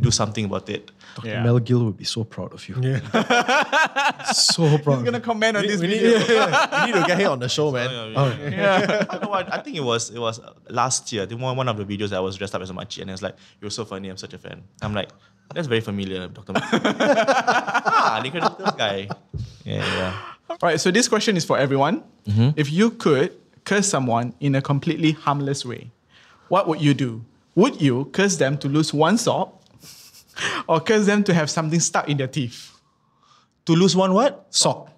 do 0.00 0.10
something 0.10 0.44
about 0.46 0.68
it. 0.68 0.90
Yeah. 1.24 1.42
Mel 1.44 1.58
Gill 1.60 1.84
would 1.84 1.96
be 1.96 2.04
so 2.04 2.24
proud 2.24 2.52
of 2.52 2.68
you. 2.68 2.74
so 4.34 4.76
proud. 4.78 4.98
I'm 4.98 5.04
gonna 5.04 5.20
comment 5.20 5.56
on 5.56 5.62
this 5.66 5.80
We 5.80 5.86
need, 5.88 6.00
video. 6.00 6.46
we 6.80 6.86
need 6.86 6.94
to 7.00 7.04
get 7.06 7.18
him 7.20 7.30
on 7.32 7.38
the 7.38 7.48
show, 7.48 7.70
man. 7.72 7.88
I, 8.16 9.04
don't 9.04 9.22
know 9.22 9.28
why- 9.28 9.48
I 9.50 9.60
think 9.62 9.76
it 9.76 9.84
was 9.84 10.10
it 10.10 10.18
was 10.18 10.40
last 10.68 11.10
year. 11.12 11.22
I 11.22 11.26
think 11.26 11.40
one, 11.40 11.56
one 11.56 11.68
of 11.68 11.76
the 11.76 11.84
videos 11.84 12.12
I 12.12 12.20
was 12.20 12.36
dressed 12.36 12.54
up 12.54 12.62
as 12.62 12.70
a 12.70 12.74
machi 12.74 13.00
and 13.00 13.10
it 13.10 13.14
was 13.14 13.22
like, 13.22 13.36
You're 13.60 13.70
so 13.70 13.84
funny, 13.84 14.08
I'm 14.08 14.16
such 14.16 14.34
a 14.34 14.38
fan. 14.38 14.62
I'm 14.82 14.92
like, 14.94 15.10
that's 15.54 15.68
very 15.68 15.80
familiar, 15.80 16.28
Dr. 16.28 16.52
ah, 16.56 18.18
the 18.20 18.26
Incredible 18.26 18.56
Tales 18.56 18.76
guy. 18.76 19.08
Yeah, 19.64 19.84
yeah. 19.84 20.20
All 20.50 20.58
right, 20.62 20.80
so 20.80 20.90
this 20.90 21.08
question 21.08 21.36
is 21.36 21.44
for 21.44 21.58
everyone. 21.58 22.02
If 22.56 22.72
you 22.72 22.90
could 22.90 23.32
curse 23.64 23.88
someone 23.88 24.34
in 24.40 24.54
a 24.54 24.62
completely 24.62 25.12
harmless 25.12 25.64
way, 25.64 25.90
what 26.48 26.68
would 26.68 26.80
you 26.80 26.94
do? 26.94 27.24
Would 27.54 27.80
you 27.80 28.06
curse 28.12 28.36
them 28.36 28.58
to 28.58 28.68
lose 28.68 28.92
one 28.92 29.18
sock 29.18 29.60
or 30.68 30.80
curse 30.80 31.06
them 31.06 31.24
to 31.24 31.34
have 31.34 31.50
something 31.50 31.80
stuck 31.80 32.08
in 32.08 32.16
their 32.16 32.28
teeth? 32.28 32.72
To 33.66 33.72
lose 33.72 33.96
one 33.96 34.12
what? 34.12 34.46
Sock. 34.50 34.90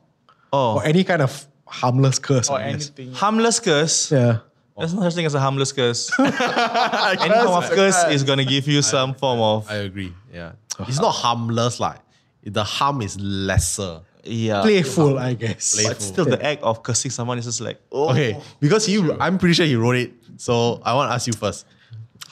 Oh. 0.52 0.76
Or 0.76 0.84
any 0.84 1.04
kind 1.04 1.22
of 1.22 1.46
harmless 1.66 2.18
curse. 2.18 2.50
Or 2.50 2.60
anything? 2.60 3.12
Harmless 3.12 3.60
curse. 3.60 4.12
Yeah. 4.12 4.38
There's 4.78 4.94
no 4.94 5.02
such 5.02 5.14
thing 5.14 5.26
as 5.26 5.34
a 5.34 5.40
harmless 5.40 5.72
curse. 5.72 6.10
Any 6.18 7.34
form 7.44 7.62
of 7.62 7.70
curse 7.70 8.04
is 8.10 8.22
gonna 8.22 8.44
give 8.44 8.66
you 8.68 8.82
some 8.82 9.14
form 9.14 9.40
of 9.40 9.70
I 9.70 9.76
agree. 9.76 10.12
Yeah. 10.32 10.52
It's 10.80 11.00
not 11.00 11.10
harmless, 11.12 11.80
like 11.80 11.98
the 12.44 12.64
harm 12.64 13.02
is 13.02 13.18
lesser. 13.20 14.00
yeah. 14.24 14.62
Playful, 14.62 15.18
I 15.18 15.34
guess. 15.34 15.84
But 15.86 16.00
still, 16.00 16.24
the 16.24 16.40
act 16.44 16.62
of 16.62 16.82
cursing 16.82 17.10
someone 17.10 17.38
is 17.38 17.44
just 17.44 17.60
like, 17.60 17.80
oh, 17.90 18.10
Okay, 18.10 18.40
because 18.60 18.86
he, 18.86 18.98
I'm 19.20 19.38
pretty 19.38 19.54
sure 19.54 19.66
he 19.66 19.76
wrote 19.76 19.96
it. 19.96 20.12
So 20.36 20.80
I 20.84 20.94
want 20.94 21.10
to 21.10 21.14
ask 21.14 21.26
you 21.26 21.32
first. 21.32 21.66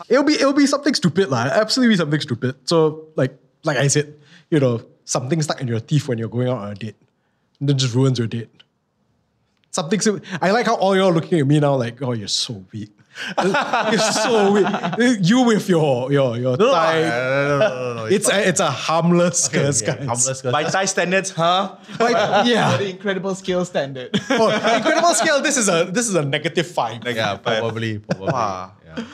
It'll 0.09 0.25
be 0.25 0.35
it'll 0.35 0.53
be 0.53 0.67
something 0.67 0.95
stupid, 0.95 1.31
lah. 1.31 1.49
Absolutely 1.51 1.95
be 1.95 1.99
something 1.99 2.21
stupid. 2.21 2.55
So 2.65 3.09
like 3.17 3.35
like 3.65 3.79
I 3.79 3.89
said, 3.89 4.15
you 4.51 4.61
know, 4.61 4.85
something 5.05 5.41
stuck 5.43 5.61
in 5.61 5.67
your 5.69 5.81
teeth 5.81 6.07
when 6.07 6.19
you're 6.19 6.29
going 6.29 6.49
out 6.49 6.59
on 6.59 6.71
a 6.73 6.75
date. 6.75 6.97
And 7.59 7.69
then 7.69 7.79
just 7.79 7.95
ruins 7.95 8.19
your 8.19 8.29
date. 8.29 8.51
Something. 9.77 10.01
sim- 10.01 10.23
I 10.41 10.53
like 10.57 10.65
how 10.65 10.77
all 10.77 10.97
y'all 10.97 11.13
looking 11.13 11.39
at 11.39 11.47
me 11.47 11.61
now 11.61 11.75
like, 11.77 12.01
oh, 12.01 12.13
you're 12.13 12.33
so 12.33 12.65
weak. 12.73 12.93
you're 13.93 13.99
so 14.25 14.53
weak. 14.57 14.67
You 15.21 15.43
with 15.45 15.69
your 15.69 16.11
your 16.11 16.37
your 16.39 16.57
No, 16.57 16.73
no, 16.73 16.73
no, 16.73 17.59
no, 17.59 17.59
no, 17.59 17.69
no, 17.69 17.95
no. 18.01 18.05
It's 18.07 18.29
a 18.29 18.49
it's 18.49 18.61
a 18.61 18.71
harmless 18.71 19.49
curse, 19.49 19.83
yeah, 19.83 19.97
guys. 19.97 20.07
harmless 20.07 20.41
curse. 20.41 20.53
By 20.53 20.65
Thai 20.65 20.85
standards, 20.87 21.31
huh? 21.31 21.77
Like, 22.01 22.17
yeah. 22.47 22.77
The 22.81 22.89
incredible 22.89 23.35
skill 23.35 23.65
standard. 23.65 24.11
Oh, 24.31 24.49
incredible 24.49 25.13
scale. 25.13 25.41
This 25.43 25.57
is 25.61 25.69
a 25.69 25.85
this 25.93 26.09
is 26.09 26.15
a 26.15 26.25
negative 26.25 26.67
five. 26.67 27.05
Yeah, 27.05 27.37
probably, 27.37 27.99
probably. 27.99 28.33
Wow. 28.33 28.73
Yeah. 28.85 29.05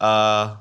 Uh, 0.00 0.56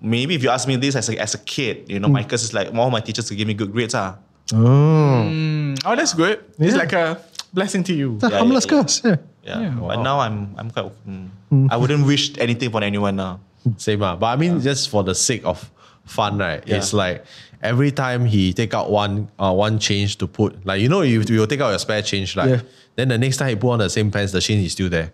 maybe 0.00 0.34
if 0.36 0.42
you 0.42 0.48
ask 0.48 0.68
me 0.68 0.76
this 0.76 0.96
as 0.96 1.08
a, 1.08 1.20
as 1.20 1.34
a 1.34 1.38
kid, 1.38 1.84
you 1.88 2.00
know, 2.00 2.08
my 2.08 2.24
curse 2.24 2.44
is 2.44 2.52
like 2.52 2.72
all 2.74 2.90
my 2.90 3.00
teachers 3.00 3.28
to 3.28 3.34
give 3.36 3.46
me 3.46 3.52
good 3.54 3.72
grades. 3.72 3.94
Ah. 3.94 4.16
oh, 4.52 5.96
that's 5.96 6.12
good. 6.14 6.44
It's 6.58 6.76
like 6.76 6.92
a 6.92 7.20
blessing 7.54 7.82
to 7.84 7.94
you. 7.94 8.16
It's 8.16 8.24
a 8.24 8.30
Yeah, 8.30 8.38
harmless 8.38 8.66
yeah, 8.66 8.74
yeah. 8.76 8.82
curse. 8.82 8.96
Yeah. 9.04 9.16
Yeah. 9.44 9.70
But 9.80 10.02
now 10.02 10.20
I'm 10.20 10.54
I'm 10.58 10.70
quite. 10.70 10.90
Mm, 11.08 11.70
I 11.70 11.76
wouldn't 11.76 12.04
wish 12.06 12.36
anything 12.38 12.70
for 12.70 12.82
anyone 12.82 13.16
now. 13.16 13.40
Same 13.76 14.02
ah. 14.02 14.16
But 14.16 14.26
I 14.26 14.36
mean, 14.36 14.60
just 14.60 14.90
for 14.90 15.02
the 15.04 15.14
sake 15.14 15.44
of 15.44 15.70
fun, 16.04 16.38
right? 16.38 16.62
Yeah. 16.66 16.76
It's 16.76 16.92
like 16.92 17.24
every 17.62 17.92
time 17.92 18.24
he 18.26 18.52
take 18.52 18.74
out 18.74 18.90
one 18.90 19.28
uh, 19.38 19.52
one 19.52 19.78
change 19.78 20.16
to 20.18 20.26
put, 20.26 20.64
like 20.66 20.80
you 20.82 20.88
know, 20.88 21.02
you 21.02 21.22
you 21.28 21.38
will 21.40 21.46
take 21.46 21.60
out 21.60 21.70
your 21.70 21.78
spare 21.78 22.02
change, 22.02 22.36
like 22.36 22.50
Yeah. 22.50 22.60
then 22.96 23.08
the 23.08 23.18
next 23.18 23.36
time 23.38 23.48
he 23.48 23.56
put 23.56 23.70
on 23.72 23.78
the 23.78 23.88
same 23.90 24.10
pants, 24.10 24.32
the 24.32 24.40
change 24.40 24.64
is 24.66 24.72
still 24.72 24.90
there. 24.90 25.12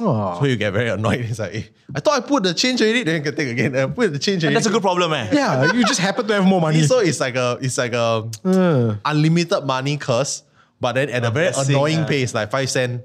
Oh. 0.00 0.38
So 0.40 0.44
you 0.46 0.56
get 0.56 0.72
very 0.72 0.88
annoyed. 0.88 1.20
It's 1.30 1.38
like, 1.38 1.54
eh, 1.54 1.62
I 1.94 2.00
thought 2.00 2.16
I 2.16 2.20
put 2.26 2.42
the 2.42 2.54
change 2.54 2.80
already, 2.80 3.02
then 3.04 3.16
you 3.16 3.22
can 3.22 3.36
take 3.36 3.48
again. 3.52 3.76
I 3.76 3.86
put 3.86 4.10
the 4.12 4.18
change 4.18 4.42
already. 4.42 4.54
That's 4.56 4.66
a 4.66 4.70
good 4.72 4.80
problem, 4.82 5.12
eh? 5.12 5.28
Yeah, 5.32 5.72
you 5.72 5.84
just 5.84 6.00
happen 6.00 6.26
to 6.26 6.32
have 6.34 6.46
more 6.46 6.60
money. 6.60 6.80
So 6.92 7.00
it's 7.00 7.20
like 7.20 7.36
a 7.36 7.58
it's 7.60 7.76
like 7.76 7.92
a 7.92 8.24
Uh. 8.44 8.96
unlimited 9.04 9.64
money 9.64 9.96
curse, 9.98 10.42
but 10.82 10.92
then 10.98 11.08
at 11.14 11.22
a, 11.24 11.30
very 11.30 11.52
blessing, 11.54 11.74
annoying 11.74 12.00
ah. 12.02 12.06
pace, 12.10 12.34
like 12.34 12.50
five 12.50 12.66
cent. 12.68 13.02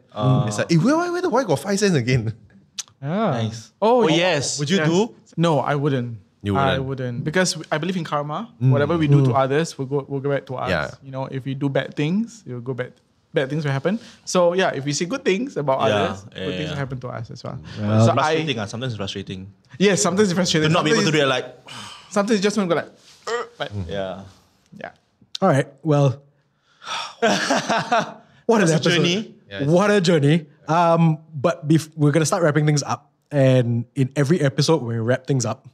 it's 0.50 0.58
like, 0.58 0.72
eh, 0.74 0.78
where, 0.82 0.98
where, 0.98 1.12
where, 1.13 1.30
why 1.30 1.44
got 1.46 1.60
five 1.62 1.78
cents 1.78 1.94
again? 1.96 2.34
Ah. 2.98 3.38
Nice. 3.38 3.72
Oh, 3.80 4.06
Oh, 4.06 4.08
yes. 4.10 4.58
Would 4.58 4.72
you 4.74 4.78
Yes. 4.82 4.90
do? 4.90 5.13
No, 5.38 5.60
I 5.62 5.76
wouldn't. 5.78 6.18
You 6.42 6.58
I 6.58 6.80
wouldn't? 6.82 6.86
wouldn't 6.90 7.18
because 7.24 7.54
I 7.70 7.78
believe 7.78 7.94
in 7.96 8.04
karma. 8.04 8.50
Whatever 8.58 8.98
we 8.98 9.06
do 9.08 9.22
to 9.30 9.34
others, 9.38 9.78
will 9.78 9.86
go 9.86 10.02
will 10.10 10.20
go 10.20 10.34
back 10.34 10.50
to 10.50 10.56
us. 10.58 10.70
Yeah. 10.74 10.90
You 11.06 11.12
know, 11.13 11.30
if 11.30 11.46
we 11.46 11.54
do 11.54 11.70
bad 11.70 11.94
things, 11.94 12.42
it 12.48 12.54
will 12.58 12.66
go 12.66 12.74
back. 12.74 12.98
Bad 13.38 13.50
things 13.54 13.62
will 13.66 13.72
happen. 13.76 14.00
So 14.26 14.54
yeah, 14.58 14.74
if 14.74 14.82
we 14.82 14.94
see 14.98 15.06
good 15.06 15.22
things 15.22 15.58
about 15.62 15.78
Yeah, 15.86 15.86
others, 15.94 16.26
yeah, 16.34 16.46
good 16.46 16.56
things 16.58 16.70
will 16.74 16.82
happen 16.82 16.98
to 17.06 17.08
us 17.13 17.30
as 17.30 17.44
well. 17.46 17.60
It's 17.62 18.06
so 18.10 18.12
I 18.12 18.13
frustrating. 18.18 18.58
ah. 18.58 18.66
Sometimes 18.66 18.94
it's 18.94 18.98
frustrating. 18.98 19.42
yes, 19.78 20.02
sometimes 20.02 20.30
it's 20.34 20.38
frustrating. 20.42 20.70
To 20.70 20.74
not 20.74 20.82
be 20.86 20.92
able 20.98 21.06
to 21.06 21.13
do 21.13 21.22
it 21.22 21.30
like, 21.30 21.46
it's- 21.46 22.13
Sometimes 22.18 22.40
you 22.40 22.44
just 22.50 22.58
want 22.58 22.66
to 22.70 22.74
go 22.74 22.82
like, 22.82 22.92
"Uh," 23.30 23.46
like 23.62 23.72
yeah. 23.86 24.26
yeah. 24.74 24.92
All 25.42 25.50
right. 25.54 25.68
Well, 25.86 26.18
what 28.45 28.62
an 28.62 28.67
That's 28.67 28.71
a 28.71 28.75
episode. 28.75 28.89
journey. 28.97 29.36
Yeah, 29.49 29.65
what 29.65 29.89
a 29.91 30.01
journey. 30.01 30.45
Um, 30.67 31.19
but 31.34 31.67
bef- 31.67 31.89
we're 31.95 32.12
gonna 32.12 32.25
start 32.25 32.43
wrapping 32.43 32.65
things 32.65 32.84
up, 32.84 33.12
and 33.32 33.86
in 33.95 34.12
every 34.15 34.41
episode, 34.41 34.82
when 34.82 34.95
we 34.95 34.99
wrap 35.01 35.25
things 35.27 35.45
up, 35.45 35.67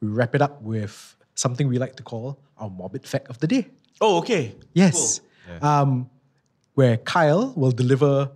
we 0.00 0.08
wrap 0.08 0.34
it 0.34 0.42
up 0.42 0.60
with 0.62 1.16
something 1.34 1.68
we 1.68 1.78
like 1.78 1.96
to 1.96 2.02
call 2.02 2.38
our 2.58 2.68
morbid 2.70 3.06
fact 3.06 3.28
of 3.28 3.38
the 3.40 3.46
day. 3.46 3.68
Oh, 4.00 4.18
okay. 4.18 4.54
Yes. 4.74 5.20
Um, 5.62 6.10
where 6.74 6.96
Kyle 6.98 7.52
will 7.56 7.70
deliver 7.72 8.30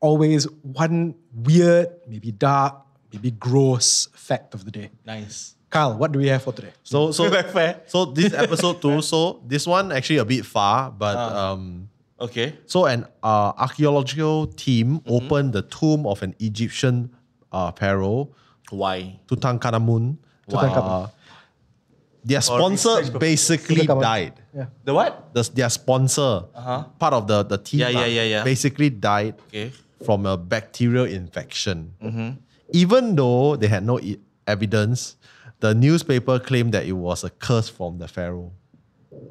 always 0.00 0.44
one 0.62 1.14
weird, 1.34 1.88
maybe 2.08 2.30
dark, 2.32 2.76
maybe 3.12 3.30
gross 3.30 4.08
fact 4.12 4.54
of 4.54 4.64
the 4.64 4.70
day. 4.70 4.90
Nice. 5.06 5.54
Kyle, 5.70 5.96
what 5.96 6.12
do 6.12 6.18
we 6.18 6.28
have 6.28 6.42
for 6.42 6.52
today? 6.52 6.72
So 6.82 7.10
so 7.12 7.28
Very 7.30 7.50
fair. 7.52 7.80
so 7.86 8.04
this 8.06 8.32
episode 8.32 8.80
too. 8.82 9.02
So 9.02 9.42
this 9.46 9.66
one 9.66 9.90
actually 9.92 10.18
a 10.18 10.24
bit 10.24 10.44
far, 10.46 10.90
but 10.90 11.16
Ah. 11.16 11.52
um. 11.52 11.88
Okay. 12.24 12.54
So 12.66 12.86
an 12.86 13.04
uh, 13.22 13.52
archaeological 13.58 14.46
team 14.48 15.00
opened 15.06 15.52
the 15.52 15.62
tomb 15.62 16.06
of 16.06 16.22
an 16.22 16.34
Egyptian 16.40 17.10
uh, 17.52 17.70
pharaoh, 17.72 18.30
Why? 18.70 19.20
Tutankhamun. 19.28 20.16
Tutankhamun. 20.48 21.04
Uh, 21.04 21.08
their 22.24 22.40
sponsor 22.40 23.04
basically 23.18 23.84
died. 23.86 24.32
Yeah. 24.56 24.66
The 24.84 24.94
what? 24.94 25.34
The, 25.34 25.42
their 25.54 25.68
sponsor, 25.68 26.48
part 26.98 27.12
of 27.12 27.26
the, 27.28 27.42
the 27.44 27.58
team, 27.58 27.80
Yeah, 27.80 27.90
yeah, 27.90 28.06
yeah, 28.06 28.22
yeah. 28.24 28.44
basically 28.44 28.88
died 28.88 29.34
Okay. 29.48 29.70
from 30.04 30.24
a 30.24 30.36
bacterial 30.36 31.04
infection. 31.04 31.92
Mm-hmm. 32.02 32.30
Even 32.72 33.14
though 33.14 33.56
they 33.56 33.68
had 33.68 33.84
no 33.84 34.00
e- 34.00 34.18
evidence, 34.46 35.16
the 35.60 35.74
newspaper 35.74 36.38
claimed 36.40 36.72
that 36.72 36.86
it 36.86 36.92
was 36.96 37.24
a 37.24 37.30
curse 37.30 37.68
from 37.68 37.98
the 37.98 38.08
pharaoh. 38.08 38.52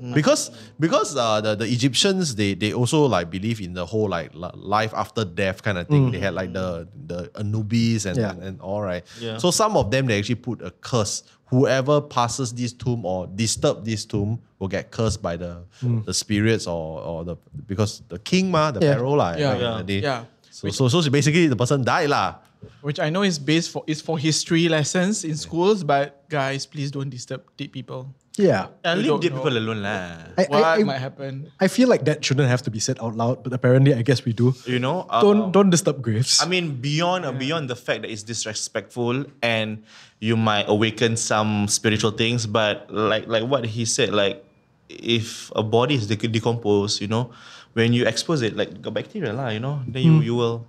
Mm. 0.02 0.14
Because 0.14 0.52
because 0.80 1.16
uh, 1.16 1.40
the, 1.42 1.56
the 1.56 1.66
Egyptians 1.66 2.36
they 2.36 2.54
they 2.56 2.74
also 2.74 3.06
like 3.06 3.30
believe 3.30 3.62
in 3.62 3.74
the 3.74 3.86
whole 3.86 4.10
like 4.10 4.34
li- 4.36 4.52
life 4.56 4.94
after 4.94 5.24
death 5.24 5.64
kind 5.64 5.78
of 5.78 5.88
thing. 5.88 6.12
They 6.12 6.20
had 6.20 6.34
like 6.34 6.52
the 6.54 6.88
the 7.08 7.32
Anubis 7.40 8.06
and, 8.06 8.18
Yeah. 8.18 8.32
and, 8.32 8.44
and 8.44 8.62
all 8.62 8.82
right. 8.82 9.04
Yeah. 9.20 9.38
So 9.38 9.52
some 9.52 9.78
of 9.78 9.92
them 9.92 10.08
they 10.08 10.18
actually 10.20 10.36
put 10.44 10.62
a 10.62 10.72
curse. 10.72 11.24
Whoever 11.48 12.02
passes 12.02 12.52
this 12.54 12.74
tomb 12.74 13.06
or 13.06 13.28
disturb 13.28 13.86
this 13.86 14.06
tomb 14.06 14.42
will 14.60 14.68
get 14.68 14.92
cursed 14.92 15.22
by 15.22 15.38
the 15.38 15.64
the 16.06 16.14
spirits 16.14 16.68
or 16.68 17.00
or 17.00 17.24
the 17.24 17.36
because 17.68 18.02
the 18.10 18.20
king 18.20 18.52
ma 18.52 18.72
the 18.72 18.82
Yeah. 18.84 18.96
pharaoh 18.96 19.14
lah. 19.16 19.36
Yeah. 19.38 19.52
back 19.54 19.56
in 19.58 19.64
Yeah. 19.64 19.78
the 19.78 19.84
day. 19.84 20.00
Yeah. 20.02 20.24
So, 20.52 20.70
so 20.70 20.88
so 20.90 21.10
basically 21.10 21.48
the 21.48 21.56
person 21.56 21.84
died 21.84 22.10
lah. 22.10 22.40
Which 22.82 23.00
I 23.00 23.10
know 23.10 23.24
is 23.24 23.40
based 23.40 23.72
for 23.72 23.84
is 23.88 24.02
for 24.02 24.18
history 24.20 24.68
lessons 24.68 25.24
in 25.24 25.36
schools, 25.36 25.84
but 25.84 26.28
guys, 26.30 26.66
please 26.66 26.92
don't 26.92 27.10
disturb 27.10 27.44
dead 27.58 27.72
people. 27.72 28.08
Yeah. 28.38 28.74
Uh, 28.82 28.98
leave 28.98 29.14
don't 29.14 29.22
dead 29.22 29.34
people 29.34 29.54
alone 29.54 29.86
lah. 29.86 30.34
I, 30.38 30.46
What 30.50 30.64
I, 30.64 30.82
I, 30.82 30.84
might 30.84 30.98
happen? 30.98 31.52
I 31.62 31.68
feel 31.70 31.88
like 31.88 32.06
that 32.06 32.26
shouldn't 32.26 32.50
have 32.50 32.66
to 32.66 32.72
be 32.74 32.80
said 32.82 32.98
out 32.98 33.14
loud, 33.14 33.44
but 33.44 33.54
apparently 33.54 33.94
I 33.94 34.02
guess 34.02 34.26
we 34.26 34.34
do. 34.34 34.58
You 34.66 34.80
know? 34.80 35.06
uh, 35.10 35.22
Don't 35.22 35.54
don't 35.54 35.70
disturb 35.70 36.02
graves. 36.02 36.42
I 36.42 36.50
mean, 36.50 36.82
beyond 36.82 37.26
uh, 37.26 37.32
beyond 37.32 37.70
the 37.70 37.78
fact 37.78 38.02
that 38.02 38.10
it's 38.10 38.26
disrespectful 38.26 39.26
and 39.46 39.86
you 40.18 40.34
might 40.34 40.66
awaken 40.66 41.14
some 41.14 41.68
spiritual 41.70 42.12
things, 42.18 42.50
but 42.50 42.90
like 42.90 43.30
like 43.30 43.46
what 43.46 43.70
he 43.70 43.86
said, 43.86 44.10
like 44.18 44.42
if 44.90 45.54
a 45.54 45.62
body 45.62 45.96
is 45.96 46.10
dec- 46.10 46.32
decomposed, 46.34 47.02
you 47.02 47.08
know, 47.08 47.30
when 47.78 47.94
you 47.94 48.10
expose 48.10 48.42
it, 48.42 48.58
like 48.58 48.82
got 48.82 48.98
bacteria 48.98 49.30
lah, 49.30 49.54
you 49.54 49.62
know, 49.62 49.86
then 49.86 50.02
you 50.02 50.22
you 50.22 50.36
will. 50.36 50.66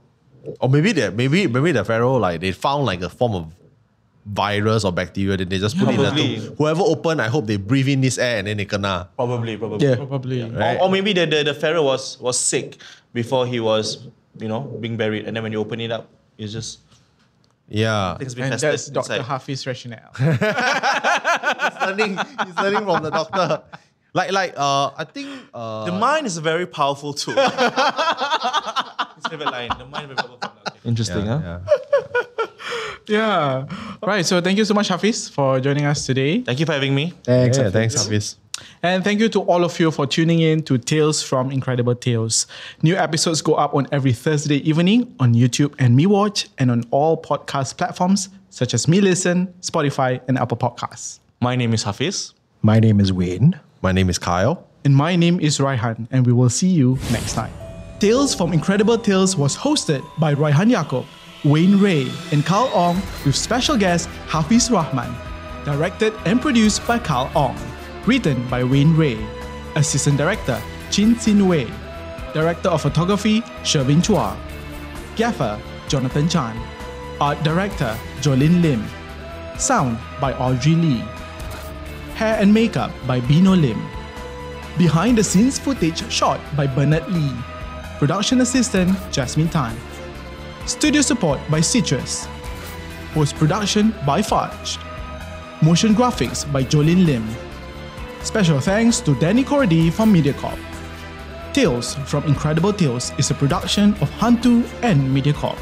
Or 0.61 0.69
maybe 0.69 0.93
that 1.01 1.17
maybe 1.17 1.49
maybe 1.49 1.73
the 1.73 1.89
pharaoh 1.89 2.21
like 2.21 2.45
they 2.45 2.53
found 2.53 2.85
like 2.85 3.01
a 3.01 3.09
form 3.09 3.33
of 3.33 3.49
virus 4.27 4.85
or 4.85 4.93
bacteria 4.93 5.37
that 5.37 5.51
they 5.51 5.59
just 5.59 5.77
put 5.79 5.89
in 5.89 5.97
the 5.97 6.03
Probably. 6.05 6.37
Whoever 6.57 6.83
open, 6.83 7.21
I 7.21 7.29
hope 7.29 7.47
they 7.47 7.57
breathe 7.57 7.89
in 7.89 8.01
this 8.01 8.17
air 8.19 8.39
and 8.39 8.47
then 8.47 8.57
they 8.57 8.65
kena. 8.67 9.09
Probably, 9.17 9.57
probably. 9.57 9.87
Yeah. 9.87 9.97
Probably. 9.97 10.43
Right. 10.51 10.77
Or, 10.79 10.85
or 10.85 10.91
maybe 10.91 11.13
the, 11.13 11.27
the, 11.27 11.45
the 11.45 11.55
pharaoh 11.55 11.83
was 11.85 12.19
was 12.21 12.39
sick 12.39 12.79
before 13.13 13.47
he 13.47 13.61
was, 13.61 14.09
you 14.39 14.49
know, 14.49 14.61
being 14.81 14.97
buried, 14.97 15.27
and 15.27 15.37
then 15.37 15.43
when 15.43 15.53
you 15.53 15.61
open 15.61 15.81
it 15.81 15.91
up, 15.93 16.09
it's 16.39 16.53
just 16.53 16.81
Yeah. 17.69 18.17
things 18.19 18.35
been 18.35 18.45
And 18.45 18.61
tested 18.61 18.95
that's 18.95 19.09
Dr. 19.09 19.21
inside. 19.21 19.29
Hafidz 19.31 19.67
rationale. 19.67 20.11
he's 20.19 21.81
learning, 21.87 22.19
he's 22.47 22.57
learning 22.57 22.85
from 22.85 23.03
the 23.03 23.11
doctor. 23.11 23.63
Like 24.15 24.31
like 24.33 24.55
uh 24.57 24.91
I 24.97 25.05
think 25.05 25.29
uh 25.53 25.85
The 25.87 25.93
mind 25.93 26.27
is 26.27 26.37
a 26.37 26.41
very 26.41 26.67
powerful 26.67 27.13
tool. 27.15 27.35
His 29.17 29.27
favorite 29.29 29.51
line. 29.51 29.71
The 29.79 29.87
mind 29.87 30.13
is 30.13 30.19
very 30.23 30.39
powerful. 30.39 30.63
Okay. 30.69 30.79
Interesting, 30.85 31.27
yeah, 31.27 31.41
huh? 31.41 31.59
yeah. 31.61 32.23
Yeah. 33.07 33.67
Right. 34.03 34.25
So 34.25 34.41
thank 34.41 34.59
you 34.59 34.65
so 34.65 34.75
much, 34.75 34.89
Hafidz, 34.89 35.31
for 35.31 35.61
joining 35.61 35.85
us 35.85 36.07
today. 36.07 36.41
Thank 36.43 36.61
you 36.61 36.67
for 36.67 36.73
having 36.73 36.95
me. 36.95 37.13
Thanks. 37.23 37.59
Yeah, 37.59 37.65
Hafidz. 37.65 37.73
thanks, 37.73 37.95
Hafidz. 37.95 38.37
And 38.83 39.03
thank 39.03 39.21
you 39.21 39.29
to 39.31 39.41
all 39.41 39.65
of 39.65 39.79
you 39.81 39.91
for 39.91 40.07
tuning 40.07 40.41
in 40.41 40.63
to 40.63 40.79
Tales 40.79 41.23
from 41.23 41.51
Incredible 41.51 41.95
Tales. 41.95 42.47
New 42.83 42.95
episodes 42.95 43.43
go 43.43 43.55
up 43.55 43.75
on 43.75 43.89
every 43.91 44.13
Thursday 44.13 44.59
evening 44.69 45.15
on 45.19 45.35
YouTube 45.35 45.75
and 45.79 45.99
MeWatch 45.99 46.49
and 46.59 46.71
on 46.71 46.85
all 46.91 47.21
podcast 47.21 47.77
platforms 47.77 48.29
such 48.51 48.73
as 48.73 48.87
Me 48.87 49.01
Listen, 49.01 49.53
Spotify, 49.61 50.21
and 50.29 50.39
Apple 50.39 50.57
Podcasts. 50.57 51.19
My 51.41 51.57
name 51.57 51.75
is 51.75 51.83
Hafidz. 51.85 52.33
My 52.63 52.79
name 52.79 53.01
is 53.01 53.13
Wayne. 53.13 53.59
My 53.83 53.91
name 53.91 54.09
is 54.09 54.19
Kyle. 54.19 54.65
And 54.85 54.95
my 54.95 55.17
name 55.17 55.41
is 55.41 55.59
Raihan, 55.59 56.07
and 56.13 56.25
we 56.25 56.33
will 56.33 56.49
see 56.51 56.69
you 56.69 56.97
next 57.11 57.33
time. 57.33 57.53
Tales 57.99 58.35
from 58.35 58.53
Incredible 58.53 58.99
Tales 58.99 59.37
was 59.37 59.57
hosted 59.57 60.05
by 60.19 60.35
Raihan 60.35 60.71
Yacob, 60.71 61.05
Wayne 61.45 61.79
Rée, 61.79 62.11
and 62.33 62.45
Kyle 62.45 62.71
Ong, 62.75 62.97
with 63.27 63.37
special 63.37 63.77
guest 63.77 64.09
Hafidz 64.29 64.71
Rahman. 64.71 65.15
Directed 65.65 66.15
and 66.25 66.41
produced 66.41 66.87
by 66.87 66.99
Kyle 66.99 67.31
Ong. 67.35 67.59
Written 68.07 68.49
by 68.49 68.65
Wayne 68.65 68.95
Rée. 68.95 69.23
Assistant 69.77 70.17
Director 70.17 70.61
Chin 70.91 71.15
Qin 71.15 71.47
Wei. 71.47 71.71
Director 72.33 72.71
of 72.71 72.81
Photography 72.81 73.43
Chervin 73.63 74.01
Chua. 74.01 74.37
Gaffer 75.17 75.61
Jonathan 75.89 76.29
Chan. 76.29 76.57
Art 77.21 77.43
Director 77.43 77.97
Joline 78.21 78.63
Lim. 78.63 78.83
Sound 79.59 79.99
by 80.21 80.33
Audrey 80.35 80.75
Lee. 80.75 81.03
Hair 82.15 82.39
and 82.41 82.55
makeup 82.55 82.91
by 83.07 83.21
Beno 83.21 83.61
Lim. 83.61 83.81
Behind 84.79 85.19
the 85.19 85.25
scenes 85.25 85.59
footage 85.59 86.11
shot 86.11 86.41
by 86.57 86.67
Bernard 86.67 87.07
Lee. 87.09 87.33
Production 87.99 88.41
assistant 88.41 88.97
Jasmine 89.13 89.49
Tan. 89.49 89.77
Studio 90.67 91.03
support 91.03 91.39
by 91.51 91.61
Citrous. 91.61 92.27
Post 93.13 93.37
production 93.37 93.95
by 94.07 94.23
Fudge. 94.23 94.79
Motion 95.63 95.95
graphics 95.95 96.51
by 96.51 96.65
Joline 96.65 97.05
Lim. 97.05 97.29
Special 98.23 98.61
thanks 98.61 99.01
to 99.01 99.15
Danny 99.17 99.45
Cordy 99.45 99.91
from 99.91 100.13
Mediacorp. 100.13 100.59
Tales 101.53 101.95
from 102.07 102.25
Incredible 102.25 102.73
Tales 102.73 103.13
is 103.19 103.31
a 103.31 103.35
production 103.35 103.91
of 104.01 104.11
Hantu 104.13 104.65
and 104.83 105.01
MediaCorp. 105.15 105.59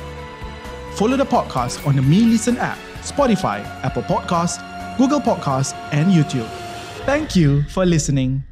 Follow 0.94 1.16
the 1.16 1.26
podcast 1.26 1.84
on 1.86 1.96
the 1.96 2.02
Me 2.02 2.20
Listen 2.20 2.56
app, 2.58 2.78
Spotify, 3.02 3.64
Apple 3.82 4.02
Podcasts, 4.02 4.58
Google 4.98 5.20
Podcasts, 5.20 5.74
and 5.92 6.12
YouTube. 6.12 6.48
Thank 7.04 7.34
you 7.34 7.64
for 7.64 7.84
listening. 7.84 8.44